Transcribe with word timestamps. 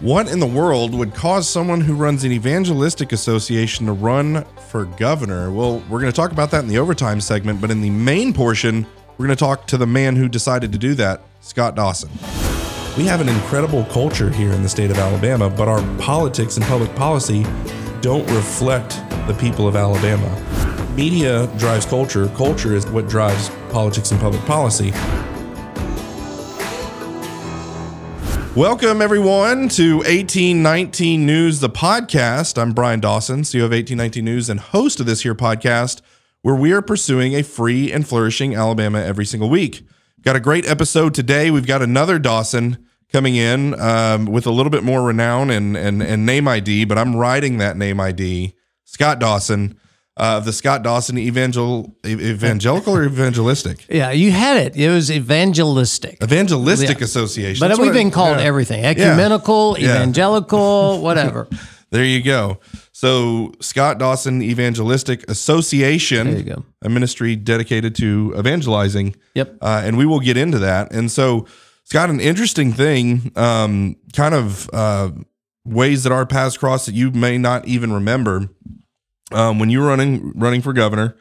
What 0.00 0.28
in 0.28 0.40
the 0.40 0.46
world 0.46 0.94
would 0.94 1.14
cause 1.14 1.48
someone 1.48 1.80
who 1.80 1.94
runs 1.94 2.22
an 2.22 2.30
evangelistic 2.30 3.12
association 3.12 3.86
to 3.86 3.92
run 3.92 4.44
for 4.68 4.84
governor? 4.84 5.50
Well, 5.50 5.82
we're 5.88 6.00
going 6.00 6.12
to 6.12 6.16
talk 6.16 6.32
about 6.32 6.50
that 6.50 6.62
in 6.62 6.68
the 6.68 6.76
overtime 6.76 7.18
segment, 7.18 7.62
but 7.62 7.70
in 7.70 7.80
the 7.80 7.88
main 7.88 8.34
portion, 8.34 8.86
we're 9.16 9.24
going 9.24 9.36
to 9.36 9.42
talk 9.42 9.66
to 9.68 9.78
the 9.78 9.86
man 9.86 10.14
who 10.14 10.28
decided 10.28 10.70
to 10.72 10.78
do 10.78 10.92
that, 10.96 11.22
Scott 11.40 11.76
Dawson. 11.76 12.10
We 12.98 13.04
have 13.06 13.22
an 13.22 13.30
incredible 13.30 13.84
culture 13.84 14.28
here 14.28 14.52
in 14.52 14.62
the 14.62 14.68
state 14.68 14.90
of 14.90 14.98
Alabama, 14.98 15.48
but 15.48 15.66
our 15.66 15.80
politics 15.96 16.58
and 16.58 16.66
public 16.66 16.94
policy 16.94 17.44
don't 18.02 18.30
reflect 18.32 19.00
the 19.26 19.36
people 19.40 19.66
of 19.66 19.76
Alabama. 19.76 20.28
Media 20.94 21.46
drives 21.56 21.86
culture, 21.86 22.28
culture 22.36 22.74
is 22.74 22.86
what 22.86 23.08
drives 23.08 23.48
politics 23.70 24.10
and 24.10 24.20
public 24.20 24.44
policy. 24.44 24.92
Welcome, 28.56 29.02
everyone, 29.02 29.68
to 29.68 29.96
1819 29.96 31.26
News, 31.26 31.60
the 31.60 31.68
podcast. 31.68 32.56
I'm 32.56 32.72
Bryan 32.72 33.00
Dawson, 33.00 33.42
CEO 33.42 33.66
of 33.66 33.72
1819 33.72 34.24
News 34.24 34.48
and 34.48 34.58
host 34.58 34.98
of 34.98 35.04
this 35.04 35.24
here 35.24 35.34
podcast, 35.34 36.00
where 36.40 36.54
we 36.54 36.72
are 36.72 36.80
pursuing 36.80 37.34
a 37.34 37.42
free 37.42 37.92
and 37.92 38.08
flourishing 38.08 38.54
Alabama 38.54 39.00
every 39.00 39.26
single 39.26 39.50
week. 39.50 39.86
Got 40.22 40.36
a 40.36 40.40
great 40.40 40.66
episode 40.66 41.12
today. 41.12 41.50
We've 41.50 41.66
got 41.66 41.82
another 41.82 42.18
Dawson 42.18 42.82
coming 43.12 43.36
in 43.36 43.78
um, 43.78 44.24
with 44.24 44.46
a 44.46 44.50
little 44.50 44.70
bit 44.70 44.82
more 44.82 45.02
renown 45.02 45.50
and, 45.50 45.76
and, 45.76 46.02
and 46.02 46.24
name 46.24 46.48
ID, 46.48 46.86
but 46.86 46.96
I'm 46.96 47.14
riding 47.14 47.58
that 47.58 47.76
name 47.76 48.00
ID, 48.00 48.54
Scott 48.86 49.18
Dawson 49.18 49.78
uh, 50.16 50.40
the 50.40 50.52
Scott 50.52 50.82
Dawson 50.82 51.18
Evangel 51.18 51.94
Evangelical 52.06 52.96
or 52.96 53.04
Evangelistic? 53.04 53.84
Yeah, 53.96 54.10
you 54.10 54.30
had 54.30 54.58
it. 54.58 54.76
It 54.76 54.90
was 54.90 55.10
evangelistic. 55.10 56.22
Evangelistic 56.22 56.98
yeah. 56.98 57.04
Association. 57.04 57.60
But 57.60 57.68
That's 57.68 57.80
we've 57.80 57.92
been 57.92 58.08
I, 58.08 58.10
called 58.10 58.38
yeah. 58.38 58.44
everything 58.44 58.84
ecumenical, 58.84 59.76
yeah. 59.78 59.96
evangelical, 59.96 61.00
whatever. 61.02 61.48
there 61.90 62.04
you 62.04 62.22
go. 62.22 62.58
So, 62.92 63.52
Scott 63.60 63.98
Dawson 63.98 64.42
Evangelistic 64.42 65.28
Association, 65.30 66.26
there 66.28 66.38
you 66.38 66.44
go. 66.44 66.64
a 66.82 66.88
ministry 66.88 67.36
dedicated 67.36 67.94
to 67.96 68.34
evangelizing. 68.38 69.16
Yep. 69.34 69.58
Uh, 69.60 69.82
and 69.84 69.96
we 69.96 70.04
will 70.06 70.20
get 70.20 70.36
into 70.36 70.58
that. 70.60 70.92
And 70.92 71.10
so, 71.10 71.46
Scott, 71.84 72.10
an 72.10 72.20
interesting 72.20 72.72
thing, 72.72 73.32
um, 73.36 73.96
kind 74.14 74.34
of 74.34 74.68
uh, 74.72 75.10
ways 75.64 76.02
that 76.04 76.12
our 76.12 76.26
paths 76.26 76.56
cross 76.56 76.86
that 76.86 76.94
you 76.94 77.10
may 77.12 77.38
not 77.38 77.66
even 77.66 77.92
remember 77.92 78.48
um, 79.32 79.58
when 79.58 79.70
you 79.70 79.80
were 79.80 79.86
running 79.86 80.32
running 80.36 80.62
for 80.62 80.72
governor, 80.72 81.16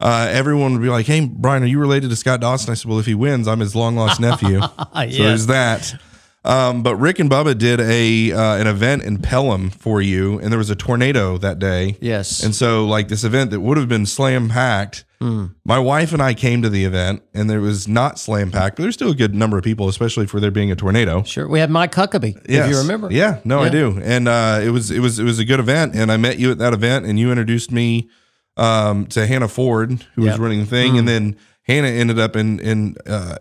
uh, 0.00 0.28
everyone 0.30 0.72
would 0.72 0.82
be 0.82 0.88
like, 0.88 1.06
"Hey, 1.06 1.20
Bryan, 1.24 1.62
are 1.62 1.66
you 1.66 1.78
related 1.78 2.10
to 2.10 2.16
Scott 2.16 2.40
Dawson?" 2.40 2.70
I 2.70 2.74
said, 2.74 2.88
"Well, 2.88 2.98
if 2.98 3.06
he 3.06 3.14
wins, 3.14 3.46
I'm 3.48 3.60
his 3.60 3.74
long 3.74 3.96
lost 3.96 4.20
nephew." 4.20 4.58
yeah. 4.60 4.68
So 5.10 5.22
there's 5.24 5.46
that. 5.46 5.94
Um, 6.44 6.82
but 6.82 6.96
Rick 6.96 7.20
and 7.20 7.30
Bubba 7.30 7.56
did 7.56 7.80
a 7.80 8.32
uh, 8.32 8.56
an 8.56 8.66
event 8.66 9.04
in 9.04 9.18
Pelham 9.18 9.70
for 9.70 10.02
you, 10.02 10.40
and 10.40 10.50
there 10.50 10.58
was 10.58 10.70
a 10.70 10.76
tornado 10.76 11.38
that 11.38 11.60
day. 11.60 11.96
Yes. 12.00 12.42
And 12.42 12.54
so, 12.54 12.84
like 12.84 13.08
this 13.08 13.22
event 13.22 13.52
that 13.52 13.60
would 13.60 13.76
have 13.76 13.88
been 13.88 14.06
slam 14.06 14.48
packed, 14.48 15.04
mm. 15.20 15.54
my 15.64 15.78
wife 15.78 16.12
and 16.12 16.20
I 16.20 16.34
came 16.34 16.60
to 16.62 16.68
the 16.68 16.84
event, 16.84 17.22
and 17.32 17.48
there 17.48 17.60
was 17.60 17.86
not 17.86 18.18
slam 18.18 18.50
packed, 18.50 18.76
but 18.76 18.82
there's 18.82 18.94
still 18.94 19.12
a 19.12 19.14
good 19.14 19.36
number 19.36 19.56
of 19.56 19.62
people, 19.62 19.88
especially 19.88 20.26
for 20.26 20.40
there 20.40 20.50
being 20.50 20.72
a 20.72 20.76
tornado. 20.76 21.22
Sure, 21.22 21.46
we 21.46 21.60
had 21.60 21.70
Mike 21.70 21.92
Huckabee. 21.92 22.34
Yes. 22.48 22.66
If 22.66 22.72
you 22.72 22.78
remember. 22.78 23.12
Yeah. 23.12 23.38
No, 23.44 23.60
yeah. 23.60 23.66
I 23.66 23.68
do. 23.68 24.00
And 24.02 24.26
uh, 24.26 24.60
it 24.64 24.70
was 24.70 24.90
it 24.90 25.00
was 25.00 25.20
it 25.20 25.24
was 25.24 25.38
a 25.38 25.44
good 25.44 25.60
event, 25.60 25.94
and 25.94 26.10
I 26.10 26.16
met 26.16 26.40
you 26.40 26.50
at 26.50 26.58
that 26.58 26.72
event, 26.72 27.06
and 27.06 27.20
you 27.20 27.30
introduced 27.30 27.70
me 27.70 28.10
um, 28.56 29.06
to 29.06 29.28
Hannah 29.28 29.46
Ford, 29.46 29.90
who 30.14 30.24
yep. 30.24 30.32
was 30.32 30.40
running 30.40 30.60
the 30.60 30.66
thing, 30.66 30.94
mm. 30.94 30.98
and 30.98 31.08
then 31.08 31.36
Hannah 31.62 31.86
ended 31.86 32.18
up 32.18 32.34
in 32.34 32.58
in 32.58 32.96
uh, 33.06 33.36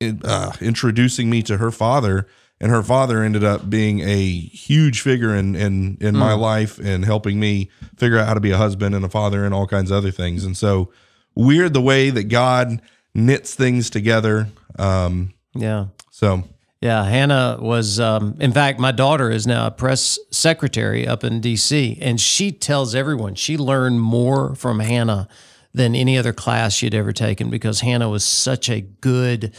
uh, 0.00 0.52
introducing 0.60 1.30
me 1.30 1.42
to 1.42 1.58
her 1.58 1.70
father, 1.70 2.26
and 2.60 2.70
her 2.70 2.82
father 2.82 3.22
ended 3.22 3.44
up 3.44 3.68
being 3.68 4.00
a 4.00 4.30
huge 4.30 5.00
figure 5.00 5.34
in 5.34 5.54
in 5.54 5.98
in 6.00 6.14
mm. 6.14 6.18
my 6.18 6.34
life 6.34 6.78
and 6.78 7.04
helping 7.04 7.40
me 7.40 7.70
figure 7.96 8.18
out 8.18 8.26
how 8.26 8.34
to 8.34 8.40
be 8.40 8.50
a 8.50 8.56
husband 8.56 8.94
and 8.94 9.04
a 9.04 9.08
father 9.08 9.44
and 9.44 9.54
all 9.54 9.66
kinds 9.66 9.90
of 9.90 9.96
other 9.96 10.10
things. 10.10 10.44
And 10.44 10.56
so 10.56 10.92
weird 11.34 11.72
the 11.74 11.80
way 11.80 12.10
that 12.10 12.24
God 12.24 12.80
knits 13.14 13.54
things 13.54 13.90
together. 13.90 14.48
Um, 14.78 15.34
yeah. 15.54 15.86
So. 16.10 16.44
Yeah, 16.80 17.04
Hannah 17.04 17.56
was. 17.62 17.98
Um, 17.98 18.36
in 18.40 18.52
fact, 18.52 18.78
my 18.78 18.92
daughter 18.92 19.30
is 19.30 19.46
now 19.46 19.68
a 19.68 19.70
press 19.70 20.18
secretary 20.30 21.08
up 21.08 21.24
in 21.24 21.40
D.C., 21.40 21.96
and 21.98 22.20
she 22.20 22.52
tells 22.52 22.94
everyone 22.94 23.36
she 23.36 23.56
learned 23.56 24.02
more 24.02 24.54
from 24.54 24.80
Hannah 24.80 25.26
than 25.72 25.94
any 25.94 26.18
other 26.18 26.34
class 26.34 26.74
she'd 26.74 26.94
ever 26.94 27.12
taken 27.12 27.48
because 27.48 27.80
Hannah 27.80 28.10
was 28.10 28.22
such 28.22 28.68
a 28.68 28.82
good 28.82 29.54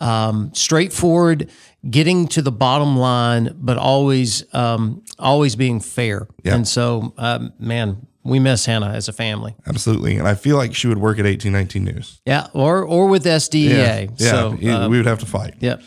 um, 0.00 0.52
straightforward, 0.54 1.50
getting 1.88 2.28
to 2.28 2.42
the 2.42 2.52
bottom 2.52 2.96
line, 2.96 3.54
but 3.58 3.76
always 3.76 4.44
um, 4.54 5.02
always 5.18 5.56
being 5.56 5.80
fair. 5.80 6.28
Yeah. 6.44 6.54
And 6.54 6.68
so, 6.68 7.12
um, 7.16 7.52
man, 7.58 8.06
we 8.22 8.38
miss 8.38 8.66
Hannah 8.66 8.90
as 8.90 9.08
a 9.08 9.12
family. 9.12 9.54
Absolutely, 9.66 10.16
and 10.16 10.28
I 10.28 10.34
feel 10.34 10.56
like 10.56 10.74
she 10.74 10.86
would 10.88 10.98
work 10.98 11.18
at 11.18 11.26
eighteen 11.26 11.52
nineteen 11.52 11.84
News. 11.84 12.20
Yeah, 12.26 12.48
or 12.52 12.82
or 12.82 13.08
with 13.08 13.24
SDEA. 13.24 13.68
Yeah, 13.68 14.06
yeah. 14.16 14.30
So, 14.30 14.48
um, 14.48 14.90
we 14.90 14.96
would 14.96 15.06
have 15.06 15.20
to 15.20 15.26
fight. 15.26 15.54
Yep. 15.60 15.82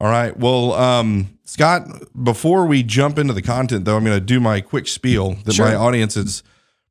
All 0.00 0.08
right. 0.08 0.34
Well, 0.36 0.72
um, 0.72 1.38
Scott, 1.44 1.86
before 2.22 2.64
we 2.64 2.82
jump 2.82 3.18
into 3.18 3.34
the 3.34 3.42
content, 3.42 3.84
though, 3.84 3.96
I'm 3.96 4.04
going 4.04 4.16
to 4.16 4.24
do 4.24 4.40
my 4.40 4.62
quick 4.62 4.88
spiel 4.88 5.34
that 5.44 5.54
sure. 5.54 5.66
my 5.66 5.74
audience 5.74 6.16
is 6.16 6.42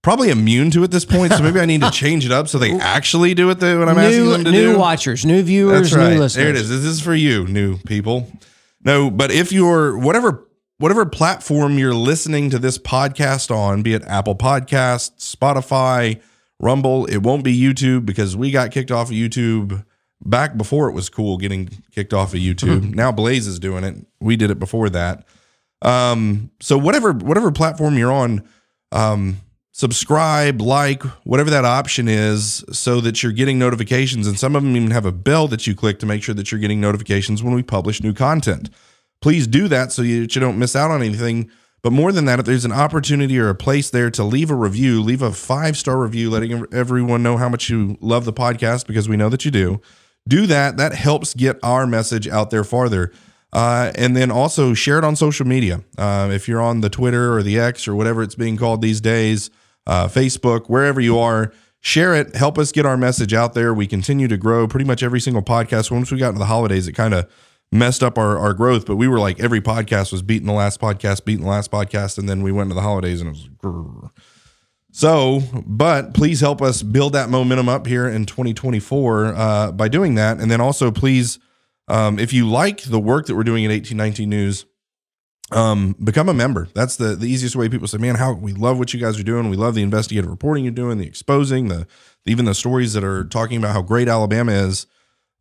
probably 0.01 0.29
immune 0.29 0.71
to 0.71 0.83
at 0.83 0.91
this 0.91 1.05
point. 1.05 1.33
So 1.33 1.43
maybe 1.43 1.59
I 1.59 1.65
need 1.65 1.81
to 1.81 1.91
change 1.93 2.25
it 2.25 2.31
up 2.31 2.47
so 2.47 2.57
they 2.57 2.71
actually 2.79 3.33
do 3.33 3.49
it 3.49 3.61
when 3.61 3.89
I'm 3.89 3.95
new, 3.95 4.01
asking 4.01 4.29
them 4.29 4.43
to 4.45 4.51
new 4.51 4.61
do. 4.61 4.73
New 4.73 4.79
watchers, 4.79 5.25
new 5.25 5.41
viewers, 5.41 5.95
right. 5.95 6.13
new 6.13 6.19
listeners. 6.19 6.33
There 6.33 6.49
it 6.49 6.55
is. 6.55 6.69
This 6.69 6.83
is 6.83 7.01
for 7.01 7.13
you, 7.13 7.47
new 7.47 7.77
people. 7.79 8.31
No, 8.83 9.11
but 9.11 9.31
if 9.31 9.51
you're 9.51 9.97
whatever 9.97 10.45
whatever 10.77 11.05
platform 11.05 11.77
you're 11.77 11.93
listening 11.93 12.49
to 12.49 12.59
this 12.59 12.77
podcast 12.77 13.53
on, 13.55 13.81
be 13.81 13.93
it 13.93 14.03
Apple 14.05 14.35
Podcasts, 14.35 15.35
Spotify, 15.35 16.21
Rumble, 16.59 17.05
it 17.05 17.17
won't 17.17 17.43
be 17.43 17.57
YouTube 17.57 18.05
because 18.05 18.35
we 18.35 18.51
got 18.51 18.71
kicked 18.71 18.91
off 18.91 19.09
of 19.09 19.15
YouTube 19.15 19.85
back 20.21 20.57
before 20.57 20.89
it 20.89 20.93
was 20.93 21.09
cool 21.09 21.37
getting 21.37 21.69
kicked 21.93 22.13
off 22.13 22.33
of 22.33 22.39
YouTube. 22.39 22.81
Mm-hmm. 22.81 22.91
Now 22.91 23.11
Blaze 23.11 23.47
is 23.47 23.59
doing 23.59 23.83
it. 23.83 23.95
We 24.19 24.35
did 24.35 24.51
it 24.51 24.59
before 24.59 24.89
that. 24.89 25.25
Um, 25.81 26.51
so 26.59 26.77
whatever 26.77 27.13
whatever 27.13 27.51
platform 27.51 27.97
you're 27.97 28.11
on, 28.11 28.47
um, 28.91 29.37
subscribe, 29.79 30.59
like, 30.61 31.03
whatever 31.23 31.49
that 31.49 31.63
option 31.63 32.09
is, 32.09 32.65
so 32.69 32.99
that 32.99 33.23
you're 33.23 33.31
getting 33.31 33.57
notifications. 33.57 34.27
And 34.27 34.37
some 34.37 34.53
of 34.53 34.61
them 34.61 34.75
even 34.75 34.91
have 34.91 35.05
a 35.05 35.11
bell 35.13 35.47
that 35.47 35.65
you 35.65 35.73
click 35.73 35.99
to 35.99 36.05
make 36.05 36.21
sure 36.21 36.35
that 36.35 36.51
you're 36.51 36.59
getting 36.59 36.81
notifications 36.81 37.41
when 37.41 37.53
we 37.53 37.63
publish 37.63 38.03
new 38.03 38.13
content. 38.13 38.69
Please 39.21 39.47
do 39.47 39.69
that 39.69 39.93
so 39.93 40.01
you, 40.01 40.23
you 40.23 40.27
don't 40.27 40.59
miss 40.59 40.75
out 40.75 40.91
on 40.91 41.01
anything. 41.01 41.49
But 41.81 41.93
more 41.93 42.11
than 42.11 42.25
that, 42.25 42.39
if 42.39 42.45
there's 42.45 42.65
an 42.65 42.73
opportunity 42.73 43.39
or 43.39 43.47
a 43.47 43.55
place 43.55 43.89
there 43.89 44.11
to 44.11 44.23
leave 44.25 44.51
a 44.51 44.55
review, 44.55 45.01
leave 45.01 45.21
a 45.21 45.31
five 45.31 45.77
star 45.77 45.97
review, 45.97 46.29
letting 46.29 46.65
everyone 46.73 47.23
know 47.23 47.37
how 47.37 47.47
much 47.47 47.69
you 47.69 47.97
love 48.01 48.25
the 48.25 48.33
podcast 48.33 48.85
because 48.85 49.07
we 49.07 49.15
know 49.15 49.29
that 49.29 49.45
you 49.45 49.51
do. 49.51 49.79
Do 50.27 50.45
that. 50.47 50.75
That 50.75 50.93
helps 50.93 51.33
get 51.33 51.57
our 51.63 51.87
message 51.87 52.27
out 52.27 52.49
there 52.49 52.65
farther. 52.65 53.13
Uh, 53.53 53.93
and 53.95 54.13
then 54.13 54.29
also 54.29 54.73
share 54.73 54.97
it 54.97 55.05
on 55.05 55.15
social 55.15 55.47
media. 55.47 55.85
Uh, 55.97 56.27
if 56.33 56.49
you're 56.49 56.61
on 56.61 56.81
the 56.81 56.89
Twitter 56.89 57.33
or 57.33 57.43
the 57.43 57.57
X 57.57 57.87
or 57.87 57.95
whatever 57.95 58.21
it's 58.21 58.35
being 58.35 58.57
called 58.57 58.81
these 58.81 58.99
days, 58.99 59.49
uh, 59.87 60.07
Facebook, 60.07 60.67
wherever 60.67 60.99
you 60.99 61.17
are. 61.17 61.51
Share 61.81 62.13
it. 62.13 62.35
Help 62.35 62.57
us 62.57 62.73
get 62.73 62.85
our 62.85 62.97
message 62.97 63.33
out 63.33 63.53
there. 63.53 63.73
We 63.73 63.87
continue 63.87 64.27
to 64.27 64.37
grow 64.37 64.67
pretty 64.67 64.85
much 64.85 65.01
every 65.01 65.21
single 65.21 65.41
podcast. 65.41 65.89
Once 65.89 66.11
we 66.11 66.17
got 66.17 66.29
into 66.29 66.39
the 66.39 66.45
holidays, 66.45 66.87
it 66.87 66.93
kind 66.93 67.13
of 67.13 67.29
messed 67.71 68.03
up 68.03 68.17
our, 68.17 68.37
our 68.37 68.53
growth, 68.53 68.85
but 68.85 68.95
we 68.95 69.07
were 69.07 69.19
like 69.19 69.39
every 69.39 69.61
podcast 69.61 70.11
was 70.11 70.21
beating 70.21 70.47
the 70.47 70.53
last 70.53 70.81
podcast, 70.81 71.25
beating 71.25 71.43
the 71.43 71.49
last 71.49 71.71
podcast, 71.71 72.17
and 72.17 72.27
then 72.27 72.41
we 72.41 72.51
went 72.51 72.69
to 72.69 72.73
the 72.73 72.81
holidays 72.81 73.21
and 73.21 73.29
it 73.29 73.31
was 73.31 73.49
grrr. 73.63 74.09
so. 74.91 75.41
But 75.65 76.13
please 76.13 76.41
help 76.41 76.61
us 76.61 76.81
build 76.81 77.13
that 77.13 77.29
momentum 77.29 77.69
up 77.69 77.85
here 77.85 78.07
in 78.07 78.25
2024 78.25 79.25
uh, 79.25 79.71
by 79.71 79.87
doing 79.87 80.15
that, 80.15 80.39
and 80.39 80.49
then 80.49 80.61
also 80.61 80.91
please, 80.91 81.39
um, 81.87 82.17
if 82.19 82.33
you 82.33 82.49
like 82.49 82.81
the 82.83 82.99
work 82.99 83.27
that 83.27 83.35
we're 83.35 83.43
doing 83.43 83.65
at 83.65 83.69
1819 83.69 84.29
News, 84.29 84.65
um, 85.51 85.95
become 86.03 86.29
a 86.29 86.33
member. 86.33 86.67
That's 86.73 86.95
the 86.95 87.15
the 87.15 87.27
easiest 87.27 87.55
way 87.55 87.69
people 87.69 87.87
say, 87.87 87.97
man, 87.97 88.15
how 88.15 88.33
we 88.33 88.53
love 88.53 88.77
what 88.77 88.93
you 88.93 88.99
guys 88.99 89.19
are 89.19 89.23
doing. 89.23 89.49
We 89.49 89.57
love 89.57 89.75
the 89.75 89.81
investigative 89.81 90.29
reporting 90.29 90.63
you're 90.63 90.71
doing, 90.71 90.97
the 90.97 91.07
exposing, 91.07 91.67
the 91.67 91.87
even 92.25 92.45
the 92.45 92.53
stories 92.53 92.93
that 92.93 93.03
are 93.03 93.23
talking 93.23 93.57
about 93.57 93.73
how 93.73 93.81
great 93.81 94.07
Alabama 94.07 94.51
is. 94.51 94.85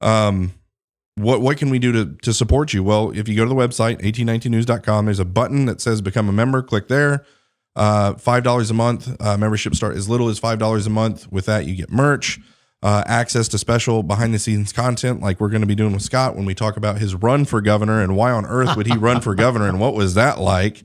Um, 0.01 0.53
what 1.17 1.41
what 1.41 1.59
can 1.59 1.71
we 1.71 1.79
do 1.79 1.93
to 1.93 2.17
to 2.23 2.33
support 2.33 2.73
you? 2.73 2.83
Well, 2.83 3.11
if 3.11 3.29
you 3.29 3.37
go 3.37 3.45
to 3.45 3.49
the 3.49 3.55
website 3.55 4.01
1819news.com, 4.03 5.05
there's 5.05 5.19
a 5.19 5.25
button 5.25 5.67
that 5.67 5.81
says 5.81 6.01
become 6.01 6.29
a 6.29 6.33
member. 6.33 6.63
Click 6.63 6.89
there. 6.89 7.25
Uh, 7.77 8.15
five 8.15 8.43
dollars 8.43 8.71
a 8.71 8.75
month. 8.75 9.15
Uh, 9.21 9.37
membership 9.37 9.75
start 9.75 9.97
as 9.97 10.09
little 10.09 10.29
as 10.29 10.39
five 10.39 10.59
dollars 10.59 10.87
a 10.87 10.91
month. 10.91 11.31
With 11.31 11.47
that, 11.47 11.67
you 11.67 11.75
get 11.75 11.91
merch 11.91 12.41
uh, 12.83 13.03
access 13.07 13.49
to 13.49 13.59
special 13.59 14.03
behind 14.03 14.33
the 14.33 14.39
scenes 14.39 14.73
content 14.73 15.21
like 15.21 15.41
we're 15.41 15.49
going 15.49 15.63
to 15.63 15.67
be 15.67 15.75
doing 15.75 15.93
with 15.93 16.03
Scott 16.03 16.37
when 16.37 16.45
we 16.45 16.55
talk 16.55 16.77
about 16.77 16.99
his 16.99 17.15
run 17.15 17.45
for 17.45 17.61
governor 17.61 18.01
and 18.01 18.17
why 18.17 18.31
on 18.31 18.47
earth 18.47 18.77
would 18.77 18.87
he 18.87 18.97
run 18.97 19.21
for 19.21 19.35
governor 19.35 19.69
and 19.69 19.81
what 19.81 19.95
was 19.95 20.15
that 20.15 20.41
like. 20.41 20.85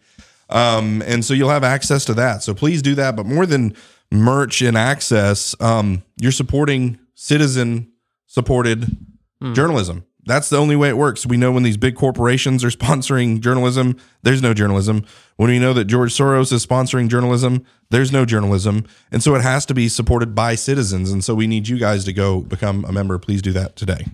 Um, 0.49 1.01
and 1.05 1.23
so 1.23 1.33
you'll 1.33 1.49
have 1.49 1.63
access 1.63 2.05
to 2.05 2.13
that. 2.15 2.43
So 2.43 2.53
please 2.53 2.81
do 2.81 2.95
that. 2.95 3.15
But 3.15 3.25
more 3.25 3.45
than 3.45 3.75
merch 4.11 4.61
and 4.61 4.77
access, 4.77 5.55
um, 5.59 6.03
you're 6.17 6.31
supporting 6.31 6.99
citizen 7.15 7.91
supported 8.25 8.97
hmm. 9.39 9.53
journalism. 9.53 10.05
That's 10.25 10.49
the 10.49 10.57
only 10.57 10.75
way 10.75 10.89
it 10.89 10.97
works. 10.97 11.25
We 11.25 11.37
know 11.37 11.51
when 11.51 11.63
these 11.63 11.77
big 11.77 11.95
corporations 11.95 12.63
are 12.63 12.69
sponsoring 12.69 13.39
journalism, 13.41 13.97
there's 14.21 14.41
no 14.41 14.53
journalism. 14.53 15.05
When 15.35 15.49
we 15.49 15.59
know 15.59 15.73
that 15.73 15.85
George 15.85 16.13
Soros 16.13 16.51
is 16.53 16.65
sponsoring 16.65 17.09
journalism, 17.09 17.65
there's 17.89 18.11
no 18.11 18.25
journalism. 18.25 18.85
And 19.11 19.21
so 19.21 19.35
it 19.35 19.41
has 19.41 19.65
to 19.67 19.73
be 19.73 19.89
supported 19.89 20.35
by 20.35 20.55
citizens. 20.55 21.11
And 21.11 21.23
so 21.23 21.35
we 21.35 21.47
need 21.47 21.67
you 21.67 21.77
guys 21.77 22.05
to 22.05 22.13
go 22.13 22.41
become 22.41 22.85
a 22.85 22.91
member. 22.91 23.17
Please 23.19 23.41
do 23.41 23.51
that 23.53 23.75
today. 23.75 24.05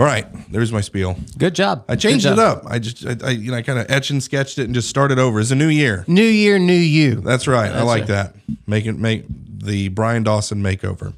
All 0.00 0.06
right, 0.06 0.26
there's 0.50 0.72
my 0.72 0.80
spiel. 0.80 1.16
Good 1.36 1.54
job. 1.54 1.84
I 1.86 1.96
changed 1.96 2.24
Good 2.24 2.32
it 2.32 2.38
up. 2.38 2.64
I 2.66 2.78
just, 2.78 3.06
I, 3.06 3.28
I 3.28 3.30
you 3.30 3.50
know, 3.50 3.58
I 3.58 3.62
kind 3.62 3.78
of 3.78 3.90
etch 3.90 4.08
and 4.08 4.22
sketched 4.22 4.58
it 4.58 4.64
and 4.64 4.74
just 4.74 4.88
started 4.88 5.18
over. 5.18 5.38
It's 5.38 5.50
a 5.50 5.54
new 5.54 5.68
year. 5.68 6.04
New 6.08 6.22
year, 6.22 6.58
new 6.58 6.72
you. 6.72 7.16
That's 7.16 7.46
right. 7.46 7.70
I 7.70 7.82
like 7.82 8.06
that. 8.06 8.34
Make 8.66 8.86
it 8.86 8.98
make 8.98 9.26
the 9.28 9.88
Bryan 9.88 10.22
Dawson 10.22 10.62
makeover. 10.62 11.12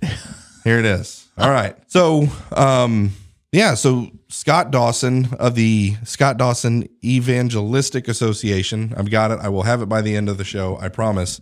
Here 0.64 0.79
it 0.79 0.85
is. 0.85 1.29
All 1.38 1.50
right. 1.50 1.76
So, 1.87 2.29
um, 2.52 3.12
yeah. 3.55 3.75
So 3.75 4.11
Scott 4.29 4.71
Dawson 4.71 5.29
of 5.39 5.55
the 5.55 5.95
Scott 6.05 6.37
Dawson 6.37 6.89
Evangelistic 7.05 8.09
Association. 8.09 8.93
I've 8.97 9.11
got 9.11 9.31
it. 9.31 9.39
I 9.41 9.49
will 9.49 9.62
have 9.62 9.81
it 9.83 9.87
by 9.87 10.03
the 10.03 10.17
end 10.17 10.29
of 10.29 10.39
the 10.39 10.45
show. 10.45 10.77
I 10.81 10.89
promise. 10.89 11.41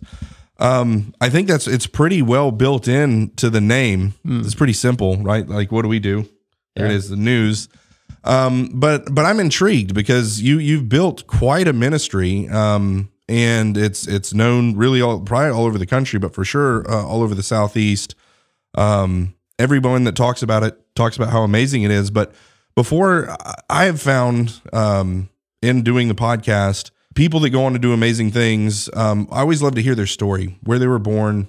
Um, 0.59 1.13
I 1.19 1.29
think 1.29 1.47
that's 1.47 1.67
it's 1.67 1.87
pretty 1.87 2.21
well 2.21 2.51
built 2.51 2.87
in 2.87 3.31
to 3.37 3.49
the 3.49 3.59
name. 3.61 4.13
It's 4.23 4.55
pretty 4.55 4.73
simple, 4.73 5.17
right? 5.17 5.47
Like, 5.47 5.71
what 5.71 5.81
do 5.81 5.87
we 5.87 5.99
do? 5.99 6.29
There 6.75 6.85
it 6.85 6.89
Yeah. 6.89 6.95
is, 6.95 7.09
the 7.09 7.15
news. 7.15 7.67
Um, 8.23 8.69
but 8.73 9.13
but 9.13 9.25
I'm 9.25 9.39
intrigued 9.39 9.93
because 9.93 10.41
you 10.41 10.59
you've 10.59 10.87
built 10.87 11.27
quite 11.27 11.67
a 11.67 11.73
ministry, 11.73 12.47
um, 12.49 13.09
and 13.27 13.75
it's 13.75 14.07
it's 14.07 14.33
known 14.33 14.75
really 14.77 15.01
all 15.01 15.19
probably 15.19 15.49
all 15.49 15.65
over 15.65 15.77
the 15.77 15.85
country, 15.87 16.19
but 16.19 16.33
for 16.33 16.45
sure 16.45 16.89
uh, 16.89 17.03
all 17.05 17.21
over 17.23 17.35
the 17.35 17.43
southeast. 17.43 18.15
Um, 18.75 19.33
everyone 19.59 20.03
that 20.05 20.15
talks 20.15 20.41
about 20.41 20.63
it 20.63 20.79
talks 20.95 21.15
about 21.17 21.29
how 21.29 21.43
amazing 21.43 21.83
it 21.83 21.91
is. 21.91 22.11
But 22.11 22.33
before 22.75 23.35
I- 23.69 23.85
have 23.85 24.01
found 24.01 24.59
um, 24.71 25.29
in 25.61 25.81
doing 25.83 26.07
the 26.07 26.15
podcast, 26.15 26.91
people 27.15 27.39
that 27.41 27.49
go 27.51 27.65
on 27.65 27.73
to 27.73 27.79
do 27.79 27.93
amazing 27.93 28.31
things. 28.31 28.89
Um, 28.95 29.27
I 29.31 29.41
always 29.41 29.61
love 29.61 29.75
to 29.75 29.81
hear 29.81 29.95
their 29.95 30.07
story, 30.07 30.57
where 30.63 30.79
they 30.79 30.87
were 30.87 30.99
born, 30.99 31.47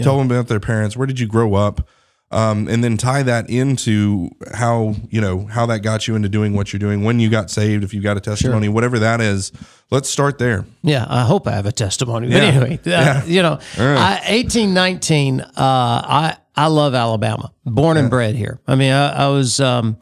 tell 0.00 0.18
them 0.18 0.30
about 0.30 0.48
their 0.48 0.60
parents, 0.60 0.96
where 0.96 1.06
did 1.06 1.18
you 1.20 1.26
grow 1.26 1.54
up, 1.54 1.86
um, 2.30 2.68
and 2.68 2.84
then 2.84 2.96
tie 2.96 3.22
that 3.24 3.50
into 3.50 4.30
how 4.54 4.94
you 5.10 5.20
know 5.20 5.46
how 5.46 5.66
that 5.66 5.80
got 5.80 6.06
you 6.06 6.14
into 6.14 6.28
doing 6.28 6.54
what 6.54 6.72
you're 6.72 6.78
doing 6.78 7.02
when 7.02 7.18
you 7.18 7.28
got 7.28 7.50
saved. 7.50 7.82
If 7.82 7.92
you 7.92 8.00
got 8.00 8.16
a 8.16 8.20
testimony, 8.20 8.68
whatever 8.68 8.98
that 9.00 9.20
is, 9.20 9.50
let's 9.90 10.08
start 10.08 10.38
there. 10.38 10.64
Yeah, 10.82 11.06
I 11.08 11.22
hope 11.24 11.46
I 11.48 11.52
have 11.52 11.66
a 11.66 11.72
testimony. 11.72 12.28
But 12.28 12.36
Yeah. 12.36 12.42
anyway, 12.44 12.74
uh, 12.86 12.90
Yeah. 12.90 13.24
you 13.24 13.42
know, 13.42 13.58
I, 13.78 14.20
18, 14.26 14.72
19, 14.74 15.40
uh, 15.40 15.46
I, 15.56 16.36
I 16.56 16.66
love 16.66 16.94
Alabama, 16.94 17.52
born 17.64 17.96
and 17.96 18.10
bred 18.10 18.34
here. 18.34 18.60
I 18.66 18.74
mean, 18.74 18.92
I, 18.92 19.26
I 19.26 19.28
was 19.28 19.60
um, 19.60 19.98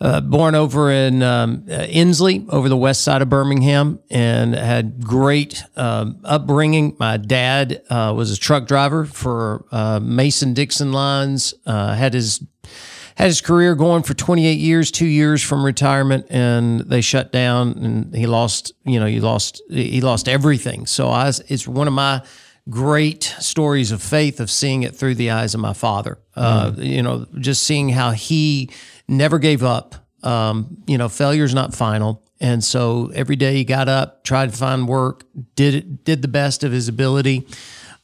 uh, 0.00 0.20
born 0.20 0.54
over 0.54 0.90
in 0.90 1.22
um, 1.22 1.64
uh, 1.68 1.86
Ensley, 1.88 2.44
over 2.50 2.68
the 2.68 2.76
west 2.76 3.02
side 3.02 3.22
of 3.22 3.28
Birmingham, 3.28 4.00
and 4.10 4.54
had 4.54 5.02
great 5.04 5.62
um, 5.76 6.18
upbringing. 6.24 6.96
My 6.98 7.16
dad 7.16 7.82
uh, 7.88 8.12
was 8.14 8.30
a 8.32 8.36
truck 8.36 8.66
driver 8.66 9.04
for 9.04 9.64
uh, 9.70 10.00
Mason 10.00 10.52
Dixon 10.52 10.92
Lines, 10.92 11.54
uh, 11.64 11.94
had 11.94 12.14
his 12.14 12.44
had 13.16 13.28
his 13.28 13.40
career 13.40 13.76
going 13.76 14.02
for 14.02 14.12
28 14.12 14.58
years, 14.58 14.90
two 14.90 15.06
years 15.06 15.40
from 15.40 15.64
retirement, 15.64 16.26
and 16.30 16.80
they 16.80 17.00
shut 17.00 17.30
down, 17.30 17.70
and 17.78 18.14
he 18.14 18.26
lost. 18.26 18.72
You 18.84 18.98
know, 18.98 19.06
he 19.06 19.20
lost. 19.20 19.62
He 19.70 20.00
lost 20.00 20.28
everything. 20.28 20.86
So 20.86 21.08
I, 21.08 21.28
it's 21.48 21.68
one 21.68 21.86
of 21.86 21.94
my 21.94 22.22
great 22.68 23.24
stories 23.40 23.90
of 23.90 24.02
faith 24.02 24.40
of 24.40 24.50
seeing 24.50 24.82
it 24.82 24.94
through 24.96 25.14
the 25.14 25.30
eyes 25.30 25.54
of 25.54 25.60
my 25.60 25.72
father. 25.72 26.18
Uh, 26.34 26.72
you 26.76 27.02
know, 27.02 27.26
just 27.38 27.62
seeing 27.62 27.90
how 27.90 28.10
he 28.10 28.70
never 29.08 29.38
gave 29.38 29.62
up. 29.62 29.94
Um, 30.22 30.78
you 30.86 30.96
know, 30.96 31.08
failure's 31.08 31.54
not 31.54 31.74
final. 31.74 32.22
And 32.40 32.64
so 32.64 33.10
every 33.14 33.36
day 33.36 33.54
he 33.54 33.64
got 33.64 33.88
up, 33.88 34.24
tried 34.24 34.50
to 34.50 34.56
find 34.56 34.88
work, 34.88 35.24
did 35.54 35.74
it, 35.74 36.04
did 36.04 36.22
the 36.22 36.28
best 36.28 36.64
of 36.64 36.72
his 36.72 36.88
ability. 36.88 37.46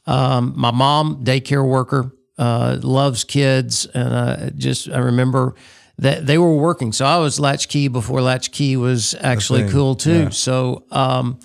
Um, 0.05 0.53
my 0.55 0.71
mom, 0.71 1.23
daycare 1.23 1.67
worker, 1.67 2.11
uh, 2.37 2.77
loves 2.81 3.23
kids, 3.23 3.85
and 3.87 4.13
uh, 4.13 4.49
just 4.51 4.89
I 4.89 4.97
remember 4.99 5.53
that 5.97 6.25
they 6.25 6.37
were 6.39 6.55
working. 6.55 6.91
So 6.91 7.05
I 7.05 7.17
was 7.17 7.39
latchkey 7.39 7.87
before 7.87 8.21
latchkey 8.21 8.77
was 8.77 9.13
actually 9.21 9.63
cool 9.69 9.95
too. 9.95 10.31
So 10.31 10.85
um, 10.89 11.39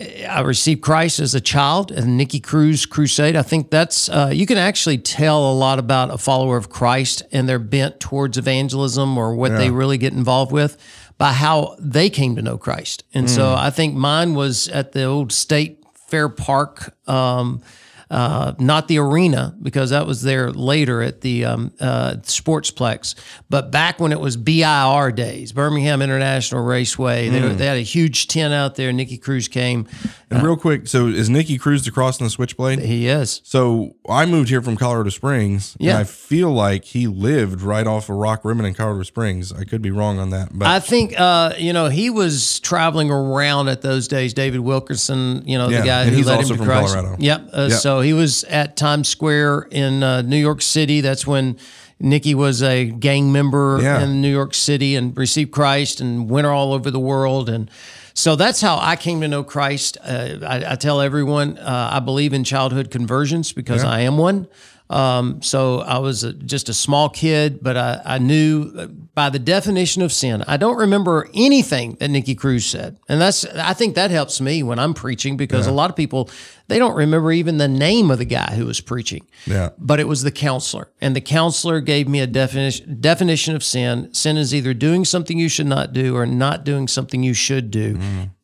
I 0.00 0.40
received 0.40 0.80
Christ 0.80 1.20
as 1.20 1.34
a 1.34 1.40
child 1.40 1.90
and 1.90 2.16
Nicky 2.16 2.40
Cruz 2.40 2.86
Crusade. 2.86 3.36
I 3.36 3.42
think 3.42 3.70
that's 3.70 4.08
uh, 4.08 4.30
you 4.32 4.46
can 4.46 4.56
actually 4.56 4.96
tell 4.98 5.50
a 5.50 5.52
lot 5.52 5.78
about 5.78 6.10
a 6.10 6.16
follower 6.16 6.56
of 6.56 6.70
Christ 6.70 7.22
and 7.32 7.48
their 7.48 7.58
bent 7.58 8.00
towards 8.00 8.38
evangelism 8.38 9.18
or 9.18 9.34
what 9.34 9.52
they 9.58 9.70
really 9.70 9.98
get 9.98 10.12
involved 10.14 10.52
with 10.52 10.78
by 11.18 11.32
how 11.32 11.76
they 11.78 12.08
came 12.08 12.34
to 12.36 12.42
know 12.42 12.56
Christ. 12.56 13.04
And 13.12 13.28
so 13.28 13.52
I 13.54 13.68
think 13.68 13.94
mine 13.94 14.34
was 14.34 14.68
at 14.68 14.92
the 14.92 15.04
old 15.04 15.32
State 15.32 15.84
Fair 16.08 16.30
Park. 16.30 16.94
Um, 17.06 17.60
uh, 18.10 18.54
not 18.58 18.88
the 18.88 18.98
arena 18.98 19.54
because 19.62 19.90
that 19.90 20.06
was 20.06 20.22
there 20.22 20.50
later 20.50 21.00
at 21.02 21.20
the 21.20 21.44
um, 21.44 21.72
uh, 21.80 22.14
Sportsplex, 22.22 23.14
but 23.48 23.70
back 23.70 24.00
when 24.00 24.12
it 24.12 24.20
was 24.20 24.36
BIR 24.36 25.12
days, 25.12 25.52
Birmingham 25.52 26.02
International 26.02 26.62
Raceway, 26.64 27.28
they, 27.28 27.40
were- 27.40 27.50
they 27.50 27.66
had 27.66 27.76
a 27.76 27.82
huge 27.82 28.26
tent 28.28 28.52
out 28.52 28.74
there. 28.76 28.92
Nicky 28.92 29.16
Cruz 29.18 29.46
came. 29.48 29.86
And 30.30 30.42
real 30.42 30.56
quick, 30.56 30.86
so 30.88 31.06
is 31.06 31.28
Nicky 31.28 31.58
Cruz 31.58 31.84
the 31.84 31.90
cross 31.90 32.18
and 32.18 32.26
the 32.26 32.30
switchblade? 32.30 32.78
He 32.80 33.08
is. 33.08 33.40
So 33.44 33.96
I 34.08 34.26
moved 34.26 34.48
here 34.48 34.62
from 34.62 34.76
Colorado 34.76 35.10
Springs, 35.10 35.76
Yeah. 35.80 35.90
and 35.92 35.98
I 35.98 36.04
feel 36.04 36.50
like 36.52 36.84
he 36.84 37.06
lived 37.06 37.62
right 37.62 37.86
off 37.86 38.08
of 38.08 38.16
Rockrimmon 38.16 38.66
in 38.66 38.74
Colorado 38.74 39.02
Springs. 39.04 39.52
I 39.52 39.64
could 39.64 39.82
be 39.82 39.90
wrong 39.90 40.18
on 40.18 40.30
that, 40.30 40.50
but 40.52 40.68
I 40.68 40.80
think 40.80 41.14
uh, 41.18 41.54
you 41.58 41.72
know 41.72 41.88
he 41.88 42.10
was 42.10 42.60
traveling 42.60 43.10
around 43.10 43.68
at 43.68 43.82
those 43.82 44.06
days. 44.08 44.32
David 44.34 44.60
Wilkerson, 44.60 45.42
you 45.46 45.58
know 45.58 45.68
Yeah, 45.68 45.80
the 45.80 45.86
guy 45.86 46.04
who 46.06 46.22
led 46.22 46.40
him 46.40 46.56
to 46.58 46.64
Christ. 46.64 46.94
Colorado. 46.94 47.16
Yep. 47.18 47.40
Uh, 47.52 47.66
Yep. 47.70 47.78
So 47.80 47.99
he 48.00 48.12
was 48.12 48.44
at 48.44 48.76
Times 48.76 49.08
Square 49.08 49.68
in 49.70 50.02
uh, 50.02 50.22
New 50.22 50.36
York 50.36 50.62
City. 50.62 51.00
That's 51.00 51.26
when 51.26 51.56
Nicky 51.98 52.34
was 52.34 52.62
a 52.62 52.86
gang 52.86 53.30
member 53.32 53.78
Yeah. 53.82 54.02
in 54.02 54.20
New 54.22 54.30
York 54.30 54.54
City 54.54 54.96
and 54.96 55.16
received 55.16 55.50
Christ 55.52 56.00
and 56.00 56.28
went 56.30 56.46
all 56.46 56.72
over 56.72 56.90
the 56.90 57.00
world. 57.00 57.48
And 57.48 57.70
so 58.14 58.36
that's 58.36 58.60
how 58.60 58.78
I 58.80 58.96
came 58.96 59.20
to 59.20 59.28
know 59.28 59.44
Christ. 59.44 59.98
Uh, 60.02 60.38
I, 60.46 60.72
I 60.72 60.74
tell 60.76 61.00
everyone 61.00 61.58
uh, 61.58 61.90
I 61.92 62.00
believe 62.00 62.32
in 62.32 62.44
childhood 62.44 62.90
conversions 62.90 63.52
because 63.52 63.84
I 63.84 64.00
am 64.00 64.16
one. 64.18 64.48
Um, 64.90 65.40
so 65.40 65.80
I 65.80 65.98
was 65.98 66.24
a, 66.24 66.32
just 66.32 66.68
a 66.68 66.74
small 66.74 67.08
kid, 67.08 67.62
but 67.62 67.76
I, 67.76 68.02
I 68.04 68.18
knew 68.18 68.72
uh, 68.76 68.86
by 68.86 69.30
the 69.30 69.38
definition 69.38 70.02
of 70.02 70.12
sin. 70.12 70.42
I 70.48 70.56
don't 70.56 70.76
remember 70.76 71.28
anything 71.32 71.96
that 72.00 72.08
Nicky 72.08 72.34
Cruz 72.34 72.66
said, 72.66 72.98
and 73.08 73.20
that's 73.20 73.44
I 73.44 73.72
think 73.72 73.94
that 73.94 74.10
helps 74.10 74.40
me 74.40 74.64
when 74.64 74.80
I'm 74.80 74.92
preaching 74.92 75.36
because 75.36 75.68
a 75.68 75.72
lot 75.72 75.90
of 75.90 75.96
people 75.96 76.28
they 76.66 76.80
don't 76.80 76.96
remember 76.96 77.30
even 77.30 77.58
the 77.58 77.68
name 77.68 78.10
of 78.10 78.18
the 78.18 78.24
guy 78.24 78.54
who 78.56 78.66
was 78.66 78.80
preaching. 78.80 79.26
Yeah. 79.46 79.70
But 79.78 80.00
it 80.00 80.08
was 80.08 80.22
the 80.22 80.32
counselor, 80.32 80.90
and 81.00 81.14
the 81.14 81.20
counselor 81.20 81.80
gave 81.80 82.08
me 82.08 82.18
a 82.18 82.26
definition 82.26 83.00
definition 83.00 83.54
of 83.54 83.62
sin. 83.62 84.12
Sin 84.12 84.36
is 84.36 84.52
either 84.52 84.74
doing 84.74 85.04
something 85.04 85.38
you 85.38 85.48
should 85.48 85.66
not 85.68 85.92
do 85.92 86.16
or 86.16 86.26
not 86.26 86.64
doing 86.64 86.88
something 86.88 87.22
you 87.22 87.34
should 87.34 87.70
do. 87.70 87.96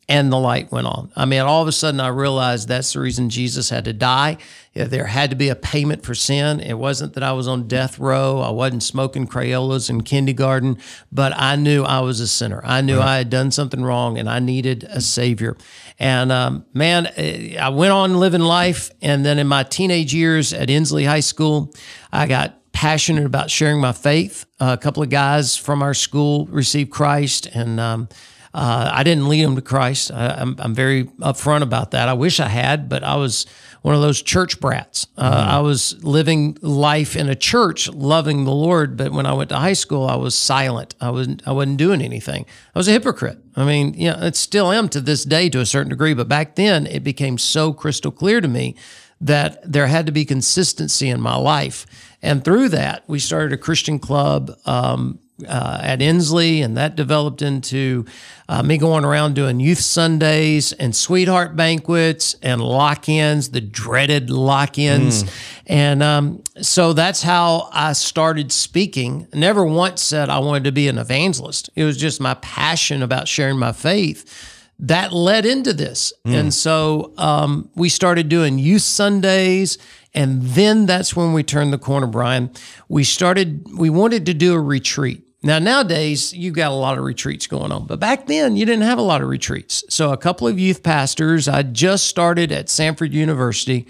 And 0.09 0.33
the 0.33 0.39
light 0.39 0.71
went 0.71 0.87
on. 0.87 1.11
I 1.17 1.25
mean, 1.25 1.41
all 1.41 1.63
of 1.63 1.67
a 1.67 1.73
sudden, 1.73 1.99
I 1.99 2.09
realized 2.09 2.69
that's 2.69 2.93
the 2.93 3.01
reason 3.01 3.29
Jesus 3.29 3.71
had 3.71 3.87
to 3.87 3.93
die. 3.93 4.37
There 4.73 5.07
had 5.07 5.31
to 5.31 5.37
be 5.37 5.49
a 5.49 5.57
payment 5.57 6.05
for 6.05 6.15
sin. 6.15 6.61
It 6.61 6.75
wasn't 6.75 7.15
that 7.15 7.25
I 7.25 7.33
was 7.33 7.49
on 7.49 7.67
death 7.67 7.99
row. 7.99 8.41
I 8.41 8.51
wasn't 8.51 8.85
smoking 8.85 9.27
Crayolas 9.27 9.91
in 9.91 10.03
kindergarten, 10.03 10.79
but 11.11 11.33
I 11.35 11.57
knew 11.57 11.83
I 11.83 12.01
was 12.01 12.21
a 12.21 12.29
sinner. 12.29 12.61
I 12.65 12.83
knew 12.83 13.01
I 13.01 13.17
had 13.17 13.31
done 13.31 13.51
something 13.51 13.83
wrong 13.83 14.17
and 14.17 14.29
I 14.29 14.39
needed 14.39 14.85
a 14.85 15.01
savior. 15.01 15.57
And 15.99 16.31
um, 16.31 16.67
man, 16.73 17.07
eh, 17.17 17.57
I 17.59 17.71
went 17.71 17.93
on 17.93 18.21
living 18.21 18.43
life. 18.43 18.91
And 19.03 19.25
then 19.25 19.41
in 19.41 19.49
my 19.49 19.65
teenage 19.65 20.15
years 20.15 20.53
at 20.53 20.71
Ensley 20.71 21.05
High 21.05 21.21
School, 21.21 21.75
I 22.13 22.29
got 22.29 22.61
passionate 22.77 23.25
about 23.25 23.51
sharing 23.51 23.81
my 23.81 23.93
faith. 23.93 24.45
a 24.61 24.77
couple 24.77 25.03
of 25.03 25.09
guys 25.09 25.57
from 25.57 25.83
our 25.83 25.95
school 25.95 26.45
received 26.47 26.91
Christ, 26.91 27.47
and 27.47 27.81
um, 27.81 28.09
uh, 28.57 28.91
I 28.91 29.03
didn't 29.03 29.29
lead 29.29 29.45
them 29.45 29.55
to 29.57 29.61
Christ. 29.61 30.11
I, 30.11 30.29
I'm, 30.29 30.57
I'm 30.59 30.75
very 30.75 31.05
upfront 31.21 31.61
about 31.61 31.91
that. 31.91 32.09
I 32.09 32.15
wish 32.15 32.41
I 32.41 32.49
had, 32.49 32.89
but 32.89 33.05
I 33.05 33.17
was 33.17 33.45
one 33.83 33.95
of 33.95 34.01
those 34.01 34.23
church 34.23 34.61
brats. 34.61 35.09
Uh, 35.19 35.47
I 35.47 35.59
was 35.59 36.03
living 36.03 36.57
life 36.63 37.17
in 37.17 37.29
a 37.29 37.35
church, 37.35 37.87
loving 37.91 38.47
the 38.47 38.53
Lord, 38.53 38.97
but 38.97 39.13
when 39.13 39.27
I 39.27 39.35
went 39.35 39.51
to 39.51 39.57
high 39.57 39.75
school, 39.75 40.07
I 40.07 40.17
was 40.17 40.35
silent. 40.35 40.95
I 41.03 41.11
wasn't. 41.11 41.47
I 41.47 41.53
wasn't 41.53 41.77
doing 41.77 42.01
anything. 42.01 42.47
I 42.75 42.79
was 42.79 42.89
a 42.89 42.93
hypocrite. 42.93 43.39
I 43.57 43.67
mean, 43.67 43.93
you 43.93 44.11
know, 44.11 44.23
it 44.23 44.37
still 44.37 44.73
am 44.73 44.89
to 44.89 45.03
this 45.03 45.25
day 45.25 45.51
to 45.51 45.61
a 45.61 45.67
certain 45.67 45.91
degree, 45.91 46.15
but 46.15 46.27
back 46.27 46.55
then 46.55 46.87
it 46.87 47.05
became 47.05 47.37
so 47.37 47.75
crystal 47.75 48.11
clear 48.11 48.41
to 48.41 48.49
me 48.49 48.75
that 49.21 49.71
there 49.71 49.87
had 49.87 50.07
to 50.07 50.13
be 50.13 50.25
consistency 50.25 51.11
in 51.11 51.21
my 51.21 51.37
life. 51.37 51.85
And 52.23 52.43
through 52.43 52.71
that, 52.71 53.05
we 53.07 53.19
started 53.19 53.53
a 53.53 53.59
Christian 53.59 53.99
club. 53.99 54.51
Um, 54.65 55.19
uh, 55.47 55.78
at 55.83 56.00
Ensley, 56.00 56.62
and 56.62 56.76
that 56.76 56.97
developed 56.97 57.43
into 57.43 58.05
uh, 58.49 58.62
me 58.62 58.78
going 58.78 59.05
around 59.05 59.35
doing 59.35 59.61
youth 59.61 59.81
Sundays 59.81 60.73
and 60.73 60.95
sweetheart 60.95 61.57
banquets 61.57 62.37
and 62.43 62.62
lock 62.62 63.09
ins, 63.09 63.50
the 63.50 63.61
dreaded 63.61 64.31
lock 64.31 64.78
ins. 64.78 65.25
And 65.66 66.02
um, 66.02 66.43
so 66.62 66.93
that's 66.93 67.23
how 67.23 67.69
I 67.73 67.93
started 67.93 68.52
speaking. 68.52 69.26
Never 69.35 69.64
once 69.66 70.00
said 70.00 70.28
I 70.31 70.38
wanted 70.38 70.64
to 70.64 70.73
be 70.73 70.88
an 70.88 70.97
evangelist, 70.99 71.71
it 71.75 71.85
was 71.85 71.97
just 71.97 72.21
my 72.21 72.35
passion 72.35 73.02
about 73.02 73.28
sharing 73.28 73.59
my 73.59 73.73
faith 73.73 74.52
that 74.78 75.12
led 75.12 75.47
into 75.47 75.73
this. 75.73 76.12
And 76.25 76.52
so 76.52 77.12
um, 77.16 77.71
we 77.75 77.88
started 77.88 78.28
doing 78.28 78.59
youth 78.59 78.83
Sundays. 78.83 79.78
And 80.12 80.43
then 80.43 80.87
that's 80.87 81.14
when 81.16 81.33
we 81.35 81.43
turned 81.43 81.73
the 81.73 81.78
corner, 81.78 82.07
Bryan. 82.07 82.50
We 82.88 83.05
started, 83.05 83.66
we 83.76 83.90
wanted 83.90 84.26
to 84.26 84.35
do 84.35 84.55
a 84.55 84.61
retreat. 84.61 85.25
Now, 85.47 85.61
nowadays, 85.61 86.33
you've 86.33 86.57
got 86.57 86.73
a 86.73 86.75
lot 86.75 86.99
of 86.99 87.05
retreats 87.05 87.47
going 87.47 87.71
on, 87.71 87.87
but 87.87 88.00
back 88.00 88.26
then, 88.26 88.57
you 88.57 88.67
didn't 88.67 88.83
have 88.83 88.99
a 88.99 89.03
lot 89.03 89.23
of 89.23 89.29
retreats. 89.29 89.85
So, 89.88 90.12
a 90.12 90.17
couple 90.17 90.49
of 90.49 90.59
youth 90.59 90.83
pastors, 90.83 91.47
I 91.47 91.62
just 91.62 92.09
started 92.09 92.50
at 92.50 92.67
Samford 92.67 93.12
University, 93.12 93.87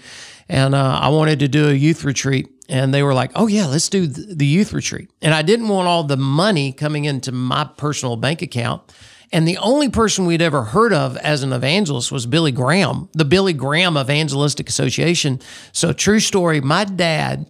and 0.47 0.75
uh, 0.75 0.99
I 1.01 1.09
wanted 1.09 1.39
to 1.39 1.47
do 1.47 1.67
a 1.67 1.73
youth 1.73 2.03
retreat. 2.03 2.47
And 2.69 2.93
they 2.93 3.01
were 3.01 3.15
like, 3.15 3.31
oh, 3.33 3.47
yeah, 3.47 3.65
let's 3.65 3.89
do 3.89 4.05
the 4.05 4.45
youth 4.45 4.71
retreat. 4.71 5.09
And 5.19 5.33
I 5.33 5.41
didn't 5.41 5.69
want 5.69 5.87
all 5.87 6.03
the 6.03 6.15
money 6.15 6.73
coming 6.73 7.05
into 7.05 7.31
my 7.31 7.63
personal 7.63 8.17
bank 8.17 8.43
account. 8.43 8.93
And 9.33 9.47
the 9.47 9.57
only 9.57 9.89
person 9.89 10.27
we'd 10.27 10.43
ever 10.43 10.61
heard 10.61 10.93
of 10.93 11.17
as 11.17 11.41
an 11.41 11.53
evangelist 11.53 12.11
was 12.11 12.27
Billy 12.27 12.51
Graham, 12.51 13.09
the 13.13 13.25
Billy 13.25 13.53
Graham 13.53 13.97
Evangelistic 13.97 14.69
Association. 14.69 15.39
So, 15.71 15.91
true 15.91 16.19
story, 16.19 16.61
my 16.61 16.83
dad 16.83 17.47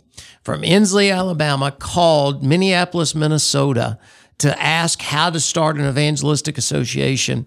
from 0.47 0.63
Ensley, 0.63 1.11
Alabama, 1.11 1.75
called 1.77 2.41
Minneapolis, 2.41 3.13
Minnesota 3.13 3.99
to 4.37 4.57
ask 4.57 5.01
how 5.01 5.29
to 5.29 5.41
start 5.41 5.75
an 5.75 5.85
evangelistic 5.85 6.57
association. 6.57 7.45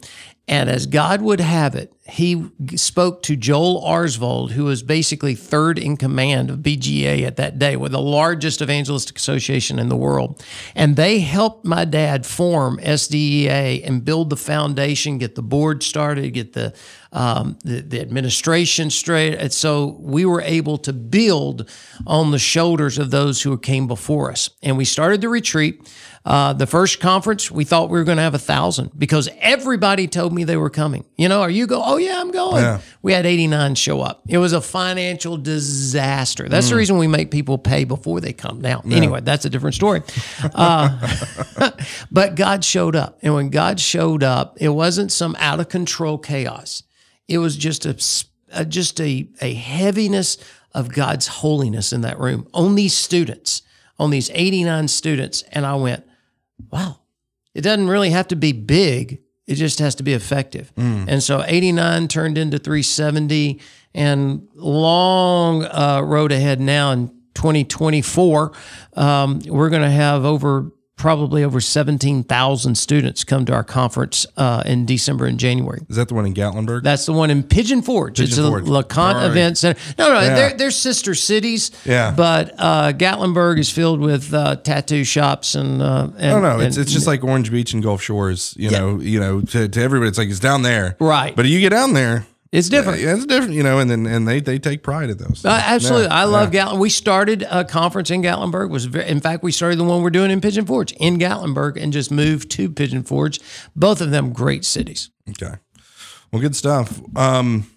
And 0.50 0.69
as 0.69 0.87
God 0.87 1.23
would 1.23 1.38
have 1.38 1.76
it, 1.76 1.92
he 2.02 2.50
spoke 2.75 3.23
to 3.23 3.37
Joel 3.37 3.80
Arsvold, 3.87 4.50
who 4.50 4.64
was 4.64 4.83
basically 4.83 5.37
third 5.37 5.78
in 5.78 5.97
command 5.97 6.50
of 6.50 6.59
BGA 6.59 7.25
at 7.25 7.37
that 7.37 7.61
day, 7.61 7.76
with 7.76 7.92
the 7.92 8.00
largest 8.00 8.61
evangelistic 8.61 9.16
association 9.16 9.78
in 9.78 9.88
the 9.88 9.97
world. 9.97 10.45
And 10.75 10.97
they 10.97 11.21
helped 11.21 11.64
my 11.64 11.85
dad 11.85 12.26
form 12.26 12.80
SDEA 12.83 13.87
and 13.87 14.04
build 14.04 14.30
the 14.30 14.37
foundation, 14.37 15.19
get 15.19 15.37
the 15.37 15.42
board 15.42 15.85
started, 15.85 16.30
get 16.30 16.52
the 16.52 16.75
um, 17.12 17.59
the, 17.64 17.80
the 17.80 18.00
administration 18.00 18.90
straight. 18.90 19.35
And 19.35 19.52
so 19.52 19.97
we 20.00 20.25
were 20.25 20.42
able 20.42 20.78
to 20.78 20.92
build 20.92 21.69
on 22.07 22.30
the 22.30 22.38
shoulders 22.38 22.99
of 22.99 23.11
those 23.11 23.42
who 23.42 23.57
came 23.59 23.87
before 23.87 24.30
us. 24.30 24.50
And 24.62 24.76
we 24.76 24.85
started 24.85 25.21
the 25.21 25.28
retreat. 25.28 25.92
Uh, 26.23 26.53
the 26.53 26.67
first 26.67 27.00
conference, 27.00 27.50
we 27.50 27.65
thought 27.65 27.89
we 27.89 27.99
were 27.99 28.05
going 28.05 28.19
to 28.19 28.23
have 28.23 28.35
a 28.35 28.39
thousand 28.39 28.91
because 28.99 29.31
everybody 29.41 30.07
told 30.07 30.35
me 30.35 30.45
they 30.45 30.57
were 30.59 30.69
coming. 30.69 31.05
You 31.17 31.31
know, 31.31 31.41
are 31.41 31.49
you 31.50 31.67
go? 31.67 31.83
Oh 31.83 31.97
yeah, 31.97 32.21
I'm 32.21 32.31
going. 32.31 32.62
Yeah. 32.62 32.81
We 33.00 33.15
had 33.15 33.25
89 33.25 33.75
show 33.75 34.03
up. 34.03 34.23
It 34.29 34.37
was 34.37 34.53
a 34.53 34.61
financial 34.61 35.39
disaster. 35.39 36.47
That's 36.47 36.69
the 36.69 36.77
reason 36.77 36.99
we 36.99 37.07
make 37.07 37.31
people 37.31 37.57
pay 37.57 37.85
before 37.85 38.21
they 38.21 38.35
come. 38.35 38.61
Now, 38.61 38.83
anyway, 38.85 39.23
that's 39.23 39.47
a 39.47 39.50
different 39.50 39.75
story. 39.77 40.03
Uh, 40.55 41.71
but 42.11 42.35
God 42.35 42.65
showed 42.67 42.97
up, 42.97 43.19
and 43.23 43.35
when 43.35 43.49
God 43.49 43.81
showed 43.81 44.23
up, 44.23 44.59
it 44.61 44.69
wasn't 44.69 45.12
some 45.12 45.35
out 45.39 45.59
of 45.59 45.71
control 45.71 46.19
chaos. 46.19 46.83
It 47.29 47.39
was 47.39 47.57
just 47.57 47.87
a, 47.87 47.97
a- 48.53 48.65
just 48.67 49.00
a 49.00 49.27
a 49.41 49.55
heaviness 49.55 50.37
of 50.75 50.93
God's 50.93 51.27
holiness 51.29 51.93
in 51.95 52.03
that 52.03 52.19
room 52.19 52.47
on 52.53 52.75
these 52.75 52.97
students, 52.97 53.62
on 53.99 54.11
these 54.11 54.31
89 54.35 54.89
students, 54.89 55.43
and 55.53 55.65
I 55.65 55.75
went, 55.77 56.05
wow, 56.71 57.00
it 57.55 57.62
doesn't 57.62 57.88
really 57.88 58.11
have 58.11 58.29
to 58.29 58.37
be 58.37 58.52
big. 58.52 59.21
It 59.47 59.55
just 59.57 59.79
has 59.81 59.95
to 59.97 60.02
be 60.02 60.12
effective. 60.12 60.73
And 61.09 61.23
so 61.23 61.43
89 61.45 62.09
turned 62.09 62.38
into 62.38 62.59
370 62.59 63.61
and 63.95 64.47
long 64.55 65.64
uh, 65.64 66.02
road 66.05 66.31
ahead 66.31 66.61
now 66.61 66.93
in 66.93 67.09
2024. 67.35 68.52
Um, 68.95 69.40
we're 69.47 69.71
going 69.71 69.83
to 69.83 69.90
have 69.90 70.25
over 70.25 70.71
probably 71.00 71.42
over 71.42 71.61
17,000 71.62 72.75
students 72.75 73.25
come 73.25 73.47
to 73.47 73.54
our 73.54 73.64
conference 73.64 74.26
uh, 74.37 74.62
in 74.66 74.85
December 74.85 75.25
and 75.25 75.38
January. 75.40 75.80
Is 75.88 75.97
that 75.97 76.09
the 76.09 76.14
one 76.14 76.26
in 76.26 76.35
Gatlinburg? 76.35 76.83
That's 76.83 77.07
the 77.07 77.14
one 77.14 77.30
in 77.30 77.42
Pigeon 77.42 77.80
Forge. 77.80 78.21
it's 78.21 78.33
Pigeon 78.33 78.45
a 78.45 78.49
Forge. 78.50 78.64
LeConte 78.64 79.14
Right. 79.14 79.26
Event 79.30 79.57
Center. 79.59 79.80
No, 79.99 80.12
no, 80.12 80.21
they're, 80.21 80.52
they're 80.52 80.71
sister 80.71 81.14
cities. 81.14 81.71
Yeah. 81.87 82.12
But 82.14 82.54
uh, 82.59 82.92
Gatlinburg 82.92 83.59
is 83.59 83.71
filled 83.71 84.00
with 84.00 84.33
uh, 84.35 84.57
tattoo 84.57 85.04
shops 85.04 85.54
and. 85.54 85.80
Uh, 85.80 86.09
and 86.19 86.42
no, 86.42 86.57
no, 86.59 86.61
it's 86.61 86.76
and- 86.76 86.83
it's 86.85 86.92
just 86.92 87.07
like 87.07 87.25
Orange 87.25 87.50
Beach 87.50 87.73
and 87.73 87.83
Gulf 87.83 88.02
Shores. 88.02 88.54
You 88.59 88.71
know, 88.71 89.00
you 89.00 89.19
know, 89.19 89.40
to, 89.40 89.69
to 89.69 89.80
everybody, 89.83 90.09
it's 90.11 90.19
like 90.19 90.28
it's 90.28 90.38
down 90.38 90.61
there, 90.62 90.97
Right. 91.00 91.35
But 91.35 91.47
you 91.47 91.61
get 91.61 91.71
down 91.71 91.95
there, 91.95 92.26
it's 92.52 92.69
different. 92.69 93.00
yeah, 93.00 93.14
it's 93.14 93.26
different. 93.26 93.54
You 93.54 93.62
know, 93.62 93.78
and 93.78 93.90
then 93.90 94.07
and 94.07 94.26
they 94.26 94.40
they 94.40 94.59
take 94.59 94.83
pride 94.83 95.11
in 95.11 95.19
those. 95.19 95.45
Uh, 95.45 95.61
absolutely, 95.64 96.07
Yeah, 96.07 96.14
I 96.14 96.25
love 96.25 96.52
yeah. 96.52 96.64
Gatlin. 96.64 96.80
We 96.80 96.90
started 96.90 97.47
a 97.50 97.64
conference 97.64 98.11
in 98.11 98.23
Gatlinburg. 98.23 98.71
Was 98.71 98.87
very, 98.87 99.09
in 99.09 99.21
fact 99.21 99.42
we 99.42 99.52
started 99.52 99.78
the 99.78 99.85
one 99.85 100.02
we're 100.02 100.11
doing 100.11 100.30
in 100.30 100.40
Pigeon 100.40 100.66
Forge 100.66 100.92
in 100.92 101.19
Gatlinburg 101.19 101.80
and 101.80 101.92
just 101.92 102.11
moved 102.11 102.50
to 102.52 102.69
Pigeon 102.69 103.02
Forge. 103.04 103.38
Both 103.76 104.00
of 104.00 104.11
them 104.11 104.33
great 104.33 104.64
cities. 104.64 105.11
Okay. 105.28 105.54
Well, 106.33 106.42
good 106.42 106.57
stuff. 106.57 107.00
Um, 107.16 107.71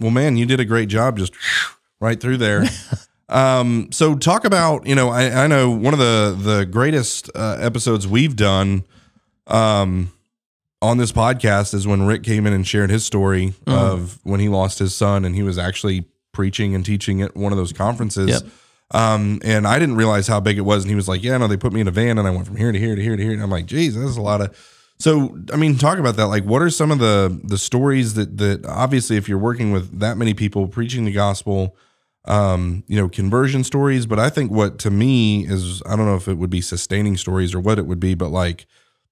well, 0.00 0.10
man, 0.10 0.36
you 0.36 0.46
did 0.46 0.60
a 0.60 0.64
great 0.64 0.88
job 0.88 1.18
just 1.18 1.32
right 2.00 2.20
through 2.20 2.36
there. 2.38 2.64
um, 3.28 3.88
so 3.92 4.14
talk 4.14 4.44
about, 4.44 4.86
you 4.86 4.94
know, 4.94 5.08
I, 5.08 5.44
I 5.44 5.46
know 5.46 5.70
one 5.70 5.92
of 5.92 6.00
the, 6.00 6.36
the 6.38 6.64
greatest 6.66 7.30
uh, 7.34 7.56
episodes 7.60 8.06
we've 8.06 8.36
done 8.36 8.84
um, 9.46 10.12
on 10.80 10.98
this 10.98 11.12
podcast 11.12 11.74
is 11.74 11.86
when 11.86 12.06
Rick 12.06 12.22
came 12.22 12.46
in 12.46 12.52
and 12.52 12.66
shared 12.66 12.90
his 12.90 13.04
story 13.04 13.54
of 13.66 14.18
when 14.22 14.40
he 14.40 14.48
lost 14.48 14.78
his 14.78 14.94
son 14.94 15.24
and 15.24 15.34
he 15.34 15.42
was 15.42 15.58
actually 15.58 16.06
preaching 16.32 16.74
and 16.74 16.84
teaching 16.84 17.20
at 17.22 17.36
one 17.36 17.52
of 17.52 17.58
those 17.58 17.72
conferences. 17.72 18.28
Yep. 18.42 18.52
Um, 18.92 19.40
and 19.44 19.66
I 19.66 19.78
didn't 19.78 19.96
realize 19.96 20.28
how 20.28 20.40
big 20.40 20.56
it 20.56 20.62
was. 20.62 20.84
And 20.84 20.90
he 20.90 20.94
was 20.94 21.08
like, 21.08 21.22
yeah, 21.22 21.36
no, 21.36 21.46
they 21.46 21.56
put 21.56 21.72
me 21.72 21.80
in 21.80 21.88
a 21.88 21.90
van 21.90 22.16
and 22.16 22.26
I 22.26 22.30
went 22.30 22.46
from 22.46 22.56
here 22.56 22.72
to 22.72 22.78
here 22.78 22.96
to 22.96 23.02
here 23.02 23.16
to 23.16 23.22
here. 23.22 23.32
And 23.32 23.42
I'm 23.42 23.50
like, 23.50 23.66
geez, 23.66 23.94
that's 23.94 24.16
a 24.16 24.22
lot 24.22 24.40
of, 24.40 24.56
so, 25.00 25.38
I 25.52 25.56
mean, 25.56 25.76
talk 25.76 25.98
about 25.98 26.16
that. 26.16 26.26
Like, 26.26 26.44
what 26.44 26.60
are 26.60 26.70
some 26.70 26.90
of 26.90 26.98
the 26.98 27.40
the 27.44 27.58
stories 27.58 28.14
that 28.14 28.38
that 28.38 28.66
obviously, 28.66 29.16
if 29.16 29.28
you're 29.28 29.38
working 29.38 29.70
with 29.70 30.00
that 30.00 30.16
many 30.16 30.34
people 30.34 30.66
preaching 30.66 31.04
the 31.04 31.12
gospel, 31.12 31.76
um, 32.24 32.82
you 32.88 32.96
know, 32.96 33.08
conversion 33.08 33.62
stories. 33.62 34.06
But 34.06 34.18
I 34.18 34.28
think 34.28 34.50
what 34.50 34.78
to 34.80 34.90
me 34.90 35.46
is, 35.46 35.82
I 35.86 35.94
don't 35.94 36.06
know 36.06 36.16
if 36.16 36.26
it 36.26 36.34
would 36.34 36.50
be 36.50 36.60
sustaining 36.60 37.16
stories 37.16 37.54
or 37.54 37.60
what 37.60 37.78
it 37.78 37.86
would 37.86 38.00
be, 38.00 38.14
but 38.14 38.30
like, 38.30 38.66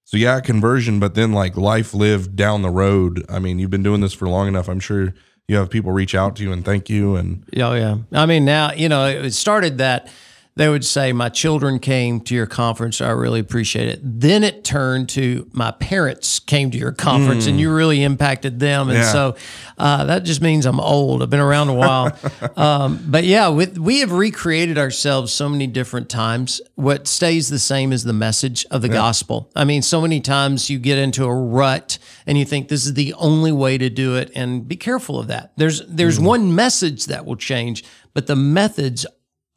so 0.07 0.15
yeah, 0.15 0.39
conversion, 0.39 1.01
but 1.01 1.15
then 1.15 1.33
like 1.33 1.57
life 1.57 1.93
lived 1.93 2.37
down 2.37 2.61
the 2.61 2.69
road. 2.69 3.25
I 3.27 3.39
mean, 3.39 3.59
you've 3.59 3.69
been 3.69 3.83
doing 3.83 3.99
this 3.99 4.13
for 4.13 4.29
long 4.29 4.47
enough. 4.47 4.69
I'm 4.69 4.79
sure 4.79 5.13
you 5.49 5.57
have 5.57 5.69
people 5.69 5.91
reach 5.91 6.15
out 6.15 6.37
to 6.37 6.43
you 6.43 6.53
and 6.53 6.63
thank 6.63 6.89
you. 6.89 7.17
And 7.17 7.43
Oh 7.57 7.73
yeah. 7.73 7.97
I 8.13 8.25
mean 8.25 8.45
now 8.45 8.71
you 8.71 8.87
know 8.87 9.05
it 9.05 9.31
started 9.31 9.79
that 9.79 10.09
they 10.57 10.67
would 10.69 10.83
say 10.85 11.13
my 11.13 11.29
children 11.29 11.79
came 11.79 12.19
to 12.21 12.35
your 12.35 12.45
conference. 12.47 12.99
I 13.01 13.09
really 13.11 13.39
appreciate 13.39 13.87
it. 13.89 13.99
Then 14.03 14.43
it 14.43 14.63
turned 14.63 15.09
to 15.09 15.47
my 15.53 15.71
parents 15.71 16.39
came 16.39 16.71
to 16.71 16.77
your 16.77 16.91
conference 16.91 17.45
and 17.47 17.59
you 17.59 17.73
really 17.73 18.03
impacted 18.03 18.59
them. 18.59 18.89
And 18.89 18.97
Hmm. 18.97 19.03
Yeah. 19.03 19.11
so 19.11 19.35
uh, 19.77 20.03
that 20.05 20.23
just 20.23 20.41
means 20.41 20.65
I'm 20.65 20.79
old. 20.79 21.21
I've 21.21 21.29
been 21.29 21.39
around 21.39 21.69
a 21.69 21.73
while. 21.73 22.17
um, 22.57 22.99
but 23.07 23.23
yeah, 23.23 23.47
with, 23.49 23.77
we 23.77 23.99
have 23.99 24.11
recreated 24.11 24.77
ourselves 24.77 25.31
so 25.31 25.47
many 25.47 25.67
different 25.67 26.09
times. 26.09 26.59
What 26.75 27.07
stays 27.07 27.49
the 27.49 27.59
same 27.59 27.93
is 27.93 28.03
the 28.03 28.13
message 28.13 28.65
of 28.71 28.81
the 28.81 28.89
gospel. 28.89 29.49
I 29.55 29.63
mean, 29.65 29.81
so 29.81 30.01
many 30.01 30.19
times 30.21 30.69
you 30.69 30.79
get 30.79 30.97
into 30.97 31.25
a 31.25 31.33
rut 31.33 31.99
and 32.25 32.37
you 32.37 32.45
think 32.45 32.67
this 32.67 32.85
is 32.85 32.93
the 32.95 33.13
only 33.13 33.51
way 33.51 33.77
to 33.77 33.89
do 33.89 34.15
it, 34.15 34.31
and 34.35 34.67
be 34.67 34.75
careful 34.75 35.19
of 35.19 35.27
that. 35.27 35.51
There's 35.55 35.85
there's 35.87 36.19
one 36.19 36.53
message 36.55 37.05
that 37.05 37.25
will 37.25 37.35
change, 37.37 37.83
but 38.13 38.27
the 38.27 38.35
methods 38.35 39.05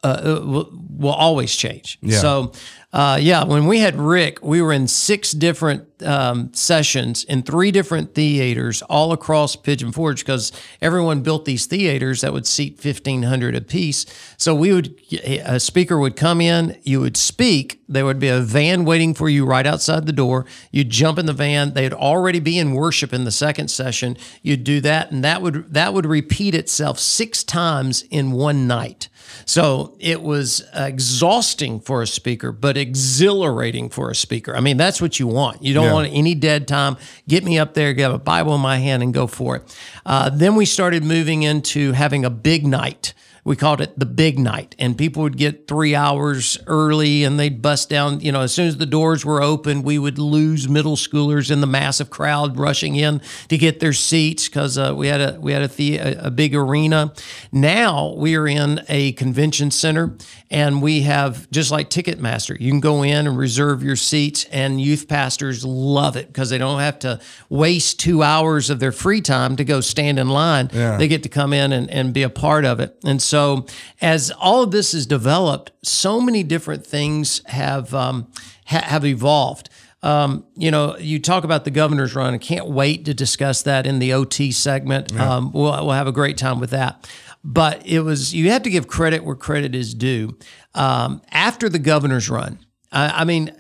uh, 0.03 0.41
will, 0.45 0.71
will 0.89 1.13
always 1.13 1.55
change. 1.55 1.99
So, 2.21 2.53
uh, 2.93 3.19
yeah, 3.21 3.45
when 3.45 3.67
we 3.67 3.79
had 3.81 3.97
Rick, 3.97 4.39
we 4.43 4.61
were 4.63 4.73
in 4.73 4.89
six 4.89 5.31
different 5.31 5.87
um, 6.03 6.53
sessions 6.55 7.23
in 7.25 7.43
three 7.43 7.71
different 7.71 8.15
theaters 8.15 8.83
all 8.83 9.13
across 9.13 9.55
Pigeon 9.55 9.93
Forge 9.93 10.21
because 10.25 10.51
everyone 10.81 11.21
built 11.23 11.45
these 11.45 11.67
theaters 11.67 12.23
that 12.23 12.33
would 12.33 12.47
seat 12.47 12.85
1,500 12.85 13.55
apiece. 13.55 14.07
So 14.39 14.55
we 14.55 14.73
would, 14.73 14.99
a 15.23 15.61
speaker 15.61 15.99
would 15.99 16.17
come 16.17 16.41
in, 16.41 16.81
you 16.83 17.01
would 17.01 17.17
speak, 17.17 17.81
there 17.89 18.05
would 18.05 18.19
be 18.19 18.29
a 18.29 18.41
van 18.41 18.85
waiting 18.85 19.15
for 19.15 19.29
you 19.29 19.45
right 19.45 19.67
outside 19.67 20.07
the 20.07 20.13
door. 20.13 20.47
You'd 20.73 20.91
jump 20.91 21.19
in 21.19 21.27
the 21.27 21.33
van, 21.33 21.75
they'd 21.75 21.93
already 21.93 22.41
be 22.41 22.59
in 22.59 22.73
worship 22.73 23.13
in 23.13 23.25
the 23.25 23.31
second 23.31 23.69
session. 23.69 24.17
You'd 24.43 24.65
do 24.65 24.81
that, 24.81 25.13
and 25.13 25.23
that 25.23 25.43
would 25.43 25.73
that 25.75 25.93
would 25.95 26.07
repeat 26.07 26.55
itself 26.55 26.99
six 26.99 27.45
times 27.45 28.03
in 28.11 28.33
one 28.33 28.67
night. 28.67 29.09
So 29.45 29.95
it 29.99 30.23
was 30.23 30.63
exhausting 30.75 31.81
for 31.81 32.03
a 32.03 32.07
speaker, 32.07 32.53
but 32.53 32.77
exhilarating 32.77 33.89
for 33.89 34.11
a 34.11 34.15
speaker. 34.15 34.55
I 34.57 34.61
mean, 34.61 34.77
that's 34.77 35.01
what 35.03 35.19
you 35.19 35.27
want. 35.27 35.63
You 35.63 35.75
don't 35.75 35.87
Yeah. 35.87 35.93
want 35.93 36.13
any 36.13 36.35
dead 36.35 36.69
time. 36.69 36.97
Get 37.29 37.45
me 37.45 37.59
up 37.59 37.75
there, 37.75 37.93
get 37.93 38.11
a 38.11 38.19
Bible 38.19 38.55
in 38.55 38.61
my 38.61 38.79
hand, 38.79 39.03
and 39.03 39.13
go 39.13 39.27
for 39.27 39.57
it. 39.57 39.77
Uh, 40.07 40.31
then 40.31 40.55
we 40.55 40.65
started 40.65 41.03
moving 41.05 41.43
into 41.43 41.93
having 41.93 42.25
a 42.25 42.31
big 42.31 42.67
night. 42.67 43.13
We 43.45 43.57
called 43.57 43.81
it 43.81 43.99
the 43.99 44.07
big 44.07 44.39
night. 44.39 44.75
And 44.79 44.97
people 44.97 45.23
would 45.23 45.37
get 45.37 45.67
three 45.67 45.95
hours 45.95 46.59
early 46.67 47.25
and 47.25 47.39
they'd 47.39 47.63
bust 47.63 47.89
down 47.89 48.21
you 48.21 48.33
know 48.33 48.43
as 48.43 48.53
soon 48.53 48.67
as 48.67 48.77
the 48.77 48.87
doors 48.87 49.25
were 49.25 49.43
open 49.43 49.83
we 49.83 49.99
would 49.99 50.19
lose 50.19 50.69
middle 50.69 50.97
schoolers 50.97 51.51
in 51.51 51.61
the 51.61 51.67
massive 51.67 52.11
crowd 52.11 52.59
rushing 52.59 52.97
in 52.97 53.21
to 53.49 53.57
get 53.57 53.81
their 53.81 53.93
seats 53.93 54.49
because 54.49 54.79
uh, 54.79 54.95
we 54.97 55.07
had 55.07 55.21
a 55.21 55.39
we 55.41 55.53
had 55.53 55.63
a, 55.63 55.69
the, 55.69 55.99
a, 55.99 56.27
a 56.27 56.31
big 56.31 56.55
arena. 56.55 57.13
Now 57.53 58.15
we 58.17 58.37
are 58.37 58.47
in 58.47 58.81
a 58.89 59.13
convention 59.13 59.71
center 59.71 60.17
and 60.53 60.83
we 60.83 61.03
have 61.03 61.49
just 61.51 61.71
like 61.71 61.89
ticketmaster 61.91 62.59
you 62.61 62.71
can 62.71 62.81
go 62.81 63.03
in 63.03 63.27
and 63.27 63.39
reserve 63.39 63.83
your 63.83 63.95
seats 63.97 64.45
and 64.51 64.81
youth 64.81 65.07
pastors 65.09 65.65
love 65.65 66.17
it 66.17 66.27
because 66.27 66.51
they 66.51 66.59
don't 66.59 66.81
have 66.81 66.99
to 66.99 67.21
waste 67.49 68.01
two 68.01 68.23
hours 68.23 68.69
of 68.71 68.81
their 68.81 68.93
free 68.93 69.21
time 69.21 69.57
to 69.57 69.65
go 69.65 69.81
stand 69.81 70.19
in 70.19 70.29
line 70.29 70.69
Yeah. 70.73 70.97
they 70.97 71.09
get 71.09 71.23
to 71.23 71.29
come 71.29 71.53
in 71.53 71.73
and, 71.73 71.89
and 71.91 72.13
be 72.13 72.23
a 72.23 72.31
part 72.31 72.65
of 72.65 72.81
it. 72.81 72.97
And 73.05 73.21
so, 73.23 73.67
as 74.01 74.31
all 74.33 74.63
of 74.63 74.71
this 74.71 74.93
is 74.95 75.07
developed, 75.07 75.71
so 75.83 76.21
many 76.21 76.43
different 76.43 76.87
things 76.87 77.41
have 77.47 77.95
um, 77.95 78.27
ha- 78.67 78.83
have 78.85 79.05
evolved. 79.05 79.69
Um, 80.03 80.47
you 80.57 80.71
know, 80.71 80.97
you 80.97 81.19
talk 81.19 81.45
about 81.45 81.65
the 81.67 81.71
governor's 81.71 82.15
run. 82.15 82.33
I 82.33 82.39
can't 82.39 82.67
wait 82.67 83.05
to 83.05 83.13
discuss 83.15 83.63
that 83.65 83.87
in 83.87 83.99
the 83.99 84.15
OT 84.15 84.51
segment. 84.51 85.15
Um, 85.19 85.53
we'll, 85.53 85.65
we'll 85.87 85.91
have 85.91 86.07
a 86.07 86.13
great 86.13 86.39
time 86.39 86.59
with 86.59 86.71
that. 86.71 87.07
But 87.43 87.87
it 87.87 88.01
was 88.01 88.35
you 88.35 88.51
have 88.51 88.63
to 88.65 88.71
give 88.71 88.87
credit 88.87 89.25
where 89.25 89.37
credit 89.37 89.75
is 89.75 89.95
due. 89.95 90.37
Um, 90.75 91.23
after 91.31 91.69
the 91.69 91.79
governor's 91.79 92.29
run, 92.29 92.59
I 92.93 93.23
I 93.23 93.25
mean, 93.25 93.51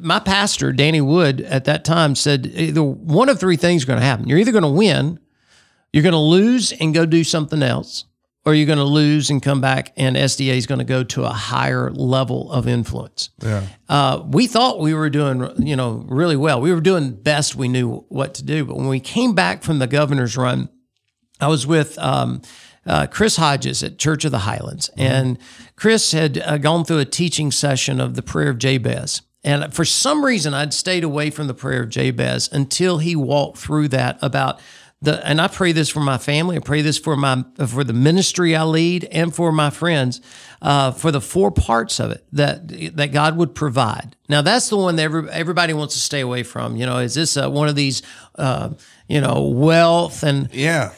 my 0.00 0.18
pastor, 0.18 0.72
Danny 0.72 1.00
Wood, 1.00 1.40
at 1.42 1.64
that 1.66 1.84
time 1.84 2.14
said 2.14 2.46
either 2.54 2.82
one 2.82 3.28
of 3.28 3.38
three 3.38 3.56
things 3.56 3.84
are 3.84 3.86
going 3.86 3.98
to 3.98 4.04
happen. 4.04 4.28
You're 4.28 4.38
either 4.38 4.52
going 4.52 4.62
to 4.62 4.70
win, 4.70 5.20
you're 5.92 6.02
going 6.02 6.12
to 6.12 6.18
lose 6.18 6.72
and 6.72 6.94
go 6.94 7.04
do 7.04 7.22
something 7.22 7.62
else, 7.62 8.06
or 8.46 8.54
you're 8.54 8.66
going 8.66 8.78
to 8.78 8.84
lose 8.84 9.28
and 9.28 9.42
come 9.42 9.60
back, 9.60 9.92
and 9.98 10.16
SDA 10.16 10.56
is 10.56 10.66
going 10.66 10.78
to 10.78 10.84
go 10.84 11.04
to 11.04 11.24
a 11.24 11.30
higher 11.30 11.90
level 11.90 12.50
of 12.50 12.66
influence. 12.66 13.28
Yeah. 13.42 13.66
Uh, 13.90 14.22
we 14.26 14.46
thought 14.46 14.80
we 14.80 14.94
were 14.94 15.10
doing, 15.10 15.50
you 15.58 15.76
know, 15.76 16.04
really 16.08 16.36
well. 16.36 16.60
We 16.62 16.72
were 16.72 16.80
doing 16.80 17.12
best 17.12 17.56
we 17.56 17.68
knew 17.68 18.06
what 18.08 18.34
to 18.34 18.44
do. 18.44 18.64
But 18.64 18.76
when 18.76 18.88
we 18.88 19.00
came 19.00 19.34
back 19.34 19.62
from 19.62 19.80
the 19.80 19.86
governor's 19.86 20.36
run, 20.36 20.70
I 21.40 21.48
was 21.48 21.66
with 21.66 21.98
um, 21.98 22.42
uh, 22.88 23.06
Chris 23.06 23.36
Hodges 23.36 23.82
at 23.82 23.98
Church 23.98 24.24
of 24.24 24.32
the 24.32 24.38
Highlands, 24.38 24.90
and 24.96 25.38
Chris 25.76 26.12
had 26.12 26.38
uh, 26.38 26.58
gone 26.58 26.84
through 26.84 26.98
a 26.98 27.04
teaching 27.04 27.52
session 27.52 28.00
of 28.00 28.14
the 28.14 28.22
prayer 28.22 28.48
of 28.50 28.58
Jabez. 28.58 29.22
And 29.44 29.72
for 29.72 29.84
some 29.84 30.24
reason, 30.24 30.52
I'd 30.54 30.74
stayed 30.74 31.04
away 31.04 31.30
from 31.30 31.46
the 31.46 31.54
prayer 31.54 31.82
of 31.82 31.90
Jabez 31.90 32.48
until 32.50 32.98
he 32.98 33.14
walked 33.14 33.58
through 33.58 33.88
that 33.88 34.18
about 34.20 34.60
the. 35.00 35.24
And 35.24 35.40
I 35.40 35.46
pray 35.46 35.70
this 35.70 35.88
for 35.88 36.00
my 36.00 36.18
family. 36.18 36.56
I 36.56 36.60
pray 36.60 36.82
this 36.82 36.98
for 36.98 37.16
my 37.16 37.44
for 37.66 37.84
the 37.84 37.92
ministry 37.92 38.56
I 38.56 38.64
lead 38.64 39.04
and 39.04 39.32
for 39.32 39.52
my 39.52 39.70
friends, 39.70 40.20
uh, 40.60 40.90
for 40.90 41.12
the 41.12 41.20
four 41.20 41.52
parts 41.52 42.00
of 42.00 42.10
it 42.10 42.24
that 42.32 42.96
that 42.96 43.12
God 43.12 43.36
would 43.36 43.54
provide. 43.54 44.16
Now 44.28 44.42
that's 44.42 44.70
the 44.70 44.76
one 44.76 44.96
that 44.96 45.04
every, 45.04 45.30
everybody 45.30 45.72
wants 45.72 45.94
to 45.94 46.00
stay 46.00 46.20
away 46.20 46.42
from. 46.42 46.76
You 46.76 46.86
know, 46.86 46.98
is 46.98 47.14
this 47.14 47.36
uh, 47.36 47.48
one 47.48 47.68
of 47.68 47.76
these, 47.76 48.02
uh, 48.34 48.70
you 49.06 49.20
know, 49.20 49.42
wealth 49.42 50.24
and 50.24 50.48
Yeah. 50.52 50.92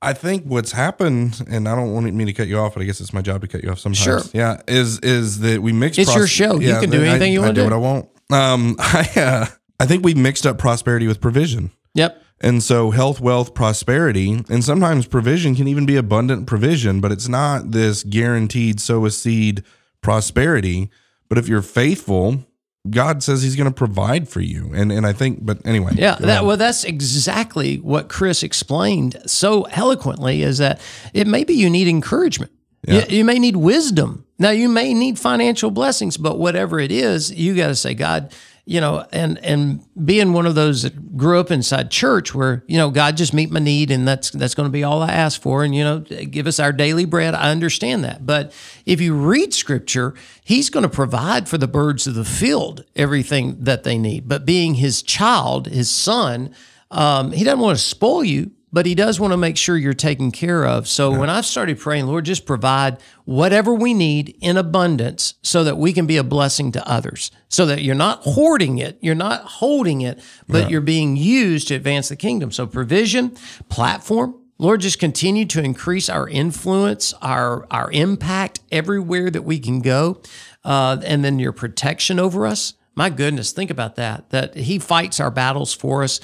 I, 0.00 0.10
I 0.10 0.12
think 0.12 0.44
what's 0.44 0.72
happened, 0.72 1.42
and 1.48 1.68
I 1.68 1.74
don't 1.74 1.92
want 1.92 2.12
me 2.12 2.24
to 2.24 2.32
cut 2.32 2.48
you 2.48 2.58
off, 2.58 2.74
but 2.74 2.82
I 2.82 2.86
guess 2.86 3.00
it's 3.00 3.12
my 3.12 3.22
job 3.22 3.40
to 3.42 3.48
cut 3.48 3.62
you 3.62 3.70
off 3.70 3.78
sometimes. 3.78 4.02
Sure. 4.04 4.20
Yeah. 4.32 4.60
Is 4.68 4.98
is 5.00 5.40
that 5.40 5.60
we 5.62 5.72
mix 5.72 5.98
It's 5.98 6.14
your 6.14 6.26
show. 6.26 6.58
You 6.60 6.78
can 6.80 6.90
do 6.90 7.02
I- 7.04 7.08
anything 7.08 7.32
you 7.32 7.40
wanna 7.40 7.52
do 7.54 7.60
do. 7.62 7.64
what 7.64 7.72
I 7.72 7.76
want. 7.76 8.08
Um 8.30 8.76
I 8.80 9.08
uh, 9.16 9.46
I 9.80 9.86
think 9.86 10.04
we 10.04 10.14
mixed 10.14 10.46
up 10.46 10.58
prosperity 10.58 11.06
with 11.06 11.20
provision. 11.20 11.70
Yep. 11.94 12.22
And 12.40 12.62
so 12.62 12.90
health, 12.92 13.20
wealth, 13.20 13.52
prosperity, 13.54 14.44
and 14.48 14.62
sometimes 14.62 15.06
provision 15.08 15.56
can 15.56 15.66
even 15.66 15.86
be 15.86 15.96
abundant 15.96 16.46
provision, 16.46 17.00
but 17.00 17.10
it's 17.10 17.26
not 17.28 17.72
this 17.72 18.04
guaranteed 18.04 18.78
sow 18.80 19.06
a 19.06 19.10
seed 19.10 19.64
prosperity. 20.02 20.90
But 21.28 21.38
if 21.38 21.48
you're 21.48 21.62
faithful, 21.62 22.46
God 22.90 23.22
says 23.22 23.42
he's 23.42 23.56
going 23.56 23.68
to 23.68 23.74
provide 23.74 24.28
for 24.28 24.40
you. 24.40 24.72
And 24.74 24.90
and 24.92 25.06
I 25.06 25.12
think 25.12 25.44
but 25.44 25.64
anyway. 25.64 25.92
Yeah, 25.94 26.16
that, 26.20 26.44
well, 26.44 26.56
that's 26.56 26.84
exactly 26.84 27.76
what 27.76 28.08
Chris 28.08 28.42
explained 28.42 29.16
so 29.26 29.62
eloquently. 29.64 30.42
Is 30.42 30.58
that 30.58 30.80
it 31.12 31.26
may 31.26 31.44
be 31.44 31.54
you 31.54 31.70
need 31.70 31.88
encouragement. 31.88 32.52
You, 32.86 33.02
you 33.08 33.24
may 33.24 33.38
need 33.38 33.56
wisdom. 33.56 34.24
Now 34.38 34.50
you 34.50 34.68
may 34.68 34.94
need 34.94 35.18
financial 35.18 35.70
blessings, 35.70 36.16
but 36.16 36.38
whatever 36.38 36.78
it 36.78 36.92
is, 36.92 37.30
you 37.30 37.54
got 37.54 37.66
to 37.66 37.74
say, 37.74 37.92
God, 37.92 38.32
you 38.68 38.82
know, 38.82 39.06
and 39.12 39.42
and 39.42 39.82
being 40.04 40.34
one 40.34 40.44
of 40.44 40.54
those 40.54 40.82
that 40.82 41.16
grew 41.16 41.40
up 41.40 41.50
inside 41.50 41.90
church 41.90 42.34
where 42.34 42.62
you 42.66 42.76
know 42.76 42.90
God 42.90 43.16
just 43.16 43.32
meet 43.32 43.50
my 43.50 43.60
need, 43.60 43.90
and 43.90 44.06
that's 44.06 44.30
that's 44.30 44.54
going 44.54 44.66
to 44.68 44.70
be 44.70 44.84
all 44.84 45.02
I 45.02 45.10
ask 45.10 45.40
for, 45.40 45.64
and 45.64 45.74
you 45.74 45.82
know, 45.82 46.00
give 46.00 46.46
us 46.46 46.60
our 46.60 46.70
daily 46.70 47.06
bread. 47.06 47.34
I 47.34 47.50
understand 47.50 48.04
that, 48.04 48.26
but 48.26 48.52
if 48.84 49.00
you 49.00 49.14
read 49.14 49.54
Scripture, 49.54 50.12
He's 50.44 50.68
going 50.68 50.82
to 50.82 50.90
provide 50.90 51.48
for 51.48 51.56
the 51.56 51.66
birds 51.66 52.06
of 52.06 52.14
the 52.14 52.26
field 52.26 52.84
everything 52.94 53.56
that 53.64 53.84
they 53.84 53.96
need. 53.96 54.28
But 54.28 54.44
being 54.44 54.74
His 54.74 55.00
child, 55.00 55.68
His 55.68 55.90
son, 55.90 56.54
um, 56.90 57.32
He 57.32 57.44
doesn't 57.44 57.60
want 57.60 57.78
to 57.78 57.82
spoil 57.82 58.22
you, 58.22 58.50
but 58.72 58.86
he 58.86 58.94
does 58.94 59.18
want 59.18 59.32
to 59.32 59.36
make 59.36 59.56
sure 59.56 59.76
you're 59.76 59.94
taken 59.94 60.30
care 60.30 60.66
of. 60.66 60.86
So 60.86 61.10
when 61.10 61.30
I've 61.30 61.46
started 61.46 61.78
praying, 61.78 62.06
Lord, 62.06 62.24
just 62.24 62.46
provide 62.46 62.98
whatever 63.24 63.72
we 63.72 63.94
need 63.94 64.36
in 64.40 64.56
abundance 64.56 65.34
so 65.42 65.64
that 65.64 65.78
we 65.78 65.92
can 65.92 66.06
be 66.06 66.16
a 66.16 66.24
blessing 66.24 66.72
to 66.72 66.88
others, 66.88 67.30
so 67.48 67.66
that 67.66 67.82
you're 67.82 67.94
not 67.94 68.20
hoarding 68.22 68.78
it, 68.78 68.98
you're 69.00 69.14
not 69.14 69.42
holding 69.42 70.02
it, 70.02 70.20
but 70.48 70.70
you're 70.70 70.80
being 70.80 71.16
used 71.16 71.68
to 71.68 71.74
advance 71.74 72.08
the 72.08 72.16
kingdom. 72.16 72.50
So 72.52 72.66
provision, 72.66 73.36
platform, 73.68 74.34
Lord, 74.58 74.80
just 74.80 74.98
continue 74.98 75.46
to 75.46 75.62
increase 75.62 76.08
our 76.08 76.28
influence, 76.28 77.14
our 77.22 77.66
our 77.70 77.90
impact 77.92 78.60
everywhere 78.72 79.30
that 79.30 79.42
we 79.42 79.60
can 79.60 79.80
go, 79.80 80.20
uh, 80.64 80.98
and 81.04 81.24
then 81.24 81.38
your 81.38 81.52
protection 81.52 82.18
over 82.18 82.44
us. 82.44 82.74
My 82.98 83.10
goodness, 83.10 83.52
think 83.52 83.70
about 83.70 83.94
that. 83.94 84.30
That 84.30 84.56
He 84.56 84.80
fights 84.80 85.20
our 85.20 85.30
battles 85.30 85.72
for 85.72 86.02
us. 86.02 86.18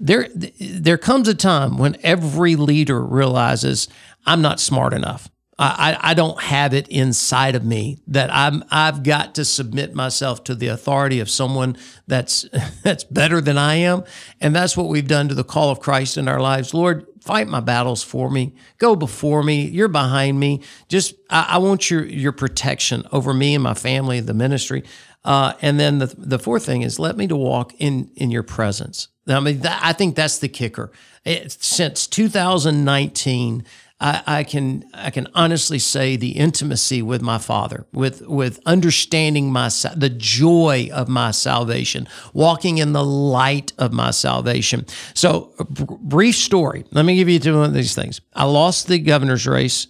There, 0.00 0.28
there 0.34 0.98
comes 0.98 1.28
a 1.28 1.34
time 1.34 1.78
when 1.78 1.96
every 2.02 2.56
leader 2.56 3.00
realizes 3.00 3.86
I'm 4.26 4.42
not 4.42 4.58
smart 4.58 4.94
enough. 4.94 5.30
I, 5.60 5.96
I 6.00 6.14
don't 6.14 6.40
have 6.40 6.72
it 6.72 6.86
inside 6.88 7.56
of 7.56 7.64
me 7.64 7.98
that 8.08 8.32
I'm 8.32 8.64
I've 8.70 9.02
got 9.02 9.34
to 9.36 9.44
submit 9.44 9.92
myself 9.92 10.44
to 10.44 10.54
the 10.54 10.68
authority 10.68 11.18
of 11.18 11.28
someone 11.28 11.76
that's 12.06 12.46
that's 12.82 13.04
better 13.04 13.40
than 13.40 13.58
I 13.58 13.76
am, 13.76 14.04
and 14.40 14.54
that's 14.54 14.76
what 14.76 14.88
we've 14.88 15.08
done 15.08 15.28
to 15.28 15.34
the 15.34 15.44
call 15.44 15.70
of 15.70 15.80
Christ 15.80 16.16
in 16.16 16.28
our 16.28 16.40
lives. 16.40 16.74
Lord, 16.74 17.06
fight 17.22 17.48
my 17.48 17.60
battles 17.60 18.04
for 18.04 18.30
me. 18.30 18.54
Go 18.78 18.94
before 18.94 19.42
me. 19.42 19.66
You're 19.66 19.88
behind 19.88 20.38
me. 20.38 20.62
Just 20.88 21.14
I, 21.28 21.46
I 21.50 21.58
want 21.58 21.90
your 21.90 22.04
your 22.04 22.32
protection 22.32 23.04
over 23.10 23.34
me 23.34 23.54
and 23.54 23.62
my 23.64 23.74
family, 23.74 24.20
the 24.20 24.34
ministry. 24.34 24.84
Uh, 25.24 25.52
and 25.60 25.78
then 25.78 25.98
the 25.98 26.14
the 26.16 26.38
fourth 26.38 26.64
thing 26.64 26.82
is 26.82 26.98
let 26.98 27.16
me 27.16 27.26
to 27.26 27.36
walk 27.36 27.74
in 27.78 28.10
in 28.16 28.30
your 28.30 28.42
presence. 28.42 29.08
I 29.26 29.40
mean, 29.40 29.60
that, 29.60 29.80
I 29.82 29.92
think 29.92 30.14
that's 30.14 30.38
the 30.38 30.48
kicker. 30.48 30.90
It, 31.24 31.52
since 31.52 32.06
2019, 32.06 33.64
I, 34.00 34.22
I 34.26 34.44
can 34.44 34.84
I 34.94 35.10
can 35.10 35.26
honestly 35.34 35.80
say 35.80 36.14
the 36.16 36.30
intimacy 36.30 37.02
with 37.02 37.20
my 37.20 37.38
Father, 37.38 37.84
with 37.92 38.22
with 38.22 38.60
understanding 38.64 39.50
my 39.50 39.70
the 39.96 40.14
joy 40.16 40.88
of 40.92 41.08
my 41.08 41.32
salvation, 41.32 42.06
walking 42.32 42.78
in 42.78 42.92
the 42.92 43.04
light 43.04 43.72
of 43.76 43.92
my 43.92 44.12
salvation. 44.12 44.86
So, 45.14 45.52
brief 45.68 46.36
story. 46.36 46.84
Let 46.92 47.06
me 47.06 47.16
give 47.16 47.28
you 47.28 47.40
two 47.40 47.60
of 47.60 47.74
these 47.74 47.96
things. 47.96 48.20
I 48.34 48.44
lost 48.44 48.86
the 48.86 49.00
governor's 49.00 49.48
race. 49.48 49.88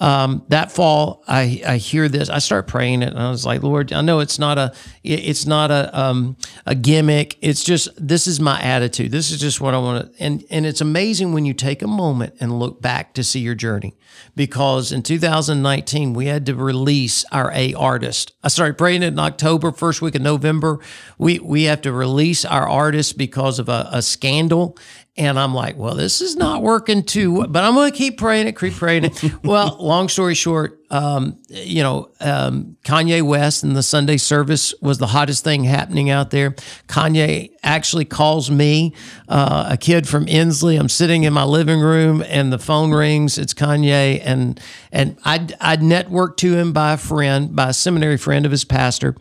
Um, 0.00 0.44
that 0.48 0.72
fall, 0.72 1.22
I, 1.28 1.62
I 1.66 1.76
hear 1.76 2.08
this. 2.08 2.30
I 2.30 2.38
start 2.38 2.66
praying 2.66 3.02
it, 3.02 3.10
and 3.10 3.18
I 3.18 3.30
was 3.30 3.44
like, 3.44 3.62
Lord, 3.62 3.92
I 3.92 4.00
know 4.00 4.20
it's 4.20 4.38
not 4.38 4.56
a 4.56 4.72
it's 5.04 5.44
not 5.44 5.70
a 5.70 5.98
um, 5.98 6.38
a 6.64 6.74
gimmick. 6.74 7.36
It's 7.42 7.62
just 7.62 7.90
this 7.96 8.26
is 8.26 8.40
my 8.40 8.60
attitude. 8.62 9.12
This 9.12 9.30
is 9.30 9.38
just 9.38 9.60
what 9.60 9.74
I 9.74 9.78
want 9.78 10.16
to. 10.16 10.24
And 10.24 10.44
and 10.48 10.64
it's 10.64 10.80
amazing 10.80 11.34
when 11.34 11.44
you 11.44 11.52
take 11.52 11.82
a 11.82 11.86
moment 11.86 12.34
and 12.40 12.58
look 12.58 12.80
back 12.80 13.12
to 13.14 13.22
see 13.22 13.40
your 13.40 13.49
journey, 13.54 13.94
because 14.34 14.92
in 14.92 15.02
2019 15.02 16.12
we 16.12 16.26
had 16.26 16.46
to 16.46 16.54
release 16.54 17.24
our 17.32 17.52
A 17.52 17.74
artist. 17.74 18.32
I 18.42 18.48
started 18.48 18.78
praying 18.78 19.02
it 19.02 19.08
in 19.08 19.18
October, 19.18 19.72
first 19.72 20.02
week 20.02 20.14
of 20.14 20.22
November. 20.22 20.80
We 21.18 21.38
we 21.38 21.64
have 21.64 21.82
to 21.82 21.92
release 21.92 22.44
our 22.44 22.68
artist 22.68 23.18
because 23.18 23.58
of 23.58 23.68
a, 23.68 23.88
a 23.92 24.02
scandal. 24.02 24.76
And 25.16 25.38
I'm 25.38 25.54
like, 25.54 25.76
well, 25.76 25.94
this 25.94 26.20
is 26.20 26.36
not 26.36 26.62
working 26.62 27.02
too, 27.02 27.46
but 27.46 27.62
I'm 27.64 27.74
going 27.74 27.90
to 27.92 27.96
keep 27.96 28.16
praying 28.16 28.46
it, 28.46 28.58
keep 28.58 28.74
praying 28.74 29.04
it. 29.04 29.22
well, 29.44 29.76
long 29.78 30.08
story 30.08 30.34
short, 30.34 30.79
um, 30.90 31.38
you 31.48 31.82
know, 31.82 32.10
um, 32.20 32.76
Kanye 32.84 33.22
West 33.22 33.62
and 33.62 33.76
the 33.76 33.82
Sunday 33.82 34.16
service 34.16 34.74
was 34.80 34.98
the 34.98 35.06
hottest 35.06 35.44
thing 35.44 35.64
happening 35.64 36.10
out 36.10 36.30
there. 36.30 36.50
Kanye 36.88 37.50
actually 37.62 38.04
calls 38.04 38.50
me, 38.50 38.94
uh, 39.28 39.68
a 39.70 39.76
kid 39.76 40.08
from 40.08 40.26
Ensley. 40.28 40.76
I'm 40.76 40.88
sitting 40.88 41.22
in 41.22 41.32
my 41.32 41.44
living 41.44 41.80
room 41.80 42.24
and 42.26 42.52
the 42.52 42.58
phone 42.58 42.90
rings. 42.90 43.38
It's 43.38 43.54
Kanye, 43.54 44.20
and 44.24 44.60
and 44.90 45.16
I 45.24 45.46
I 45.60 45.76
networked 45.76 46.38
to 46.38 46.56
him 46.56 46.72
by 46.72 46.94
a 46.94 46.96
friend, 46.96 47.54
by 47.54 47.68
a 47.68 47.72
seminary 47.72 48.16
friend 48.16 48.44
of 48.44 48.50
his 48.50 48.64
pastor. 48.64 49.14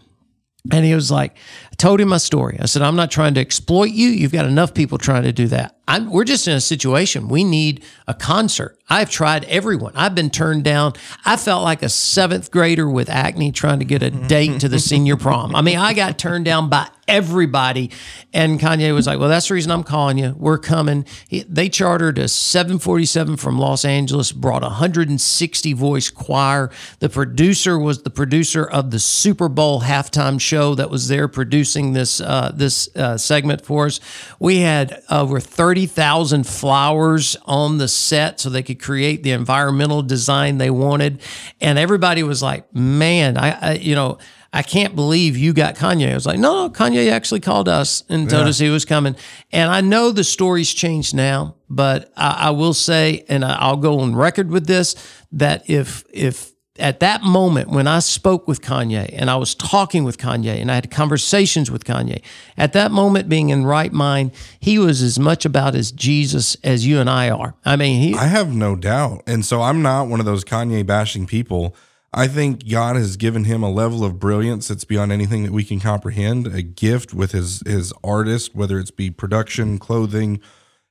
And 0.71 0.86
he 0.86 0.93
was 0.93 1.10
like, 1.10 1.38
told 1.79 1.99
him 1.99 2.09
my 2.09 2.17
story. 2.17 2.57
I 2.59 2.65
said, 2.65 2.81
I'm 2.81 2.95
not 2.95 3.09
trying 3.09 3.33
to 3.35 3.41
exploit 3.41 3.91
you. 3.91 4.09
You've 4.09 4.31
got 4.31 4.45
enough 4.45 4.73
people 4.73 4.97
trying 4.97 5.23
to 5.23 5.31
do 5.31 5.47
that. 5.47 5.79
I'm, 5.89 6.11
we're 6.11 6.23
just 6.23 6.47
in 6.47 6.55
a 6.55 6.61
situation. 6.61 7.29
We 7.29 7.43
need 7.43 7.83
a 8.07 8.13
concert. 8.13 8.77
I've 8.89 9.09
tried 9.09 9.45
everyone. 9.45 9.93
I've 9.95 10.13
been 10.13 10.29
turned 10.29 10.63
down. 10.63 10.93
I 11.25 11.35
felt 11.35 11.63
like 11.63 11.81
a 11.81 11.89
seventh 11.89 12.51
grader 12.51 12.87
with 12.87 13.09
acne 13.09 13.51
trying 13.51 13.79
to 13.79 13.85
get 13.85 14.03
a 14.03 14.11
date 14.11 14.61
to 14.61 14.69
the 14.69 14.79
senior 14.91 15.17
prom. 15.17 15.55
I 15.55 15.61
mean, 15.61 15.79
I 15.79 15.93
got 15.93 16.19
turned 16.19 16.45
down 16.45 16.69
by 16.69 16.89
everybody. 17.07 17.89
And 18.33 18.59
Kanye 18.59 18.93
was 18.93 19.07
like, 19.07 19.19
Well, 19.19 19.29
that's 19.29 19.47
the 19.47 19.55
reason 19.55 19.71
I'm 19.71 19.83
calling 19.83 20.19
you. 20.19 20.35
We're 20.37 20.59
coming. 20.59 21.05
He, 21.27 21.41
they 21.41 21.67
chartered 21.67 22.19
a 22.19 22.27
747 22.27 23.37
from 23.37 23.57
Los 23.57 23.83
Angeles, 23.83 24.31
brought 24.31 24.61
a 24.61 24.67
160 24.67 25.73
voice 25.73 26.11
choir. 26.11 26.69
The 26.99 27.09
producer 27.09 27.79
was 27.79 28.03
the 28.03 28.11
producer 28.11 28.63
of 28.63 28.91
the 28.91 28.99
Super 28.99 29.49
Bowl 29.49 29.81
halftime 29.81 30.39
show 30.39 30.75
that 30.75 30.91
was 30.91 31.07
there 31.07 31.27
producing 31.69 31.93
this, 31.93 32.21
uh, 32.21 32.51
this 32.53 32.89
uh, 32.95 33.17
segment 33.17 33.65
for 33.65 33.86
us. 33.86 33.99
We 34.39 34.60
had 34.60 35.03
over 35.10 35.39
30,000 35.39 36.45
flowers 36.47 37.38
on 37.45 37.77
the 37.77 37.88
set 37.88 38.39
so 38.39 38.49
they 38.49 38.63
could 38.63 38.82
create 38.82 39.23
the 39.23 39.32
environmental 39.32 40.01
design 40.01 40.58
they 40.58 40.69
wanted. 40.69 41.21
And 41.62 41.77
everybody 41.77 42.23
was 42.23 42.41
like, 42.41 42.73
man, 42.73 43.38
I, 43.38 43.51
I 43.51 43.73
you 43.73 43.95
know, 43.95 44.17
I 44.51 44.63
can't 44.63 44.95
believe 44.95 45.38
you 45.38 45.53
got 45.53 45.75
Kanye. 45.75 46.12
I 46.12 46.15
was 46.15 46.25
like, 46.25 46.39
no, 46.39 46.67
no, 46.67 46.69
Kanye 46.73 47.12
actually 47.12 47.39
called 47.39 47.69
us 47.69 48.03
and 48.10 48.27
told 48.27 48.45
yeah. 48.45 48.49
us 48.49 48.58
he 48.58 48.69
was 48.69 48.84
coming. 48.84 49.15
And 49.51 49.69
I 49.69 49.82
know 49.82 50.12
the 50.12 50.23
story's 50.23 50.73
changed 50.73 51.13
now, 51.13 51.55
but 51.69 52.12
I, 52.17 52.47
I 52.47 52.49
will 52.49 52.73
say, 52.73 53.25
and 53.29 53.45
I'll 53.45 53.77
go 53.77 53.99
on 53.99 54.15
record 54.15 54.49
with 54.49 54.65
this, 54.65 54.95
that 55.34 55.69
if 55.69 56.03
if 56.12 56.51
at 56.79 56.99
that 57.01 57.23
moment 57.23 57.69
when 57.69 57.87
I 57.87 57.99
spoke 57.99 58.47
with 58.47 58.61
Kanye 58.61 59.09
and 59.13 59.29
I 59.29 59.35
was 59.35 59.53
talking 59.55 60.03
with 60.03 60.17
Kanye 60.17 60.59
and 60.59 60.71
I 60.71 60.75
had 60.75 60.91
conversations 60.91 61.69
with 61.69 61.83
Kanye, 61.83 62.21
at 62.57 62.73
that 62.73 62.91
moment 62.91 63.29
being 63.29 63.49
in 63.49 63.65
right 63.65 63.91
mind, 63.91 64.31
he 64.59 64.79
was 64.79 65.01
as 65.01 65.19
much 65.19 65.45
about 65.45 65.73
his 65.73 65.91
Jesus 65.91 66.55
as 66.63 66.85
you 66.85 66.99
and 66.99 67.09
I 67.09 67.29
are. 67.29 67.55
I 67.65 67.75
mean, 67.75 68.01
he 68.01 68.15
I 68.15 68.25
have 68.25 68.53
no 68.53 68.75
doubt. 68.75 69.23
And 69.27 69.45
so 69.45 69.61
I'm 69.61 69.81
not 69.81 70.07
one 70.07 70.19
of 70.19 70.25
those 70.25 70.43
Kanye 70.43 70.85
bashing 70.85 71.25
people. 71.25 71.75
I 72.11 72.27
think 72.27 72.67
God 72.67 72.95
has 72.95 73.17
given 73.17 73.43
him 73.43 73.61
a 73.61 73.69
level 73.69 74.03
of 74.03 74.19
brilliance 74.19 74.67
that's 74.67 74.83
beyond 74.83 75.11
anything 75.11 75.43
that 75.43 75.51
we 75.51 75.63
can 75.63 75.79
comprehend, 75.79 76.47
a 76.47 76.63
gift 76.63 77.13
with 77.13 77.33
his 77.33 77.61
his 77.67 77.93
artist, 78.03 78.55
whether 78.55 78.79
it's 78.79 78.91
be 78.91 79.11
production, 79.11 79.77
clothing. 79.77 80.39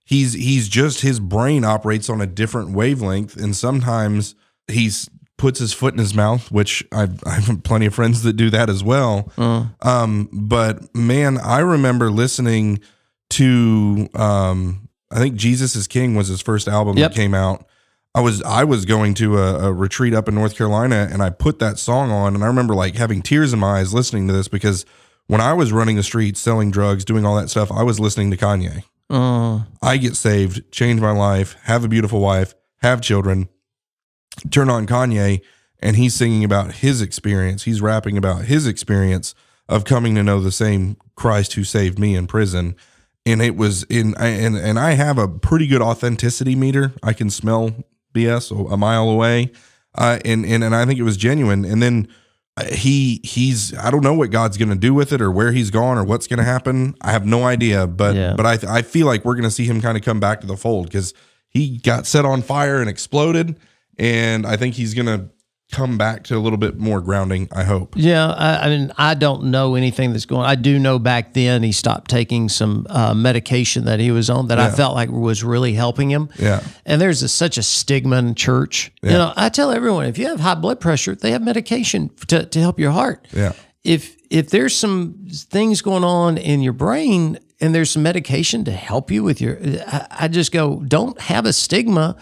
He's 0.05 0.35
he's 0.35 0.69
just 0.69 1.01
his 1.01 1.19
brain 1.19 1.65
operates 1.65 2.09
on 2.09 2.21
a 2.21 2.27
different 2.27 2.71
wavelength 2.71 3.37
and 3.37 3.57
sometimes 3.57 4.35
he's 4.69 5.11
puts 5.39 5.61
his 5.61 5.73
foot 5.73 5.95
in 5.95 5.99
his 5.99 6.15
mouth, 6.15 6.51
which 6.51 6.85
I've, 6.93 7.23
I 7.25 7.41
have 7.41 7.63
plenty 7.63 7.87
of 7.87 7.95
friends 7.95 8.23
that 8.25 8.35
do 8.35 8.51
that 8.51 8.69
as 8.69 8.85
well. 8.85 9.33
Uh. 9.39 9.67
Um, 9.81 10.29
but 10.33 10.95
man, 10.95 11.39
I 11.39 11.61
remember 11.61 12.11
listening 12.11 12.81
to, 13.31 14.09
um, 14.15 14.89
I 15.11 15.19
think 15.19 15.37
Jesus 15.37 15.75
is 15.75 15.87
King 15.87 16.15
was 16.15 16.29
his 16.29 16.43
first 16.43 16.69
album 16.69 16.99
yep. 16.99 17.13
that 17.13 17.17
came 17.17 17.33
out. 17.33 17.65
I 18.15 18.21
was 18.21 18.43
I 18.43 18.65
was 18.65 18.85
going 18.85 19.15
to 19.15 19.39
a, 19.39 19.69
a, 19.69 19.73
retreat 19.73 20.13
up 20.13 20.29
in 20.29 20.35
North 20.35 20.57
Carolina 20.57 21.09
and 21.13 21.23
I 21.23 21.31
put 21.31 21.61
that 21.61 21.79
song 21.79 22.11
on 22.11 22.35
and 22.35 22.43
I 22.43 22.49
remember 22.49 22.75
like 22.75 22.97
having 22.97 23.23
tears 23.23 23.53
in 23.53 23.61
my 23.61 23.79
eyes 23.79 23.95
listening 23.95 24.27
to 24.29 24.33
this 24.33 24.49
because 24.49 24.85
when 25.29 25.41
I 25.41 25.53
was 25.53 25.73
running 25.73 25.97
the 25.97 26.03
streets, 26.03 26.41
selling 26.41 26.71
drugs, 26.71 27.05
doing 27.05 27.25
all 27.25 27.37
that 27.37 27.51
stuff, 27.51 27.71
I 27.71 27.83
was 27.83 28.01
listening 28.01 28.31
to 28.33 28.37
Kanye. 28.37 28.83
Uh. 29.11 29.65
I 29.83 29.99
get 29.99 30.17
saved, 30.17 30.73
change 30.73 31.01
my 31.01 31.13
life, 31.13 31.55
have 31.65 31.85
a 31.85 31.89
beautiful 31.89 32.21
wife, 32.21 32.55
have 32.79 33.01
children, 33.03 33.49
turn 34.51 34.71
on 34.71 34.87
Kanye 34.87 35.43
and 35.81 35.97
he's 35.97 36.15
singing 36.15 36.45
about 36.45 36.75
his 36.75 37.01
experience. 37.01 37.65
He's 37.65 37.81
rapping 37.81 38.17
about 38.17 38.45
his 38.45 38.67
experience 38.67 39.35
of 39.69 39.85
coming 39.85 40.15
to 40.15 40.23
know 40.23 40.41
the 40.41 40.53
same 40.53 40.97
Christ 41.15 41.55
who 41.55 41.65
saved 41.65 41.99
me 41.99 42.15
in 42.15 42.27
prison. 42.27 42.77
And 43.27 43.43
it 43.43 43.57
was 43.57 43.85
in 43.85 44.15
and 44.17 44.57
and 44.57 44.79
I 44.79 44.93
have 44.93 45.19
a 45.19 45.29
pretty 45.29 45.67
good 45.67 45.83
authenticity 45.83 46.55
meter. 46.55 46.93
I 47.03 47.13
can 47.13 47.29
smell 47.29 47.75
BS 48.15 48.73
a 48.73 48.77
mile 48.77 49.09
away. 49.09 49.53
Uh, 49.95 50.19
and 50.25 50.47
and 50.47 50.65
and 50.65 50.75
I 50.75 50.87
think 50.87 50.99
it 50.99 51.03
was 51.03 51.17
genuine. 51.17 51.65
And 51.65 51.83
then 51.83 52.09
uh, 52.57 52.65
he 52.73 53.21
he's 53.25 53.77
I 53.77 53.91
don't 53.91 54.03
know 54.03 54.15
what 54.15 54.31
God's 54.31 54.57
going 54.57 54.71
to 54.71 54.77
do 54.77 54.95
with 54.95 55.13
it 55.13 55.21
or 55.21 55.31
where 55.31 55.53
he's 55.53 55.71
gone 55.71 55.99
or 55.99 56.05
what's 56.05 56.27
going 56.27 56.39
to 56.39 56.45
happen. 56.45 56.95
I 57.03 57.13
have 57.13 57.27
no 57.27 57.45
idea, 57.45 57.87
but 57.87 58.17
yeah. 58.17 58.35
but 58.35 58.47
I 58.47 58.79
I 58.79 58.83
feel 58.83 59.07
like 59.07 59.25
we're 59.25 59.35
going 59.35 59.45
to 59.45 59.51
see 59.51 59.65
him 59.65 59.83
kind 59.83 59.99
of 59.99 60.05
come 60.05 60.21
back 60.21 60.41
to 60.41 60.47
the 60.47 60.57
fold 60.57 60.91
cuz 60.91 61.13
he 61.51 61.79
got 61.79 62.07
set 62.07 62.25
on 62.25 62.43
fire 62.43 62.81
and 62.81 62.89
exploded 62.89 63.59
and 63.99 64.47
I 64.47 64.57
think 64.57 64.75
he's 64.75 64.95
going 64.95 65.07
to 65.07 65.31
come 65.71 65.99
back 65.99 66.25
to 66.25 66.37
a 66.37 66.39
little 66.39 66.57
bit 66.57 66.79
more 66.79 67.01
grounding. 67.01 67.49
I 67.53 67.65
hope. 67.65 67.95
Yeah, 67.97 68.29
I, 68.29 68.67
I, 68.67 68.69
mean, 68.69 68.93
I 68.97 69.15
don't 69.15 69.45
know 69.45 69.75
anything 69.75 70.13
that's 70.13 70.25
going. 70.25 70.47
I 70.47 70.55
do 70.55 70.79
know 70.79 70.99
back 70.99 71.35
then 71.35 71.63
he 71.63 71.73
stopped 71.73 72.11
taking 72.11 72.49
some 72.49 72.87
uh, 72.89 73.13
medication 73.15 73.85
that 73.85 74.01
he 74.01 74.11
was 74.11 74.31
on 74.31 74.49
that 74.49 74.59
yeah. 74.59 74.67
I 74.67 74.71
felt 74.71 74.95
like 74.95 75.11
was 75.11 75.45
really 75.45 75.75
helping 75.75 76.11
him. 76.11 76.31
Yeah, 76.39 76.63
and 76.87 77.01
there's 77.01 77.23
a, 77.23 77.29
such 77.29 77.59
a 77.59 77.63
stigma 77.63 78.17
in 78.17 78.35
church. 78.35 78.93
Yeah. 79.03 79.11
You 79.11 79.19
know, 79.19 79.33
I 79.37 79.49
tell 79.49 79.71
everyone 79.71 80.07
if 80.07 80.19
you 80.19 80.29
have 80.29 80.41
high 80.41 80.55
blood 80.55 80.81
pressure, 80.81 81.15
they 81.15 81.33
have 81.33 81.43
medication 81.43 82.11
to 82.29 82.47
to 82.47 82.61
help 82.61 82.79
your 82.79 82.93
heart. 82.93 83.27
Yeah. 83.33 83.53
If 83.85 84.17
if 84.31 84.51
there's 84.51 84.75
some 84.75 85.27
things 85.31 85.83
going 85.83 86.05
on 86.05 86.39
in 86.39 86.61
your 86.61 86.73
brain 86.73 87.39
and 87.61 87.75
there's 87.75 87.91
some 87.91 88.03
medication 88.03 88.65
to 88.65 88.73
help 88.73 89.11
you 89.11 89.23
with 89.23 89.41
your, 89.41 89.59
I, 89.87 90.07
I 90.11 90.29
just 90.29 90.53
go, 90.53 90.77
don't 90.87 91.19
have 91.21 91.45
a 91.47 91.53
stigma 91.53 92.17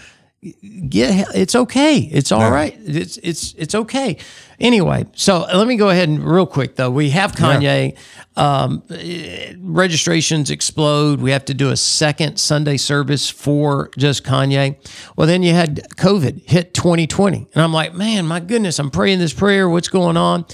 get 0.88 1.28
it's 1.34 1.54
okay. 1.54 1.98
It's 1.98 2.30
all 2.30 2.50
right. 2.50 2.76
it's 2.84 3.16
it's 3.18 3.54
it's 3.54 3.74
okay 3.74 4.18
anyway 4.60 5.04
so 5.14 5.40
let 5.54 5.66
me 5.66 5.76
go 5.76 5.90
ahead 5.90 6.08
and 6.08 6.24
real 6.24 6.46
quick 6.46 6.76
though. 6.76 6.90
We 6.90 7.10
have 7.10 7.32
kanye. 7.32 7.96
Yeah. 8.36 8.62
um, 8.62 8.82
registrations 9.60 10.50
explode. 10.50 11.20
We 11.20 11.30
have 11.30 11.44
to 11.46 11.54
do 11.54 11.70
a 11.70 11.76
second 11.76 12.38
sunday 12.38 12.76
service 12.76 13.28
for 13.30 13.90
just 13.96 14.24
kanye. 14.24 14.76
Well 15.16 15.26
then 15.26 15.42
you 15.42 15.52
had 15.52 15.88
covid 15.96 16.48
hit 16.48 16.74
2020 16.74 17.48
and 17.54 17.62
i'm 17.62 17.72
like 17.72 17.94
man 17.94 18.26
my 18.26 18.40
goodness 18.40 18.78
i'm 18.78 18.90
praying 18.90 19.18
this 19.18 19.32
prayer. 19.32 19.68
What's 19.68 19.88
going 19.88 20.16
on? 20.16 20.46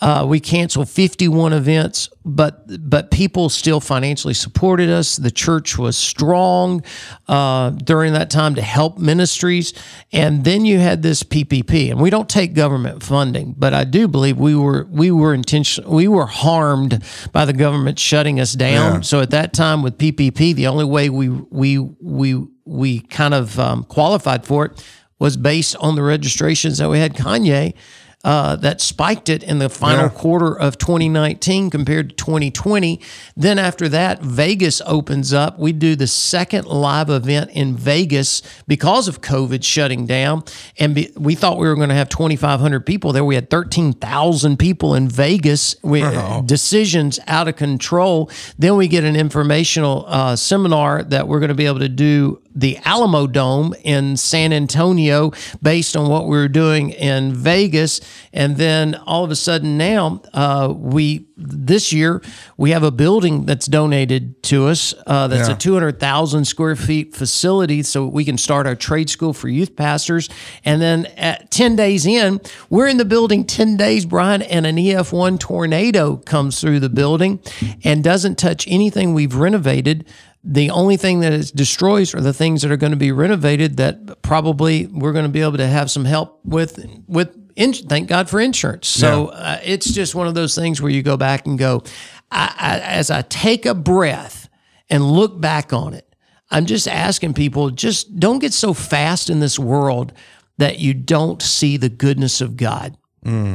Uh, 0.00 0.26
we 0.28 0.40
canceled 0.40 0.88
51 0.88 1.52
events 1.52 2.08
but 2.28 2.64
but 2.88 3.10
people 3.10 3.48
still 3.48 3.80
financially 3.80 4.34
supported 4.34 4.90
us. 4.90 5.16
The 5.16 5.30
church 5.30 5.78
was 5.78 5.96
strong 5.96 6.82
uh, 7.26 7.70
during 7.70 8.12
that 8.12 8.30
time 8.30 8.54
to 8.56 8.62
help 8.62 8.98
ministries, 8.98 9.72
and 10.12 10.44
then 10.44 10.64
you 10.64 10.78
had 10.78 11.02
this 11.02 11.22
PPP, 11.22 11.90
and 11.90 12.00
we 12.00 12.10
don't 12.10 12.28
take 12.28 12.52
government 12.54 13.02
funding, 13.02 13.47
but 13.56 13.74
I 13.74 13.84
do 13.84 14.08
believe 14.08 14.38
we 14.38 14.54
were 14.54 14.86
we 14.90 15.10
were 15.10 15.34
intention 15.34 15.88
we 15.88 16.08
were 16.08 16.26
harmed 16.26 17.02
by 17.32 17.44
the 17.44 17.52
government 17.52 17.98
shutting 17.98 18.40
us 18.40 18.52
down. 18.52 18.94
Yeah. 18.94 19.00
So 19.00 19.20
at 19.20 19.30
that 19.30 19.52
time 19.52 19.82
with 19.82 19.98
PPP, 19.98 20.54
the 20.54 20.66
only 20.66 20.84
way 20.84 21.08
we 21.10 21.28
we 21.28 21.78
we 21.78 22.46
we 22.64 23.00
kind 23.00 23.34
of 23.34 23.58
um, 23.58 23.84
qualified 23.84 24.44
for 24.44 24.66
it 24.66 24.84
was 25.18 25.36
based 25.36 25.76
on 25.76 25.94
the 25.94 26.02
registrations 26.02 26.78
that 26.78 26.88
we 26.88 26.98
had 26.98 27.14
Kanye 27.14 27.74
uh, 28.24 28.56
that 28.56 28.80
spiked 28.80 29.28
it 29.28 29.44
in 29.44 29.60
the 29.60 29.68
final 29.68 30.06
yeah. 30.06 30.08
quarter 30.08 30.58
of 30.58 30.76
2019 30.76 31.70
compared 31.70 32.10
to 32.10 32.16
2020. 32.16 33.00
Then 33.36 33.58
after 33.60 33.88
that, 33.90 34.20
Vegas 34.20 34.82
opens 34.84 35.32
up. 35.32 35.58
We 35.58 35.72
do 35.72 35.94
the 35.94 36.08
second 36.08 36.66
live 36.66 37.10
event 37.10 37.52
in 37.52 37.76
Vegas 37.76 38.42
because 38.66 39.06
of 39.06 39.20
COVID 39.20 39.62
shutting 39.62 40.04
down, 40.04 40.42
and 40.78 40.96
be, 40.96 41.12
we 41.16 41.36
thought 41.36 41.58
we 41.58 41.68
were 41.68 41.76
going 41.76 41.90
to 41.90 41.94
have 41.94 42.08
2,500 42.08 42.84
people 42.84 43.12
there. 43.12 43.24
We 43.24 43.36
had 43.36 43.50
13,000 43.50 44.58
people 44.58 44.94
in 44.96 45.08
Vegas. 45.08 45.76
We, 45.82 46.02
oh. 46.02 46.42
Decisions 46.44 47.20
out 47.28 47.46
of 47.46 47.54
control. 47.54 48.30
Then 48.58 48.76
we 48.76 48.88
get 48.88 49.04
an 49.04 49.14
informational 49.14 50.04
uh, 50.08 50.34
seminar 50.34 51.04
that 51.04 51.28
we're 51.28 51.38
going 51.40 51.48
to 51.48 51.54
be 51.54 51.66
able 51.66 51.80
to 51.80 51.88
do 51.88 52.42
the 52.58 52.74
Alamodome 52.76 53.72
in 53.84 54.16
San 54.16 54.52
Antonio 54.52 55.30
based 55.62 55.96
on 55.96 56.10
what 56.10 56.26
we 56.26 56.36
were 56.36 56.48
doing 56.48 56.90
in 56.90 57.32
Vegas. 57.32 58.00
And 58.32 58.56
then 58.56 58.96
all 58.96 59.22
of 59.24 59.30
a 59.30 59.36
sudden 59.36 59.78
now, 59.78 60.22
uh, 60.34 60.74
we 60.76 61.28
this 61.40 61.92
year 61.92 62.20
we 62.56 62.72
have 62.72 62.82
a 62.82 62.90
building 62.90 63.46
that's 63.46 63.66
donated 63.66 64.42
to 64.42 64.66
us 64.66 64.92
uh, 65.06 65.28
that's 65.28 65.48
yeah. 65.48 65.54
a 65.54 65.58
200,000 65.58 66.44
square 66.44 66.74
feet 66.74 67.14
facility 67.14 67.84
so 67.84 68.08
we 68.08 68.24
can 68.24 68.36
start 68.36 68.66
our 68.66 68.74
trade 68.74 69.08
school 69.08 69.32
for 69.32 69.48
youth 69.48 69.76
pastors. 69.76 70.28
And 70.64 70.82
then 70.82 71.06
at 71.16 71.52
10 71.52 71.76
days 71.76 72.06
in, 72.06 72.40
we're 72.70 72.88
in 72.88 72.96
the 72.96 73.04
building 73.04 73.44
10 73.44 73.76
days, 73.76 74.04
Bryan, 74.04 74.42
and 74.42 74.66
an 74.66 74.76
EF1 74.76 75.38
tornado 75.38 76.16
comes 76.16 76.60
through 76.60 76.80
the 76.80 76.88
building 76.88 77.40
and 77.84 78.02
doesn't 78.02 78.36
touch 78.36 78.66
anything 78.66 79.14
we've 79.14 79.36
renovated 79.36 80.04
the 80.44 80.70
only 80.70 80.96
thing 80.96 81.20
that 81.20 81.32
it 81.32 81.52
destroys 81.54 82.14
are 82.14 82.20
the 82.20 82.32
things 82.32 82.62
that 82.62 82.70
are 82.70 82.76
going 82.76 82.92
to 82.92 82.96
be 82.96 83.12
renovated 83.12 83.76
that 83.78 84.22
probably 84.22 84.86
we're 84.86 85.12
going 85.12 85.24
to 85.24 85.30
be 85.30 85.42
able 85.42 85.56
to 85.56 85.66
have 85.66 85.90
some 85.90 86.04
help 86.04 86.40
with 86.44 86.84
with 87.06 87.36
in, 87.56 87.72
thank 87.72 88.08
God 88.08 88.30
for 88.30 88.38
insurance. 88.38 88.86
So 88.86 89.32
yeah. 89.32 89.38
uh, 89.38 89.60
it's 89.64 89.92
just 89.92 90.14
one 90.14 90.28
of 90.28 90.34
those 90.34 90.54
things 90.54 90.80
where 90.80 90.92
you 90.92 91.02
go 91.02 91.16
back 91.16 91.44
and 91.44 91.58
go, 91.58 91.82
I, 92.30 92.54
I, 92.56 92.78
as 92.78 93.10
I 93.10 93.22
take 93.22 93.66
a 93.66 93.74
breath 93.74 94.48
and 94.88 95.02
look 95.02 95.40
back 95.40 95.72
on 95.72 95.92
it, 95.92 96.14
I'm 96.50 96.66
just 96.66 96.86
asking 96.86 97.34
people, 97.34 97.70
just 97.70 98.20
don't 98.20 98.38
get 98.38 98.52
so 98.54 98.72
fast 98.72 99.28
in 99.28 99.40
this 99.40 99.58
world 99.58 100.12
that 100.58 100.78
you 100.78 100.94
don't 100.94 101.42
see 101.42 101.76
the 101.76 101.88
goodness 101.88 102.40
of 102.40 102.56
God. 102.56 102.96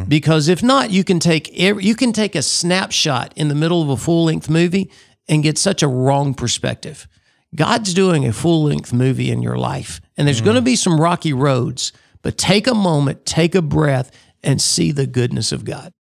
Because 0.10 0.50
if 0.50 0.62
not, 0.62 0.91
you 0.91 1.06
can 1.06 1.19
take 1.19 1.58
every, 1.58 1.86
you 1.86 1.96
can 1.96 2.12
take 2.12 2.36
a 2.36 2.41
snapshot 2.41 3.34
in 3.38 3.48
the 3.48 3.56
middle 3.56 3.82
of 3.82 3.89
a 3.89 3.98
full 3.98 4.26
length 4.26 4.50
movie 4.50 4.91
and 5.28 5.44
get 5.44 5.58
such 5.58 5.84
a 5.84 5.88
wrong 5.88 6.34
perspective. 6.34 7.08
God's 7.56 7.94
doing 7.94 8.26
a 8.26 8.34
full 8.34 8.64
length 8.64 8.92
movie 8.94 9.32
in 9.32 9.42
your 9.42 9.58
life, 9.58 10.02
and 10.18 10.28
there's 10.28 10.42
going 10.42 10.56
to 10.56 10.62
mm. 10.62 10.66
be 10.66 10.76
some 10.76 11.00
rocky 11.00 11.34
roads, 11.34 11.92
but 12.22 12.38
take 12.38 12.68
a 12.68 12.74
moment, 12.74 13.26
take 13.26 13.54
a 13.54 13.62
breath, 13.62 14.12
and 14.44 14.62
see 14.62 14.92
the 14.92 15.08
goodness 15.08 15.52
of 15.52 15.64
God. 15.64 15.94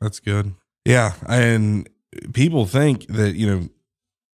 That's 0.00 0.20
good. 0.20 0.54
Yeah. 0.84 1.12
And 1.28 1.88
people 2.32 2.66
think 2.66 3.06
that, 3.08 3.34
you 3.34 3.46
know, 3.46 3.68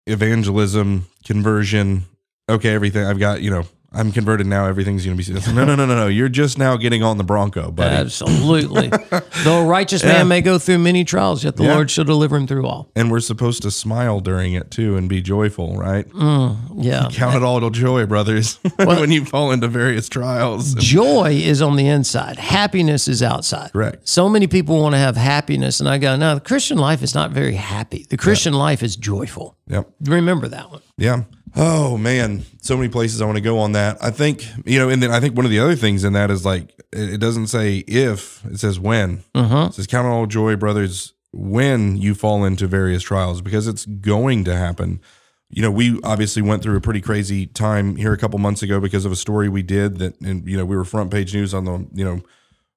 evangelism, 0.05 1.07
conversion, 1.25 2.05
okay, 2.49 2.73
everything 2.73 3.05
I've 3.05 3.19
got, 3.19 3.41
you 3.41 3.51
know, 3.51 3.65
I'm 3.93 4.11
converted 4.11 4.45
now. 4.47 4.65
Everything's 4.67 5.05
going 5.05 5.17
to 5.17 5.33
be. 5.33 5.53
No, 5.53 5.63
no, 5.63 5.73
no, 5.73 5.85
no, 5.85 5.95
no. 5.95 6.07
You're 6.07 6.27
just 6.29 6.57
now 6.57 6.75
getting 6.75 7.03
on 7.03 7.17
the 7.17 7.23
Bronco, 7.23 7.71
buddy. 7.71 7.95
Absolutely. 7.95 8.89
Though 9.43 9.61
a 9.61 9.65
righteous 9.65 10.03
man 10.03 10.27
may 10.27 10.41
go 10.41 10.59
through 10.59 10.79
many 10.79 11.03
trials, 11.05 11.43
yet 11.43 11.55
the 11.55 11.63
Yeah. 11.63 11.73
Lord 11.75 11.89
shall 11.89 12.03
deliver 12.03 12.35
him 12.35 12.47
through 12.47 12.65
all. 12.67 12.91
and 12.95 13.09
we're 13.09 13.21
supposed 13.21 13.61
to 13.63 13.71
smile 13.71 14.19
during 14.19 14.53
it 14.53 14.71
too 14.71 14.97
and 14.97 15.07
be 15.07 15.21
joyful, 15.21 15.77
right? 15.77 16.07
Mm, 16.09 16.57
yeah. 16.83 17.07
Count 17.11 17.35
it 17.37 17.43
all 17.43 17.61
to 17.61 17.69
joy, 17.71 18.05
brothers, 18.05 18.55
when 18.75 19.09
you 19.11 19.23
fall 19.25 19.51
into 19.51 19.67
various 19.69 20.09
trials. 20.09 20.73
Joy 20.75 21.31
is 21.41 21.61
on 21.61 21.77
the 21.77 21.87
inside. 21.87 22.37
Happiness 22.37 23.07
is 23.07 23.23
outside. 23.23 23.71
Correct. 23.71 24.07
So 24.07 24.27
many 24.27 24.47
people 24.47 24.81
want 24.81 24.95
to 24.95 24.99
have 24.99 25.15
happiness, 25.15 25.79
and 25.79 25.87
I 25.87 25.97
go, 25.97 26.15
no, 26.17 26.35
the 26.35 26.41
Christian 26.41 26.77
life 26.77 27.01
is 27.01 27.15
not 27.15 27.31
very 27.31 27.55
happy. 27.55 28.05
The 28.09 28.17
Christian 28.17 28.53
life 28.53 28.83
is 28.83 28.95
joyful. 28.97 29.55
Yep. 29.67 29.89
Remember 30.01 30.47
that 30.49 30.71
one. 30.71 30.81
Yeah. 30.97 31.23
Oh 31.59 31.97
man, 31.97 32.45
so 32.61 32.77
many 32.77 32.87
places 32.87 33.19
I 33.19 33.25
want 33.25 33.37
to 33.37 33.41
go 33.41 33.57
on 33.57 33.71
that. 33.71 33.97
I 33.99 34.11
think 34.11 34.45
you 34.63 34.77
know, 34.77 34.89
and 34.89 35.01
then 35.01 35.09
I 35.09 35.19
think 35.19 35.35
one 35.35 35.45
of 35.45 35.49
the 35.51 35.59
other 35.59 35.75
things 35.75 36.03
in 36.03 36.13
that 36.13 36.29
is 36.29 36.45
like 36.45 36.79
it 36.93 37.19
doesn't 37.19 37.47
say 37.47 37.79
if, 37.79 38.45
it 38.45 38.59
says 38.59 38.79
when. 38.79 39.23
It 39.67 39.73
says 39.73 39.87
count 39.87 40.05
it 40.05 40.09
all 40.09 40.27
joy, 40.27 40.55
brothers, 40.55 41.13
when 41.33 41.97
you 41.97 42.13
fall 42.13 42.45
into 42.45 42.67
various 42.67 43.01
trials, 43.01 43.41
because 43.41 43.67
it's 43.67 43.85
going 43.85 44.43
to 44.45 44.55
happen. 44.55 45.01
You 45.49 45.63
know, 45.63 45.71
we 45.71 45.99
obviously 46.03 46.43
went 46.43 46.61
through 46.61 46.77
a 46.77 46.81
pretty 46.81 47.01
crazy 47.01 47.47
time 47.47 47.95
here 47.95 48.13
a 48.13 48.17
couple 48.17 48.37
months 48.37 48.61
ago 48.61 48.79
because 48.79 49.05
of 49.05 49.11
a 49.11 49.15
story 49.15 49.49
we 49.49 49.63
did 49.63 49.97
that, 49.97 50.19
and 50.21 50.47
you 50.47 50.57
know, 50.57 50.65
we 50.65 50.75
were 50.75 50.85
front 50.85 51.09
page 51.09 51.33
news 51.33 51.55
on 51.55 51.65
the 51.65 51.87
you 51.93 52.05
know 52.05 52.21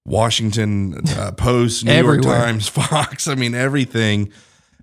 Washington 0.06 1.02
uh, 1.18 1.32
Post, 1.32 1.84
New 1.84 1.92
York 1.92 2.22
Times, 2.22 2.68
Fox. 2.70 3.28
I 3.28 3.34
mean, 3.34 3.54
everything. 3.54 4.32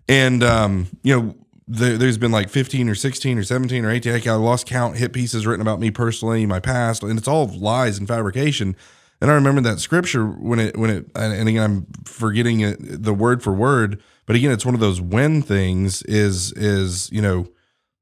And 0.08 0.44
um, 0.44 0.88
you 1.02 1.20
know, 1.20 1.36
there, 1.68 1.98
there's 1.98 2.18
been 2.18 2.32
like 2.32 2.50
15 2.50 2.90
or 2.90 2.96
16 2.96 3.38
or 3.38 3.44
17 3.44 3.86
or 3.86 3.92
18. 3.92 4.28
I 4.30 4.36
lost 4.36 4.68
count. 4.68 4.98
Hit 4.98 5.14
pieces 5.14 5.46
written 5.46 5.62
about 5.62 5.80
me 5.80 5.92
personally, 5.92 6.46
my 6.46 6.60
past, 6.60 7.04
and 7.04 7.18
it's 7.18 7.28
all 7.28 7.48
lies 7.48 7.98
and 7.98 8.08
fabrication. 8.08 8.76
And 9.20 9.32
I 9.32 9.34
remember 9.34 9.62
that 9.62 9.80
scripture 9.80 10.28
when 10.28 10.60
it 10.60 10.78
when 10.78 10.90
it 10.90 11.06
and 11.16 11.34
and 11.34 11.50
again 11.50 11.64
I'm 11.64 11.88
forgetting 12.06 12.62
it, 12.62 12.78
the 13.04 13.14
word 13.14 13.42
for 13.42 13.52
word, 13.52 14.02
but 14.26 14.36
again 14.36 14.52
it's 14.52 14.66
one 14.66 14.76
of 14.76 14.80
those 14.80 15.02
when 15.02 15.42
things 15.42 16.04
is 16.04 16.52
is 16.54 17.12
you 17.12 17.22
know 17.22 17.48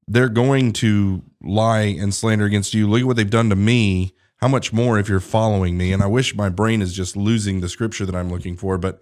they're 0.07 0.29
going 0.29 0.73
to 0.73 1.23
lie 1.41 1.83
and 1.83 2.13
slander 2.13 2.45
against 2.45 2.73
you. 2.73 2.87
Look 2.87 3.01
at 3.01 3.07
what 3.07 3.15
they've 3.15 3.29
done 3.29 3.49
to 3.49 3.55
me. 3.55 4.13
How 4.37 4.47
much 4.49 4.73
more 4.73 4.99
if 4.99 5.07
you're 5.07 5.19
following 5.19 5.77
me? 5.77 5.93
And 5.93 6.03
I 6.03 6.07
wish 6.07 6.35
my 6.35 6.49
brain 6.49 6.81
is 6.81 6.93
just 6.93 7.15
losing 7.15 7.61
the 7.61 7.69
scripture 7.69 8.05
that 8.05 8.15
I'm 8.15 8.29
looking 8.29 8.57
for, 8.57 8.77
but 8.77 9.01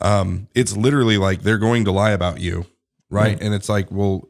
um, 0.00 0.48
it's 0.54 0.76
literally 0.76 1.18
like 1.18 1.42
they're 1.42 1.58
going 1.58 1.84
to 1.84 1.92
lie 1.92 2.10
about 2.10 2.40
you, 2.40 2.66
right? 3.10 3.38
And 3.40 3.54
it's 3.54 3.68
like, 3.68 3.90
well, 3.90 4.28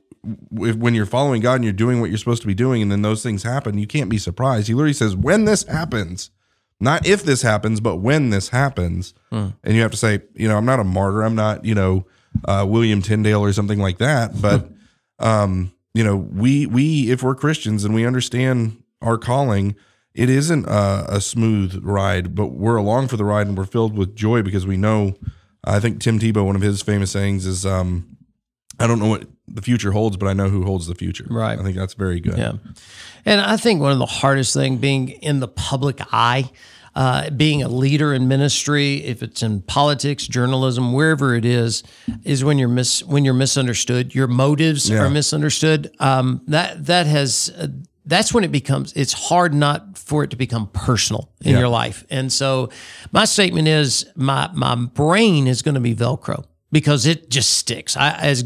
if, 0.52 0.76
when 0.76 0.94
you're 0.94 1.06
following 1.06 1.40
God 1.40 1.54
and 1.56 1.64
you're 1.64 1.72
doing 1.72 2.00
what 2.00 2.10
you're 2.10 2.18
supposed 2.18 2.42
to 2.42 2.48
be 2.48 2.54
doing, 2.54 2.82
and 2.82 2.90
then 2.90 3.02
those 3.02 3.22
things 3.22 3.42
happen, 3.42 3.78
you 3.78 3.86
can't 3.86 4.10
be 4.10 4.18
surprised. 4.18 4.66
He 4.68 4.74
literally 4.74 4.92
says, 4.92 5.14
when 5.16 5.44
this 5.44 5.64
happens, 5.64 6.30
not 6.80 7.06
if 7.06 7.22
this 7.22 7.42
happens, 7.42 7.80
but 7.80 7.96
when 7.96 8.30
this 8.30 8.48
happens, 8.50 9.14
and 9.62 9.74
you 9.74 9.82
have 9.82 9.90
to 9.90 9.96
say, 9.96 10.20
you 10.34 10.48
know, 10.48 10.56
I'm 10.56 10.64
not 10.64 10.80
a 10.80 10.84
martyr, 10.84 11.22
I'm 11.22 11.34
not, 11.34 11.64
you 11.64 11.74
know, 11.74 12.06
uh, 12.46 12.64
William 12.68 13.02
Tyndale 13.02 13.42
or 13.42 13.52
something 13.52 13.78
like 13.78 13.98
that, 13.98 14.40
but 14.42 14.70
um, 15.18 15.72
you 15.94 16.04
know, 16.04 16.16
we 16.16 16.66
we 16.66 17.10
if 17.10 17.22
we're 17.22 17.34
Christians 17.34 17.84
and 17.84 17.94
we 17.94 18.06
understand 18.06 18.82
our 19.02 19.18
calling, 19.18 19.74
it 20.14 20.30
isn't 20.30 20.66
a, 20.66 21.04
a 21.08 21.20
smooth 21.20 21.80
ride, 21.82 22.34
but 22.34 22.48
we're 22.48 22.76
along 22.76 23.08
for 23.08 23.16
the 23.16 23.24
ride 23.24 23.46
and 23.46 23.56
we're 23.56 23.64
filled 23.64 23.96
with 23.96 24.14
joy 24.14 24.42
because 24.42 24.66
we 24.66 24.76
know. 24.76 25.14
I 25.62 25.78
think 25.78 26.00
Tim 26.00 26.18
Tebow, 26.18 26.46
one 26.46 26.56
of 26.56 26.62
his 26.62 26.80
famous 26.80 27.10
sayings 27.10 27.44
is, 27.44 27.66
um, 27.66 28.16
"I 28.80 28.86
don't 28.86 28.98
know 28.98 29.08
what 29.08 29.24
the 29.46 29.62
future 29.62 29.92
holds, 29.92 30.16
but 30.16 30.26
I 30.28 30.32
know 30.32 30.48
who 30.48 30.64
holds 30.64 30.86
the 30.86 30.94
future." 30.94 31.26
Right. 31.30 31.58
I 31.58 31.62
think 31.62 31.76
that's 31.76 31.94
very 31.94 32.20
good. 32.20 32.38
Yeah. 32.38 32.52
And 33.24 33.40
I 33.40 33.56
think 33.56 33.80
one 33.80 33.92
of 33.92 33.98
the 33.98 34.06
hardest 34.06 34.54
thing 34.54 34.78
being 34.78 35.10
in 35.10 35.40
the 35.40 35.48
public 35.48 36.00
eye, 36.12 36.50
uh, 36.94 37.30
being 37.30 37.62
a 37.62 37.68
leader 37.68 38.12
in 38.14 38.26
ministry, 38.28 38.96
if 39.04 39.22
it's 39.22 39.42
in 39.42 39.60
politics, 39.62 40.26
journalism, 40.26 40.92
wherever 40.92 41.34
it 41.34 41.44
is, 41.44 41.82
is 42.24 42.42
when 42.42 42.58
you're 42.58 42.68
mis 42.68 43.04
when 43.04 43.24
you're 43.24 43.34
misunderstood. 43.34 44.14
Your 44.14 44.26
motives 44.26 44.88
Yeah. 44.88 45.02
are 45.04 45.10
misunderstood. 45.10 45.90
Um, 46.00 46.40
that 46.48 46.86
that 46.86 47.06
has 47.06 47.52
uh, 47.58 47.68
that's 48.06 48.32
when 48.34 48.42
it 48.44 48.50
becomes 48.50 48.92
it's 48.94 49.12
hard 49.12 49.52
not 49.54 49.98
for 49.98 50.24
it 50.24 50.30
to 50.30 50.36
become 50.36 50.66
personal 50.72 51.30
in 51.42 51.52
Yeah. 51.52 51.58
your 51.60 51.68
life. 51.68 52.04
And 52.10 52.32
so 52.32 52.70
my 53.12 53.24
statement 53.26 53.68
is 53.68 54.06
my 54.16 54.48
my 54.54 54.74
brain 54.74 55.46
is 55.46 55.62
going 55.62 55.74
to 55.76 55.80
be 55.80 55.94
velcro 55.94 56.44
because 56.72 57.06
it 57.06 57.30
just 57.30 57.50
sticks. 57.50 57.96
I 57.96 58.12
as 58.12 58.44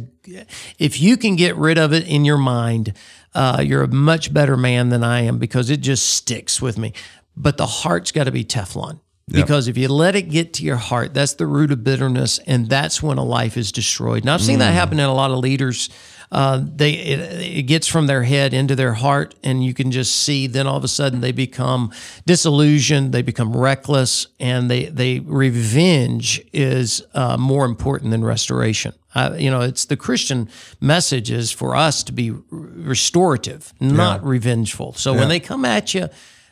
if 0.79 1.01
you 1.01 1.17
can 1.17 1.37
get 1.37 1.57
rid 1.57 1.79
of 1.79 1.93
it 1.93 2.07
in 2.07 2.25
your 2.25 2.39
mind, 2.39 2.95
uh, 3.35 3.63
you're 3.65 3.83
a 3.83 3.89
much 3.89 4.33
better 4.33 4.57
man 4.57 4.89
than 4.89 5.05
I 5.05 5.23
am 5.23 5.39
because 5.39 5.71
it 5.71 5.81
just 5.81 6.09
sticks 6.11 6.63
with 6.63 6.79
me. 6.79 6.93
But 7.37 7.57
the 7.57 7.67
heart's 7.67 8.13
got 8.13 8.25
to 8.25 8.31
be 8.33 8.45
Teflon. 8.45 9.01
Because 9.27 9.69
if 9.69 9.79
you 9.79 9.89
let 9.89 10.15
it 10.15 10.29
get 10.29 10.53
to 10.55 10.65
your 10.65 10.77
heart, 10.77 11.15
that's 11.15 11.35
the 11.35 11.47
root 11.47 11.73
of 11.73 11.83
bitterness, 11.83 12.39
and 12.47 12.69
that's 12.69 13.03
when 13.03 13.17
a 13.17 13.25
life 13.25 13.57
is 13.57 13.73
destroyed. 13.73 14.23
And 14.23 14.31
I've 14.31 14.43
seen 14.43 14.59
that 14.59 14.73
happen 14.75 15.01
in 15.01 15.07
a 15.07 15.15
lot 15.15 15.31
of 15.31 15.39
leaders. 15.39 15.89
Uh, 16.35 16.61
they 16.64 16.90
it, 16.94 17.59
it 17.59 17.62
gets 17.62 17.87
from 17.87 18.09
their 18.09 18.25
head 18.25 18.53
into 18.53 18.75
their 18.75 18.94
heart, 18.94 19.37
and 19.44 19.64
you 19.64 19.73
can 19.73 19.92
just 19.92 20.16
see. 20.16 20.49
Then 20.49 20.66
all 20.66 20.77
of 20.77 20.83
a 20.83 20.88
sudden, 20.88 21.20
they 21.20 21.31
become 21.31 21.92
disillusioned. 22.27 23.12
They 23.12 23.23
become 23.23 23.57
reckless, 23.57 24.27
and 24.40 24.68
they 24.68 24.87
they 24.87 25.20
revenge 25.20 26.42
is 26.53 27.03
uh, 27.14 27.37
more 27.37 27.64
important 27.64 28.11
than 28.11 28.25
restoration. 28.25 28.94
Uh, 29.14 29.37
you 29.38 29.49
know, 29.49 29.61
it's 29.61 29.85
the 29.85 29.97
Christian 29.97 30.49
message 30.81 31.31
is 31.31 31.53
for 31.53 31.77
us 31.77 32.03
to 32.03 32.12
be 32.12 32.33
restorative, 32.51 33.73
not 33.79 34.25
revengeful. 34.25 34.94
So 34.94 35.14
when 35.14 35.29
they 35.29 35.38
come 35.38 35.64
at 35.64 35.94
you, 35.94 36.09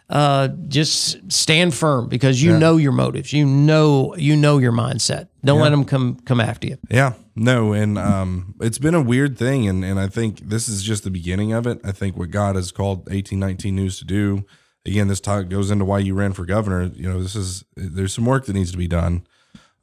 uh, 0.09 0.49
just 0.69 1.33
stand 1.33 1.75
firm 1.75 2.09
because 2.09 2.43
you 2.43 2.59
know 2.59 2.77
your 2.77 2.93
motives. 2.93 3.33
You 3.33 3.47
know 3.47 4.15
you 4.17 4.37
know 4.37 4.59
your 4.59 4.73
mindset. 4.73 5.29
Don't 5.45 5.61
let 5.61 5.71
them 5.71 5.85
come 5.85 6.17
come 6.25 6.41
after 6.41 6.69
you. 6.69 6.79
Yeah, 6.91 7.15
no, 7.35 7.73
and 7.73 7.99
um, 7.99 8.55
it's 8.61 8.79
been 8.79 8.95
a 8.95 9.01
weird 9.01 9.39
thing, 9.39 9.69
and 9.69 9.85
and 9.85 9.99
I 9.99 10.09
think 10.09 10.41
this 10.41 10.69
is 10.69 10.83
just 10.83 11.05
the 11.05 11.11
beginning 11.11 11.53
of 11.53 11.67
it. 11.67 11.81
I 11.85 11.93
think 11.93 12.17
what 12.17 12.31
God 12.31 12.57
has 12.57 12.73
called 12.73 13.09
eighteen 13.11 13.41
nineteen 13.41 13.75
News 13.75 13.99
to 13.99 14.05
do. 14.05 14.45
Again, 14.85 15.09
this 15.09 15.21
talk 15.21 15.49
goes 15.49 15.71
into 15.71 15.85
why 15.85 16.01
you 16.01 16.15
ran 16.15 16.33
for 16.33 16.45
governor. 16.45 16.91
You 16.95 17.09
know, 17.09 17.23
this 17.23 17.37
is 17.37 17.65
there's 17.77 18.13
some 18.13 18.27
work 18.27 18.47
that 18.47 18.53
needs 18.53 18.73
to 18.73 18.79
be 18.79 18.89
done, 18.89 19.27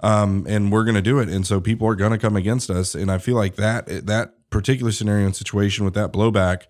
um, 0.02 0.46
and 0.48 0.72
we're 0.72 0.84
going 0.84 0.96
to 0.96 1.02
do 1.02 1.20
it. 1.20 1.30
And 1.30 1.48
so 1.48 1.60
people 1.60 1.88
are 1.88 1.96
going 1.96 2.12
to 2.12 2.18
come 2.18 2.36
against 2.36 2.70
us, 2.70 2.96
and 2.96 3.10
I 3.10 3.18
feel 3.18 3.36
like 3.36 3.56
that 3.56 4.06
that 4.08 4.34
particular 4.50 4.92
scenario 4.92 5.26
and 5.26 5.36
situation 5.36 5.86
with 5.86 5.94
that 5.94 6.12
blowback 6.12 6.64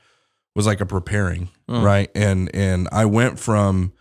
was 0.60 0.67
like 0.67 0.82
a 0.82 0.86
preparing, 0.86 1.48
right? 1.69 2.12
And 2.13 2.54
and 2.54 2.89
I 2.91 3.06
went 3.06 3.39
from 3.39 3.93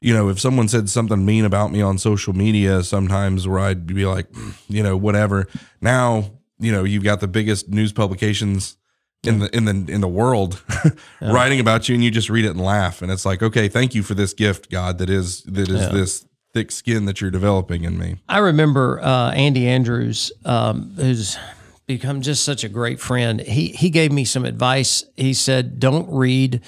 you 0.00 0.12
know, 0.12 0.28
if 0.28 0.40
someone 0.40 0.66
said 0.66 0.90
something 0.90 1.24
mean 1.24 1.44
about 1.44 1.70
me 1.70 1.80
on 1.80 1.96
social 1.96 2.32
media, 2.32 2.82
sometimes 2.82 3.46
where 3.46 3.60
I'd 3.60 3.86
be 3.86 4.04
like, 4.04 4.26
you 4.68 4.82
know, 4.82 4.96
whatever. 4.96 5.46
Now, 5.80 6.32
you 6.58 6.72
know, 6.72 6.82
you've 6.82 7.04
got 7.04 7.20
the 7.20 7.28
biggest 7.28 7.68
news 7.68 7.92
publications 7.92 8.76
in 9.22 9.38
the 9.38 9.56
in 9.56 9.64
the 9.64 9.92
in 9.92 10.00
the 10.00 10.08
world 10.08 10.60
writing 11.20 11.60
about 11.60 11.88
you, 11.88 11.94
and 11.94 12.02
you 12.02 12.10
just 12.10 12.28
read 12.28 12.44
it 12.44 12.50
and 12.50 12.60
laugh, 12.60 13.00
and 13.00 13.12
it's 13.12 13.24
like, 13.24 13.44
okay, 13.44 13.68
thank 13.68 13.94
you 13.94 14.02
for 14.02 14.14
this 14.14 14.34
gift, 14.34 14.72
God, 14.72 14.98
that 14.98 15.08
is 15.08 15.44
that 15.44 15.68
is 15.68 15.88
this 15.90 16.26
thick 16.52 16.72
skin 16.72 17.04
that 17.04 17.20
you're 17.20 17.30
developing 17.30 17.84
in 17.84 17.96
me. 17.96 18.16
I 18.28 18.38
remember 18.38 19.00
uh, 19.00 19.30
Andy 19.30 19.68
Andrews, 19.68 20.32
um, 20.44 20.92
who's 20.96 21.38
become 21.86 22.20
just 22.22 22.44
such 22.44 22.64
a 22.64 22.68
great 22.68 23.00
friend. 23.00 23.40
He 23.40 23.68
he 23.68 23.90
gave 23.90 24.12
me 24.12 24.24
some 24.24 24.44
advice. 24.44 25.04
He 25.16 25.34
said, 25.34 25.78
"Don't 25.80 26.08
read 26.10 26.60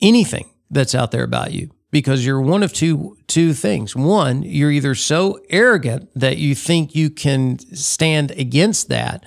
anything 0.00 0.50
that's 0.70 0.94
out 0.94 1.10
there 1.10 1.24
about 1.24 1.52
you 1.52 1.70
because 1.90 2.24
you're 2.24 2.40
one 2.40 2.62
of 2.62 2.72
two 2.72 3.16
two 3.26 3.52
things. 3.52 3.94
One, 3.96 4.42
you're 4.42 4.70
either 4.70 4.94
so 4.94 5.40
arrogant 5.50 6.08
that 6.14 6.38
you 6.38 6.54
think 6.54 6.94
you 6.94 7.10
can 7.10 7.58
stand 7.74 8.30
against 8.32 8.88
that." 8.88 9.24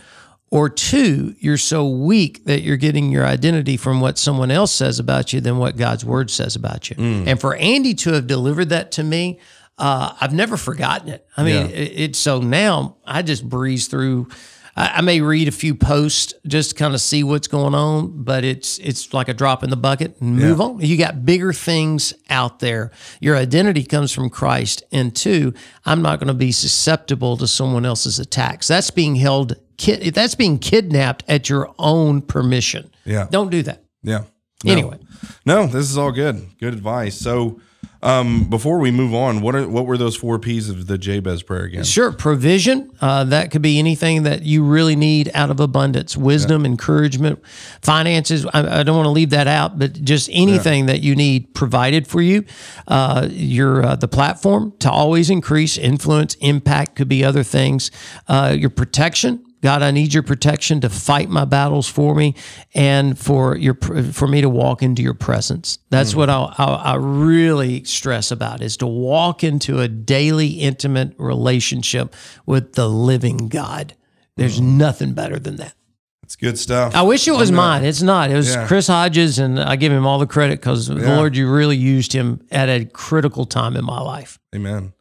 Or 0.49 0.69
two, 0.69 1.33
you're 1.39 1.57
so 1.57 1.89
weak 1.89 2.45
that 2.45 2.61
you're 2.61 2.77
getting 2.77 3.09
your 3.09 3.25
identity 3.25 3.75
from 3.75 4.01
what 4.01 4.19
someone 4.19 4.51
else 4.51 4.71
says 4.71 4.99
about 4.99 5.33
you 5.33 5.41
than 5.41 5.57
what 5.57 5.77
God's 5.77 6.05
word 6.05 6.29
says 6.29 6.55
about 6.55 6.91
you. 6.91 6.95
And 7.25 7.41
for 7.41 7.55
Andy 7.55 7.95
to 7.95 8.13
have 8.13 8.27
delivered 8.27 8.69
that 8.69 8.91
to 8.91 9.03
me, 9.03 9.39
uh, 9.79 10.13
I've 10.21 10.31
never 10.31 10.55
forgotten 10.55 11.09
it. 11.09 11.25
I 11.35 11.43
mean, 11.43 11.55
Yeah. 11.55 11.75
it, 11.75 11.91
it's 11.95 12.19
so 12.19 12.39
now 12.39 12.97
I 13.03 13.23
just 13.23 13.49
breeze 13.49 13.87
through. 13.87 14.27
I, 14.75 14.87
I 14.95 15.01
may 15.01 15.21
read 15.21 15.47
a 15.47 15.51
few 15.51 15.75
posts 15.75 16.33
just 16.47 16.71
to 16.71 16.75
kind 16.75 16.93
of 16.93 17.01
see 17.01 17.23
what's 17.23 17.47
going 17.47 17.75
on, 17.75 18.23
but 18.23 18.43
it's 18.43 18.79
it's 18.79 19.13
like 19.13 19.27
a 19.27 19.33
drop 19.33 19.63
in 19.63 19.69
the 19.69 19.75
bucket 19.77 20.19
and 20.21 20.35
move 20.37 20.59
on. 20.61 20.79
You 20.79 20.97
got 20.97 21.25
bigger 21.25 21.53
things 21.53 22.13
out 22.29 22.59
there. 22.59 22.91
Your 23.19 23.35
identity 23.35 23.83
comes 23.83 24.11
from 24.11 24.29
Christ, 24.29 24.83
and 24.91 25.15
two, 25.15 25.53
I'm 25.85 26.01
not 26.01 26.19
going 26.19 26.27
to 26.29 26.33
be 26.33 26.51
susceptible 26.51 27.37
to 27.37 27.47
someone 27.47 27.85
else's 27.85 28.19
attacks. 28.19 28.67
That's 28.67 28.89
being 28.91 29.15
held. 29.15 29.55
ki- 29.77 30.09
That's 30.09 30.35
being 30.35 30.57
kidnapped 30.59 31.23
at 31.27 31.49
your 31.49 31.73
own 31.77 32.21
permission. 32.21 32.89
Yeah. 33.05 33.27
Don't 33.29 33.51
do 33.51 33.61
that. 33.63 33.83
Yeah. 34.01 34.23
No. 34.65 34.71
Anyway. 34.71 34.97
No, 35.45 35.67
this 35.67 35.89
is 35.89 35.97
all 35.97 36.11
good. 36.11 36.41
Good 36.59 36.73
advice. 36.73 37.15
So, 37.19 37.59
um, 38.03 38.43
before 38.49 38.79
we 38.79 38.91
move 38.91 39.13
on, 39.13 39.41
what 39.41 39.55
are 39.55 39.67
what 39.67 39.85
were 39.85 39.97
those 39.97 40.15
four 40.15 40.37
P's 40.37 40.69
of 40.69 40.87
the 40.87 40.97
Jabez 40.97 41.41
prayer 41.41 41.63
again? 41.63 41.83
Sure, 41.83 42.11
provision. 42.11 42.91
Uh, 42.99 43.23
that 43.23 43.49
could 43.49 43.61
be 43.61 43.79
anything 43.79 44.23
that 44.23 44.43
you 44.43 44.63
really 44.63 44.95
need 44.95 45.31
out 45.33 45.49
of 45.49 45.59
abundance 45.59 46.17
wisdom, 46.17 46.65
encouragement, 46.65 47.41
finances. 47.81 48.45
I, 48.53 48.79
I 48.79 48.83
don't 48.83 48.97
want 48.97 49.05
to 49.05 49.11
leave 49.11 49.29
that 49.29 49.47
out, 49.47 49.79
but 49.79 49.93
just 50.03 50.29
anything 50.33 50.87
that 50.87 51.01
you 51.01 51.15
need 51.15 51.53
provided 51.53 52.05
for 52.05 52.21
you. 52.21 52.43
Uh, 52.87 53.27
your 53.31 53.85
uh, 53.85 53.95
the 53.95 54.09
platform 54.09 54.73
to 54.79 54.91
always 54.91 55.29
increase 55.29 55.77
influence, 55.77 56.35
impact 56.35 56.95
could 56.95 57.07
be 57.07 57.23
other 57.23 57.43
things. 57.43 57.89
Uh, 58.27 58.55
your 58.57 58.69
protection. 58.69 59.45
God, 59.63 59.81
I 59.81 59.91
need 59.91 60.13
your 60.13 60.23
protection 60.23 60.81
to 60.81 60.89
fight 60.89 61.29
my 61.29 61.45
battles 61.45 61.87
for 61.87 62.13
me, 62.13 62.35
and 62.75 63.17
for 63.17 63.55
your 63.55 63.75
for 63.75 64.27
me 64.27 64.41
to 64.41 64.49
walk 64.49 64.83
into 64.83 65.01
your 65.01 65.13
presence. 65.13 65.79
That's 65.89 66.11
hmm. 66.11 66.19
what 66.19 66.29
I, 66.29 66.53
I, 66.57 66.65
I 66.65 66.95
really 66.95 67.85
stress 67.85 68.29
about 68.29 68.61
is 68.61 68.75
to 68.77 68.87
walk 68.87 69.41
into 69.41 69.79
a 69.79 69.87
daily, 69.87 70.47
intimate 70.47 71.15
relationship 71.17 72.13
with 72.45 72.73
the 72.73 72.89
living 72.89 73.47
God. 73.47 73.95
There's 74.35 74.59
hmm. 74.59 74.77
nothing 74.77 75.13
better 75.13 75.39
than 75.39 75.55
that. 75.55 75.75
It's 76.23 76.35
good 76.35 76.59
stuff. 76.59 76.93
I 76.93 77.03
wish 77.03 77.27
it 77.29 77.31
was 77.31 77.51
mine. 77.51 77.85
It's 77.85 78.01
not. 78.01 78.31
It 78.31 78.35
was 78.35 78.53
Yeah. 78.53 78.67
Chris 78.67 78.87
Hodges, 78.87 79.39
and 79.39 79.59
I 79.59 79.77
give 79.77 79.93
him 79.93 80.05
all 80.05 80.19
the 80.19 80.27
credit 80.27 80.59
because 80.59 80.87
the 80.87 80.95
Yeah. 80.95 81.15
Lord, 81.15 81.37
you 81.37 81.49
really 81.49 81.77
used 81.77 82.11
him 82.11 82.41
at 82.51 82.67
a 82.67 82.83
critical 82.83 83.45
time 83.45 83.77
in 83.77 83.85
my 83.85 84.01
life. 84.01 84.39
Amen. 84.53 84.91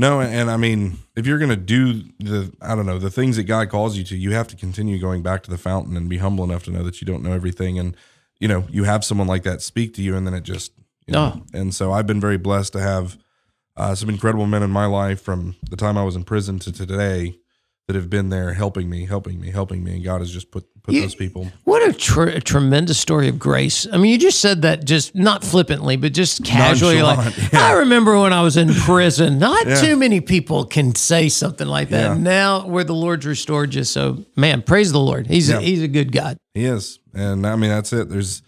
No, 0.00 0.20
and, 0.20 0.34
and 0.34 0.50
I 0.50 0.56
mean, 0.56 0.96
if 1.14 1.26
you're 1.26 1.36
going 1.36 1.50
to 1.50 1.56
do 1.56 2.04
the, 2.20 2.50
I 2.62 2.74
don't 2.74 2.86
know, 2.86 2.98
the 2.98 3.10
things 3.10 3.36
that 3.36 3.44
God 3.44 3.68
calls 3.68 3.98
you 3.98 4.04
to, 4.04 4.16
you 4.16 4.32
have 4.32 4.48
to 4.48 4.56
continue 4.56 4.98
going 4.98 5.22
back 5.22 5.42
to 5.42 5.50
the 5.50 5.58
fountain 5.58 5.94
and 5.94 6.08
be 6.08 6.16
humble 6.16 6.42
enough 6.42 6.64
to 6.64 6.70
know 6.70 6.82
that 6.84 7.02
you 7.02 7.06
don't 7.06 7.22
know 7.22 7.32
everything. 7.32 7.78
And, 7.78 7.94
you 8.38 8.48
know, 8.48 8.64
you 8.70 8.84
have 8.84 9.04
someone 9.04 9.26
like 9.26 9.42
that 9.42 9.60
speak 9.60 9.92
to 9.96 10.02
you, 10.02 10.16
and 10.16 10.26
then 10.26 10.32
it 10.32 10.42
just, 10.42 10.72
you 11.06 11.12
know. 11.12 11.42
And 11.52 11.74
so 11.74 11.92
I've 11.92 12.06
been 12.06 12.18
very 12.18 12.38
blessed 12.38 12.72
to 12.72 12.80
have 12.80 13.18
uh, 13.76 13.94
some 13.94 14.08
incredible 14.08 14.46
men 14.46 14.62
in 14.62 14.70
my 14.70 14.86
life 14.86 15.20
from 15.20 15.56
the 15.68 15.76
time 15.76 15.98
I 15.98 16.04
was 16.04 16.16
in 16.16 16.24
prison 16.24 16.58
to 16.60 16.72
today 16.72 17.38
that 17.90 17.98
have 17.98 18.08
been 18.08 18.28
there 18.28 18.52
helping 18.52 18.88
me, 18.88 19.04
helping 19.04 19.40
me, 19.40 19.50
helping 19.50 19.82
me. 19.82 19.94
And 19.96 20.04
God 20.04 20.20
has 20.20 20.30
just 20.30 20.52
put, 20.52 20.64
put 20.84 20.94
You- 20.94 21.00
those 21.02 21.16
people. 21.16 21.50
What 21.64 21.82
a, 21.82 21.92
tr- 21.92 22.28
a 22.28 22.40
tremendous 22.40 23.00
story 23.00 23.26
of 23.28 23.36
grace. 23.36 23.84
I 23.92 23.96
mean, 23.96 24.12
you 24.12 24.18
just 24.18 24.38
said 24.38 24.62
that 24.62 24.84
just 24.84 25.16
not 25.16 25.42
flippantly, 25.42 25.96
but 25.96 26.12
just 26.12 26.44
casually. 26.44 27.02
Like, 27.02 27.36
yeah. 27.52 27.60
I 27.66 27.72
remember 27.72 28.16
when 28.20 28.32
I 28.32 28.42
was 28.42 28.56
in 28.56 28.72
prison. 28.72 29.40
Not 29.40 29.66
Yeah. 29.66 29.74
too 29.80 29.96
many 29.96 30.20
people 30.20 30.64
can 30.64 30.94
say 30.94 31.28
something 31.28 31.66
like 31.66 31.88
that. 31.88 32.16
Yeah. 32.16 32.22
Now, 32.22 32.64
where 32.68 32.84
the 32.84 32.94
Lord's 32.94 33.26
restored 33.26 33.74
you, 33.74 33.82
so 33.82 34.24
man, 34.36 34.62
praise 34.62 34.92
the 34.92 35.00
Lord. 35.00 35.26
He's 35.26 35.50
a, 35.50 35.60
he's 35.60 35.82
a 35.82 35.88
good 35.88 36.12
God. 36.12 36.36
He 36.54 36.64
is, 36.66 37.00
and 37.12 37.44
I 37.44 37.56
mean 37.56 37.70
that's 37.70 37.92
it. 37.92 38.08
There's 38.08 38.42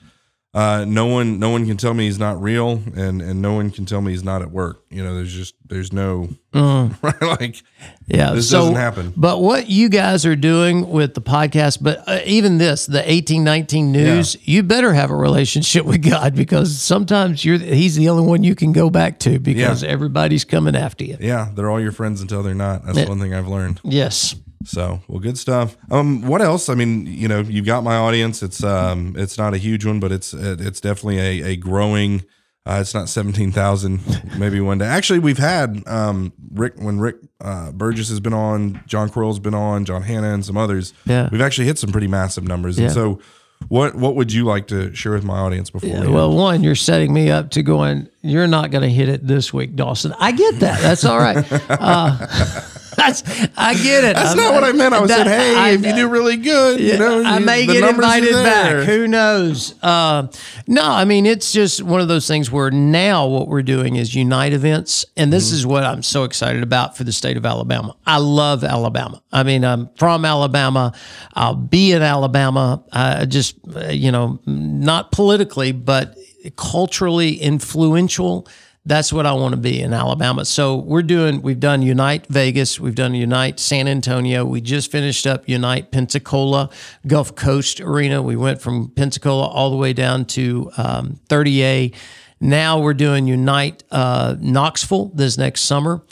uh, 0.54 0.84
no 0.86 1.06
one, 1.06 1.38
no 1.38 1.48
one 1.48 1.66
can 1.66 1.78
tell 1.78 1.94
me 1.94 2.04
he's 2.04 2.18
not 2.18 2.40
real, 2.42 2.82
and 2.94 3.22
and 3.22 3.40
no 3.40 3.54
one 3.54 3.70
can 3.70 3.86
tell 3.86 4.02
me 4.02 4.12
he's 4.12 4.22
not 4.22 4.42
at 4.42 4.50
work. 4.50 4.84
You 4.90 5.02
know, 5.02 5.14
there's 5.14 5.32
just 5.32 5.54
there's 5.66 5.94
no 5.94 6.28
right 6.54 7.22
like 7.22 7.62
Yeah, 8.06 8.32
This 8.32 8.50
so, 8.50 8.58
doesn't 8.58 8.74
happen. 8.74 9.14
But 9.16 9.40
what 9.40 9.70
you 9.70 9.88
guys 9.88 10.26
are 10.26 10.36
doing 10.36 10.90
with 10.90 11.14
the 11.14 11.22
podcast, 11.22 11.78
but 11.82 12.06
uh, 12.06 12.20
even 12.26 12.58
this, 12.58 12.84
the 12.84 13.10
eighteen 13.10 13.44
nineteen 13.44 13.92
news, 13.92 14.36
you 14.46 14.62
better 14.62 14.92
have 14.92 15.10
a 15.10 15.16
relationship 15.16 15.86
with 15.86 16.02
God 16.02 16.34
because 16.36 16.78
sometimes 16.78 17.42
you're 17.44 17.56
He's 17.56 17.96
the 17.96 18.10
only 18.10 18.26
one 18.26 18.44
you 18.44 18.54
can 18.54 18.72
go 18.72 18.90
back 18.90 19.18
to 19.20 19.38
because 19.38 19.82
everybody's 19.82 20.44
coming 20.44 20.76
after 20.76 21.04
you. 21.04 21.16
yeah, 21.18 21.50
they're 21.54 21.70
all 21.70 21.80
your 21.80 21.92
friends 21.92 22.20
until 22.20 22.42
they're 22.42 22.54
not. 22.54 22.84
That's 22.84 23.08
one 23.08 23.20
thing 23.20 23.32
I've 23.32 23.48
learned. 23.48 23.80
Yes. 23.84 24.34
So, 24.64 25.01
well, 25.09 25.18
good 25.20 25.38
stuff. 25.38 25.77
Um, 25.90 26.22
what 26.22 26.42
else? 26.42 26.68
I 26.68 26.75
mean, 26.75 27.07
you 27.07 27.29
know, 27.29 27.40
you've 27.40 27.66
got 27.66 27.85
my 27.85 27.96
audience. 27.96 28.42
It's 28.42 28.62
um, 28.62 29.14
it's 29.16 29.38
not 29.38 29.55
a 29.55 29.59
huge 29.59 29.85
one, 29.85 30.01
but 30.01 30.12
it's 30.12 30.33
it's 30.35 30.81
definitely 30.81 31.18
a 31.18 31.53
a 31.53 31.57
growing. 31.57 32.25
Uh, 32.64 32.79
it's 32.81 32.94
not 32.94 33.09
seventeen 33.09 33.51
thousand, 33.51 34.01
maybe 34.38 34.61
one 34.61 34.79
day. 34.79 34.87
Actually, 34.87 35.18
we've 35.18 35.38
had 35.38 35.83
um, 35.87 36.33
Rick 36.53 36.75
when 36.77 37.01
Rick 37.01 37.16
uh, 37.40 37.72
Burgess 37.72 38.09
has 38.09 38.20
been 38.20 38.35
on, 38.35 38.83
John 38.87 39.09
Crowell's 39.09 39.40
been 39.40 39.55
on, 39.55 39.85
John 39.85 40.03
Hanna, 40.03 40.33
and 40.33 40.44
some 40.44 40.57
others. 40.57 40.94
Yeah. 41.05 41.29
we've 41.33 41.40
actually 41.40 41.66
hit 41.66 41.79
some 41.79 41.90
pretty 41.90 42.07
massive 42.07 42.44
numbers. 42.44 42.79
Yeah. 42.79 42.85
And 42.85 42.94
so, 42.94 43.20
what 43.68 43.96
what 43.96 44.14
would 44.14 44.33
you 44.33 44.44
like 44.44 44.68
to 44.68 44.94
share 44.94 45.12
with 45.12 45.25
my 45.25 45.38
audience 45.38 45.70
before? 45.70 46.01
we 46.03 46.07
Well, 46.07 46.33
one, 46.33 46.62
you're 46.62 46.77
setting 46.77 47.12
me 47.12 47.31
up 47.31 47.51
to 47.51 47.62
going. 47.62 48.09
You're 48.20 48.46
not 48.46 48.70
going 48.70 48.83
to 48.83 48.90
hit 48.90 49.09
it 49.09 49.27
this 49.27 49.53
week, 49.53 49.75
Dawson. 49.75 50.14
I 50.20 50.31
get 50.31 50.61
that. 50.61 50.81
That's 50.81 51.05
all 51.05 51.18
right. 51.18 51.44
Uh, 51.68 52.62
that's 53.06 53.22
I 53.56 53.74
get 53.74 54.04
it. 54.04 54.16
That's 54.16 54.30
I'm- 54.30 54.36
not 54.36 54.54
what 54.54 54.64
I 54.64 54.72
meant. 54.72 54.94
I 54.94 55.00
was 55.00 55.08
that- 55.10 55.26
saying, 55.26 55.40
hey, 55.40 55.56
I- 55.56 55.70
if 55.70 55.84
you 55.84 55.94
do 55.94 56.08
really 56.08 56.36
good, 56.36 56.80
you 56.80 56.98
know, 56.98 57.22
I 57.24 57.38
may 57.38 57.66
get 57.66 57.82
invited 57.88 58.32
back. 58.32 58.84
Who 58.86 59.06
knows? 59.08 59.74
Uh, 59.82 60.28
no, 60.66 60.82
I 60.84 61.04
mean 61.04 61.26
it's 61.26 61.52
just 61.52 61.82
one 61.82 62.00
of 62.00 62.08
those 62.08 62.26
things 62.26 62.50
where 62.50 62.70
now 62.70 63.26
what 63.26 63.48
we're 63.48 63.62
doing 63.62 63.96
is 63.96 64.14
unite 64.14 64.52
events, 64.52 65.04
and 65.16 65.32
this 65.32 65.48
Mm-hmm. 65.48 65.56
is 65.56 65.66
what 65.66 65.84
I'm 65.84 66.02
so 66.02 66.24
excited 66.24 66.62
about 66.62 66.96
for 66.96 67.04
the 67.04 67.12
state 67.12 67.36
of 67.36 67.44
Alabama. 67.44 67.94
I 68.06 68.18
love 68.18 68.62
Alabama. 68.64 69.20
I 69.32 69.42
mean, 69.42 69.64
I'm 69.64 69.88
from 69.96 70.24
Alabama. 70.24 70.92
I'll 71.34 71.54
be 71.54 71.92
in 71.92 72.02
Alabama. 72.02 72.82
I 72.92 73.24
just, 73.26 73.56
uh, 73.74 73.88
you 73.88 74.12
know, 74.12 74.38
not 74.46 75.10
politically, 75.12 75.72
but 75.72 76.16
culturally 76.56 77.34
influential. 77.34 78.46
That's 78.84 79.12
what 79.12 79.26
I 79.26 79.32
want 79.32 79.52
to 79.52 79.60
be 79.60 79.80
in 79.80 79.92
Alabama. 79.92 80.44
So 80.44 80.74
we're 80.74 81.02
doing, 81.02 81.40
we've 81.40 81.60
done 81.60 81.82
Unite 81.82 82.26
Vegas, 82.26 82.80
we've 82.80 82.96
done 82.96 83.14
Unite 83.14 83.60
San 83.60 83.86
Antonio. 83.86 84.44
We 84.44 84.60
just 84.60 84.90
finished 84.90 85.24
up 85.24 85.48
Unite 85.48 85.92
Pensacola, 85.92 86.68
Gulf 87.06 87.36
Coast 87.36 87.80
Arena. 87.80 88.20
We 88.20 88.34
went 88.34 88.60
from 88.60 88.88
Pensacola 88.90 89.46
all 89.46 89.70
the 89.70 89.76
way 89.76 89.92
down 89.92 90.24
to 90.26 90.70
um, 90.76 91.20
30A. 91.28 91.94
Now 92.40 92.80
we're 92.80 92.94
doing 92.94 93.28
Unite 93.28 93.84
uh, 93.92 94.34
Knoxville 94.40 95.12
this 95.14 95.38
next 95.38 95.60
summer. 95.60 96.02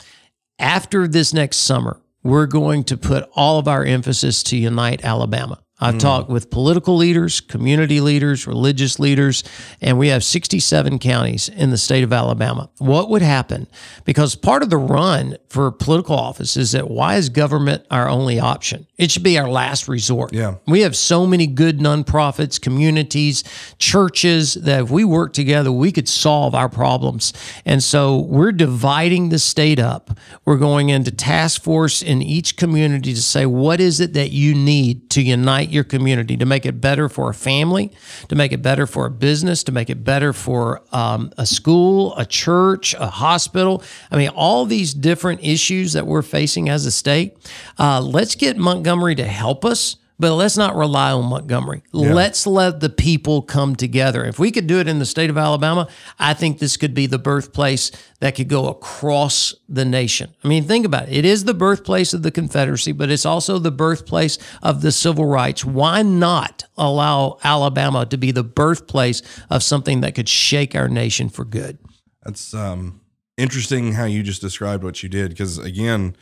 After 0.57 1.09
this 1.09 1.33
next 1.33 1.57
summer, 1.57 1.99
we're 2.23 2.45
going 2.45 2.85
to 2.85 2.95
put 2.95 3.29
all 3.33 3.59
of 3.59 3.67
our 3.67 3.83
emphasis 3.83 4.43
to 4.43 4.55
Unite 4.55 5.03
Alabama. 5.03 5.61
I've 5.81 5.95
hmm. 5.95 5.99
talked 5.99 6.29
with 6.29 6.51
political 6.51 6.95
leaders, 6.95 7.41
community 7.41 7.99
leaders, 7.99 8.45
religious 8.45 8.99
leaders, 8.99 9.43
and 9.81 9.97
we 9.97 10.09
have 10.09 10.23
67 10.23 10.99
counties 10.99 11.49
in 11.49 11.71
the 11.71 11.77
state 11.77 12.03
of 12.03 12.13
Alabama. 12.13 12.69
What 12.77 13.09
would 13.09 13.23
happen? 13.23 13.67
Because 14.05 14.35
part 14.35 14.61
of 14.61 14.69
the 14.69 14.77
run 14.77 15.37
for 15.49 15.71
political 15.71 16.15
office 16.15 16.55
is 16.55 16.73
that 16.73 16.89
why 16.89 17.15
is 17.15 17.29
government 17.29 17.85
our 17.89 18.07
only 18.07 18.39
option? 18.39 18.85
It 18.97 19.09
should 19.09 19.23
be 19.23 19.39
our 19.39 19.49
last 19.49 19.87
resort. 19.87 20.33
Yeah. 20.33 20.55
We 20.67 20.81
have 20.81 20.95
so 20.95 21.25
many 21.25 21.47
good 21.47 21.79
nonprofits, 21.79 22.61
communities, 22.61 23.43
churches 23.79 24.53
that 24.53 24.83
if 24.83 24.91
we 24.91 25.03
work 25.03 25.33
together, 25.33 25.71
we 25.71 25.91
could 25.91 26.07
solve 26.07 26.53
our 26.53 26.69
problems. 26.69 27.33
And 27.65 27.83
so 27.83 28.19
we're 28.19 28.51
dividing 28.51 29.29
the 29.29 29.39
state 29.39 29.79
up. 29.79 30.11
We're 30.45 30.57
going 30.57 30.89
into 30.89 31.11
task 31.11 31.63
force 31.63 32.03
in 32.03 32.21
each 32.21 32.55
community 32.55 33.13
to 33.13 33.21
say, 33.21 33.47
what 33.47 33.79
is 33.79 33.99
it 33.99 34.13
that 34.13 34.31
you 34.31 34.53
need 34.53 35.09
to 35.11 35.21
unite 35.21 35.70
your 35.71 35.83
community, 35.83 36.37
to 36.37 36.45
make 36.45 36.65
it 36.65 36.81
better 36.81 37.09
for 37.09 37.29
a 37.29 37.33
family, 37.33 37.91
to 38.29 38.35
make 38.35 38.51
it 38.51 38.61
better 38.61 38.85
for 38.85 39.05
a 39.05 39.11
business, 39.11 39.63
to 39.63 39.71
make 39.71 39.89
it 39.89 40.03
better 40.03 40.33
for 40.33 40.81
um, 40.91 41.31
a 41.37 41.45
school, 41.45 42.15
a 42.17 42.25
church, 42.25 42.93
a 42.95 43.07
hospital. 43.07 43.83
I 44.11 44.17
mean, 44.17 44.29
all 44.29 44.65
these 44.65 44.93
different 44.93 45.43
issues 45.43 45.93
that 45.93 46.05
we're 46.07 46.21
facing 46.21 46.69
as 46.69 46.85
a 46.85 46.91
state. 46.91 47.37
Uh, 47.79 48.01
let's 48.01 48.35
get 48.35 48.57
Montgomery 48.57 49.15
to 49.15 49.25
help 49.25 49.65
us. 49.65 49.97
But 50.21 50.35
let's 50.35 50.55
not 50.55 50.75
rely 50.75 51.11
on 51.13 51.25
Montgomery. 51.25 51.81
Let's 51.91 52.45
let 52.45 52.79
the 52.79 52.91
people 52.91 53.41
come 53.41 53.75
together. 53.75 54.23
If 54.23 54.37
we 54.37 54.51
could 54.51 54.67
do 54.67 54.79
it 54.79 54.87
in 54.87 54.99
the 54.99 55.05
state 55.07 55.31
of 55.31 55.37
Alabama, 55.37 55.87
I 56.19 56.35
think 56.35 56.59
this 56.59 56.77
could 56.77 56.93
be 56.93 57.07
the 57.07 57.17
birthplace 57.17 57.89
that 58.19 58.35
could 58.35 58.47
go 58.47 58.67
across 58.67 59.55
the 59.67 59.83
nation. 59.83 60.35
I 60.43 60.47
mean, 60.47 60.65
think 60.65 60.85
about 60.85 61.09
it. 61.09 61.15
It 61.15 61.25
is 61.25 61.45
the 61.45 61.55
birthplace 61.55 62.13
of 62.13 62.21
the 62.21 62.29
Confederacy, 62.29 62.91
but 62.91 63.09
it's 63.09 63.25
also 63.25 63.57
the 63.57 63.71
birthplace 63.71 64.37
of 64.61 64.83
the 64.83 64.91
civil 64.91 65.25
rights. 65.25 65.65
Why 65.65 66.03
not 66.03 66.65
allow 66.77 67.39
Alabama 67.43 68.05
to 68.05 68.15
be 68.15 68.31
the 68.31 68.43
birthplace 68.43 69.23
of 69.49 69.63
something 69.63 70.01
that 70.01 70.13
could 70.13 70.29
shake 70.29 70.75
our 70.75 70.87
nation 70.87 71.29
for 71.29 71.45
good? 71.45 71.79
That's 72.21 72.53
um, 72.53 73.01
interesting 73.37 73.93
how 73.93 74.05
you 74.05 74.21
just 74.21 74.41
described 74.41 74.83
what 74.83 75.01
you 75.01 75.09
did. 75.09 75.29
Because 75.29 75.57
again, 75.57 76.15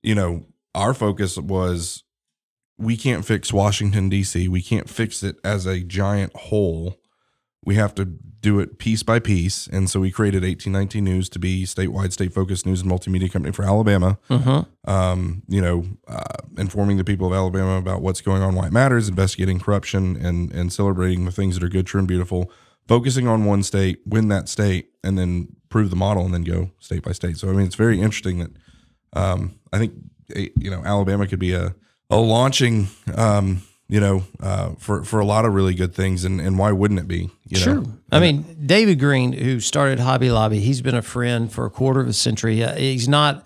you 0.00 0.14
know, 0.14 0.46
our 0.76 0.94
focus 0.94 1.36
was 1.36 2.01
we 2.82 2.96
can't 2.96 3.24
fix 3.24 3.52
Washington, 3.52 4.08
D.C., 4.08 4.48
we 4.48 4.62
can't 4.62 4.88
fix 4.90 5.22
it 5.22 5.36
as 5.44 5.66
a 5.66 5.80
giant 5.80 6.34
whole. 6.34 6.98
we 7.64 7.76
have 7.76 7.94
to 7.94 8.04
do 8.04 8.58
it 8.58 8.76
piece 8.78 9.04
by 9.04 9.20
piece. 9.20 9.68
And 9.68 9.88
so 9.88 10.00
we 10.00 10.10
created 10.10 10.42
1819 10.42 11.04
News 11.04 11.28
to 11.28 11.38
be 11.38 11.64
statewide, 11.64 12.12
state 12.12 12.32
focused 12.34 12.66
news 12.66 12.80
and 12.82 12.90
multimedia 12.90 13.30
company 13.30 13.52
for 13.52 13.62
Alabama. 13.62 14.18
Um, 14.84 15.42
you 15.46 15.60
know, 15.60 15.84
uh, 16.08 16.42
informing 16.58 16.96
the 16.96 17.04
people 17.04 17.28
of 17.28 17.32
Alabama 17.32 17.76
about 17.76 18.02
what's 18.02 18.20
going 18.20 18.42
on, 18.42 18.56
why 18.56 18.66
it 18.66 18.72
matters, 18.72 19.08
investigating 19.08 19.60
corruption, 19.60 20.16
and 20.16 20.50
and 20.52 20.72
celebrating 20.72 21.24
the 21.24 21.30
things 21.30 21.54
that 21.54 21.64
are 21.64 21.68
good, 21.68 21.86
true, 21.86 22.00
and 22.00 22.08
beautiful. 22.08 22.50
Focusing 22.88 23.28
on 23.28 23.44
one 23.44 23.62
state, 23.62 24.00
win 24.04 24.26
that 24.26 24.48
state, 24.48 24.88
and 25.04 25.16
then 25.16 25.54
prove 25.68 25.90
the 25.90 25.96
model, 25.96 26.24
and 26.24 26.34
then 26.34 26.42
go 26.42 26.72
state 26.80 27.04
by 27.04 27.12
state. 27.12 27.36
So 27.36 27.48
I 27.48 27.52
mean, 27.52 27.66
it's 27.66 27.76
very 27.76 28.00
interesting 28.00 28.40
that 28.40 28.50
um, 29.12 29.54
I 29.72 29.78
think 29.78 29.92
eh, 30.34 30.48
you 30.56 30.68
know 30.68 30.82
Alabama 30.84 31.28
could 31.28 31.38
be 31.38 31.52
a 31.52 31.76
a 32.12 32.16
launching. 32.16 32.88
Um, 33.14 33.62
you 33.88 34.00
know, 34.00 34.24
uh, 34.40 34.70
for 34.78 35.04
for 35.04 35.20
a 35.20 35.24
lot 35.26 35.44
of 35.44 35.52
really 35.52 35.74
good 35.74 35.94
things, 35.94 36.24
and, 36.24 36.40
and 36.40 36.58
why 36.58 36.72
wouldn't 36.72 36.98
it 36.98 37.06
be? 37.08 37.28
You 37.48 37.58
Sure. 37.58 37.74
Know? 37.74 37.92
I 38.10 38.20
mean, 38.20 38.44
David 38.64 38.98
Green, 38.98 39.34
who 39.34 39.60
started 39.60 40.00
Hobby 40.00 40.30
Lobby, 40.30 40.60
he's 40.60 40.80
been 40.80 40.94
a 40.94 41.02
friend 41.02 41.52
for 41.52 41.66
a 41.66 41.70
quarter 41.70 42.00
of 42.00 42.08
a 42.08 42.14
century. 42.14 42.62
Uh, 42.64 42.74
He's 42.74 43.06
not. 43.08 43.44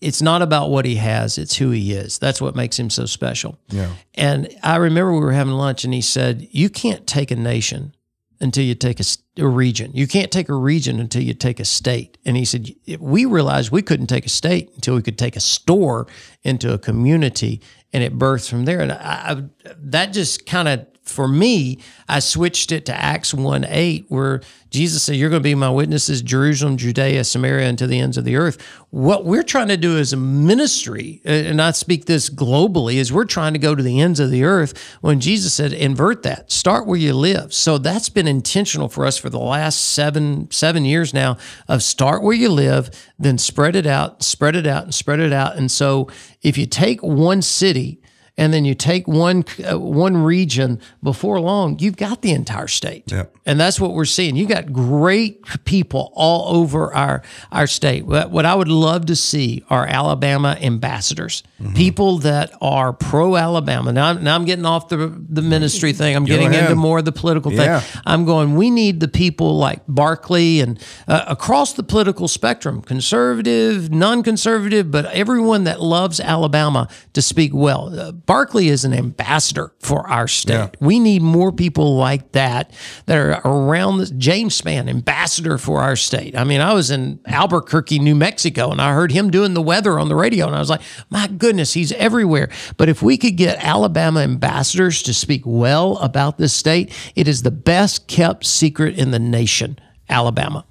It's 0.00 0.22
not 0.22 0.42
about 0.42 0.70
what 0.70 0.84
he 0.84 0.94
has; 0.94 1.38
it's 1.38 1.56
who 1.56 1.70
he 1.70 1.92
is. 1.92 2.18
That's 2.18 2.40
what 2.40 2.54
makes 2.54 2.78
him 2.78 2.88
so 2.88 3.04
special. 3.04 3.58
Yeah. 3.68 3.90
And 4.14 4.48
I 4.62 4.76
remember 4.76 5.12
we 5.12 5.20
were 5.20 5.32
having 5.32 5.54
lunch, 5.54 5.84
and 5.84 5.92
he 5.92 6.02
said, 6.02 6.46
"You 6.52 6.70
can't 6.70 7.06
take 7.08 7.32
a 7.32 7.36
nation 7.36 7.92
until 8.40 8.64
you 8.64 8.74
take 8.76 9.00
a 9.00 9.46
region. 9.46 9.90
You 9.92 10.06
can't 10.06 10.30
take 10.30 10.48
a 10.48 10.54
region 10.54 11.00
until 11.00 11.22
you 11.22 11.34
take 11.34 11.58
a 11.58 11.64
state." 11.64 12.16
And 12.24 12.36
he 12.36 12.44
said, 12.44 12.70
"We 13.00 13.24
realized 13.24 13.72
we 13.72 13.82
couldn't 13.82 14.06
take 14.06 14.24
a 14.24 14.30
state 14.30 14.70
until 14.76 14.94
we 14.94 15.02
could 15.02 15.18
take 15.18 15.36
a 15.36 15.40
store 15.40 16.06
into 16.44 16.72
a 16.72 16.78
community, 16.78 17.60
and 17.92 18.02
it 18.02 18.18
birthed 18.18 18.48
from 18.48 18.64
there." 18.64 18.80
And 18.80 18.92
I, 18.92 18.96
I, 18.98 19.42
that 19.78 20.12
just 20.12 20.46
kind 20.46 20.68
of 20.68 20.86
for 21.10 21.28
me, 21.28 21.78
I 22.08 22.20
switched 22.20 22.72
it 22.72 22.86
to 22.86 22.94
Acts 22.94 23.34
1 23.34 23.64
8, 23.64 24.06
where 24.08 24.40
Jesus 24.70 25.02
said, 25.02 25.16
You're 25.16 25.30
going 25.30 25.42
to 25.42 25.48
be 25.48 25.54
my 25.54 25.70
witnesses, 25.70 26.22
Jerusalem, 26.22 26.76
Judea, 26.76 27.24
Samaria, 27.24 27.68
and 27.68 27.78
to 27.78 27.86
the 27.86 27.98
ends 27.98 28.16
of 28.16 28.24
the 28.24 28.36
earth. 28.36 28.60
What 28.90 29.24
we're 29.24 29.42
trying 29.42 29.68
to 29.68 29.76
do 29.76 29.98
as 29.98 30.12
a 30.12 30.16
ministry, 30.16 31.20
and 31.24 31.60
I 31.60 31.72
speak 31.72 32.06
this 32.06 32.30
globally, 32.30 32.94
is 32.94 33.12
we're 33.12 33.24
trying 33.24 33.52
to 33.52 33.58
go 33.58 33.74
to 33.74 33.82
the 33.82 34.00
ends 34.00 34.20
of 34.20 34.30
the 34.30 34.44
earth 34.44 34.78
when 35.00 35.20
Jesus 35.20 35.52
said, 35.52 35.72
Invert 35.72 36.22
that, 36.22 36.52
start 36.52 36.86
where 36.86 36.98
you 36.98 37.14
live. 37.14 37.52
So 37.52 37.78
that's 37.78 38.08
been 38.08 38.28
intentional 38.28 38.88
for 38.88 39.04
us 39.04 39.18
for 39.18 39.28
the 39.28 39.40
last 39.40 39.80
seven, 39.80 40.50
seven 40.50 40.84
years 40.84 41.12
now 41.12 41.36
of 41.68 41.82
start 41.82 42.22
where 42.22 42.36
you 42.36 42.48
live, 42.48 42.90
then 43.18 43.38
spread 43.38 43.74
it 43.74 43.86
out, 43.86 44.22
spread 44.22 44.54
it 44.54 44.66
out, 44.66 44.84
and 44.84 44.94
spread 44.94 45.20
it 45.20 45.32
out. 45.32 45.56
And 45.56 45.70
so 45.70 46.08
if 46.42 46.56
you 46.56 46.66
take 46.66 47.02
one 47.02 47.42
city, 47.42 48.00
and 48.40 48.52
then 48.54 48.64
you 48.64 48.74
take 48.74 49.06
one 49.06 49.44
uh, 49.70 49.78
one 49.78 50.16
region 50.16 50.80
before 51.02 51.38
long 51.40 51.78
you've 51.78 51.96
got 51.96 52.22
the 52.22 52.32
entire 52.32 52.66
state 52.68 53.04
Yep. 53.12 53.36
and 53.46 53.60
that's 53.60 53.78
what 53.78 53.92
we're 53.92 54.04
seeing 54.18 54.34
you 54.36 54.46
got 54.46 54.72
great 54.72 55.44
people 55.64 56.10
all 56.14 56.56
over 56.56 56.92
our 56.94 57.22
our 57.52 57.66
state 57.66 58.04
what, 58.06 58.30
what 58.30 58.44
i 58.46 58.54
would 58.54 58.68
love 58.68 59.06
to 59.06 59.14
see 59.16 59.62
are 59.70 59.86
alabama 59.86 60.56
ambassadors 60.60 61.42
Mm-hmm. 61.60 61.74
people 61.74 62.18
that 62.20 62.52
are 62.62 62.94
pro 62.94 63.36
alabama 63.36 63.92
now, 63.92 64.06
I'm- 64.06 64.24
now 64.24 64.34
i'm 64.34 64.46
getting 64.46 64.64
off 64.64 64.88
the 64.88 64.96
the 65.38 65.42
ministry 65.42 65.92
thing 65.92 66.16
i'm 66.16 66.24
getting 66.24 66.46
ahead. 66.46 66.64
into 66.70 66.74
more 66.74 67.00
of 67.00 67.04
the 67.04 67.12
political 67.12 67.52
Yeah. 67.52 67.80
thing 67.80 68.00
i'm 68.06 68.24
going 68.24 68.56
we 68.56 68.70
need 68.70 69.00
the 69.00 69.08
people 69.08 69.58
like 69.58 69.80
barkley 69.86 70.60
and 70.62 70.82
uh, 71.06 71.24
across 71.28 71.74
the 71.74 71.82
political 71.82 72.28
spectrum 72.28 72.80
conservative 72.80 73.90
non-conservative 73.90 74.90
but 74.90 75.04
everyone 75.06 75.64
that 75.64 75.82
loves 75.82 76.18
alabama 76.18 76.88
to 77.12 77.20
speak 77.20 77.52
well 77.52 77.92
uh, 78.00 78.12
barkley 78.30 78.68
is 78.68 78.84
an 78.84 78.92
ambassador 78.92 79.72
for 79.80 80.08
our 80.08 80.28
state. 80.28 80.54
Yeah. 80.54 80.68
we 80.78 81.00
need 81.00 81.20
more 81.20 81.50
people 81.50 81.96
like 81.96 82.30
that 82.30 82.72
that 83.06 83.18
are 83.18 83.40
around 83.44 83.98
this 83.98 84.10
james 84.10 84.60
spann 84.60 84.88
ambassador 84.88 85.58
for 85.58 85.80
our 85.80 85.96
state. 85.96 86.36
I 86.36 86.44
mean 86.44 86.60
i 86.60 86.72
was 86.72 86.92
in 86.92 87.18
albuquerque 87.26 87.98
new 87.98 88.14
mexico 88.14 88.70
and 88.70 88.80
i 88.80 88.94
heard 88.94 89.10
him 89.10 89.30
doing 89.30 89.54
the 89.54 89.60
weather 89.60 89.98
on 89.98 90.08
the 90.08 90.14
radio 90.14 90.46
and 90.46 90.54
i 90.54 90.60
was 90.60 90.70
like 90.70 90.82
my 91.10 91.26
goodness 91.26 91.72
he's 91.72 91.90
everywhere. 91.92 92.50
But 92.76 92.88
if 92.88 93.02
we 93.02 93.16
could 93.16 93.36
get 93.36 93.64
alabama 93.64 94.20
ambassadors 94.20 95.02
to 95.02 95.12
speak 95.12 95.42
well 95.44 95.96
about 95.98 96.38
this 96.38 96.52
state 96.52 96.92
it 97.16 97.26
is 97.26 97.42
the 97.42 97.50
best 97.50 98.06
kept 98.06 98.46
secret 98.46 98.96
in 98.96 99.10
the 99.10 99.18
nation 99.18 99.76
alabama 100.08 100.64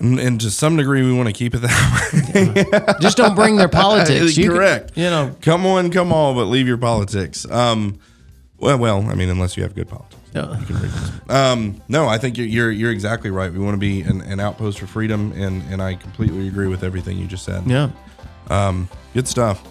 And, 0.00 0.18
and 0.18 0.40
to 0.40 0.50
some 0.50 0.76
degree, 0.76 1.02
we 1.02 1.12
want 1.12 1.28
to 1.28 1.32
keep 1.32 1.54
it 1.54 1.58
that 1.58 2.12
way. 2.14 2.94
just 3.00 3.16
don't 3.16 3.34
bring 3.34 3.56
their 3.56 3.68
politics 3.82 4.36
You 4.36 4.44
can- 4.48 4.52
Correct. 4.56 4.92
you 4.96 5.04
know 5.10 5.34
come 5.42 5.66
on, 5.66 5.90
come 5.90 6.12
all, 6.12 6.34
but 6.34 6.44
leave 6.46 6.66
your 6.66 6.78
politics. 6.78 7.48
Um, 7.50 7.98
well, 8.58 8.78
well, 8.78 9.08
I 9.10 9.14
mean, 9.14 9.28
unless 9.28 9.56
you 9.56 9.62
have 9.64 9.74
good 9.74 9.88
politics. 9.88 10.16
Yeah. 10.34 10.58
Can 10.66 10.80
this. 10.80 11.10
Um, 11.28 11.82
no, 11.88 12.08
I 12.08 12.16
think 12.16 12.38
you're, 12.38 12.46
you're 12.46 12.70
you're 12.70 12.90
exactly 12.90 13.30
right. 13.30 13.52
We 13.52 13.58
want 13.58 13.74
to 13.74 13.78
be 13.80 14.00
an, 14.00 14.22
an 14.22 14.40
outpost 14.40 14.78
for 14.78 14.86
freedom, 14.86 15.32
and 15.32 15.62
and 15.70 15.82
I 15.82 15.94
completely 15.94 16.48
agree 16.48 16.68
with 16.68 16.82
everything 16.82 17.18
you 17.18 17.26
just 17.26 17.44
said. 17.44 17.64
yeah 17.66 17.90
Good 19.12 19.28
stuff. 19.28 19.62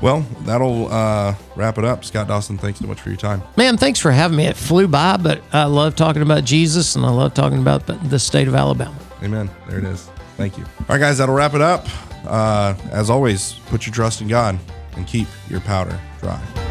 Well, 0.00 0.20
that'll 0.42 0.88
uh, 0.92 1.34
wrap 1.56 1.78
it 1.78 1.84
up. 1.84 2.04
Scott 2.04 2.28
Dawson, 2.28 2.56
thanks 2.58 2.78
so 2.78 2.86
much 2.86 3.00
for 3.00 3.08
your 3.08 3.18
time. 3.18 3.42
Man, 3.56 3.76
thanks 3.76 3.98
for 3.98 4.10
having 4.10 4.36
me. 4.36 4.46
It 4.46 4.56
flew 4.56 4.86
by, 4.86 5.16
but 5.16 5.42
I 5.52 5.64
love 5.64 5.96
talking 5.96 6.22
about 6.22 6.44
Jesus 6.44 6.94
and 6.94 7.04
I 7.04 7.10
love 7.10 7.34
talking 7.34 7.58
about 7.58 7.86
the- 7.86 8.18
state 8.18 8.48
of 8.48 8.54
Alabama. 8.54 8.96
Amen. 9.22 9.50
There 9.68 9.78
it 9.78 9.84
is. 9.84 10.08
Thank 10.36 10.58
you. 10.58 10.64
All 10.80 10.86
right, 10.88 10.98
guys, 11.00 11.18
that'll 11.18 11.34
wrap 11.34 11.54
it 11.54 11.60
up. 11.62 11.86
Uh, 12.26 12.74
as 12.90 13.10
always, 13.10 13.54
put 13.66 13.86
your 13.86 13.94
trust 13.94 14.20
in 14.20 14.28
God 14.28 14.58
and 14.96 15.06
keep 15.06 15.26
your 15.48 15.60
powder 15.60 15.98
dry. 16.20 16.67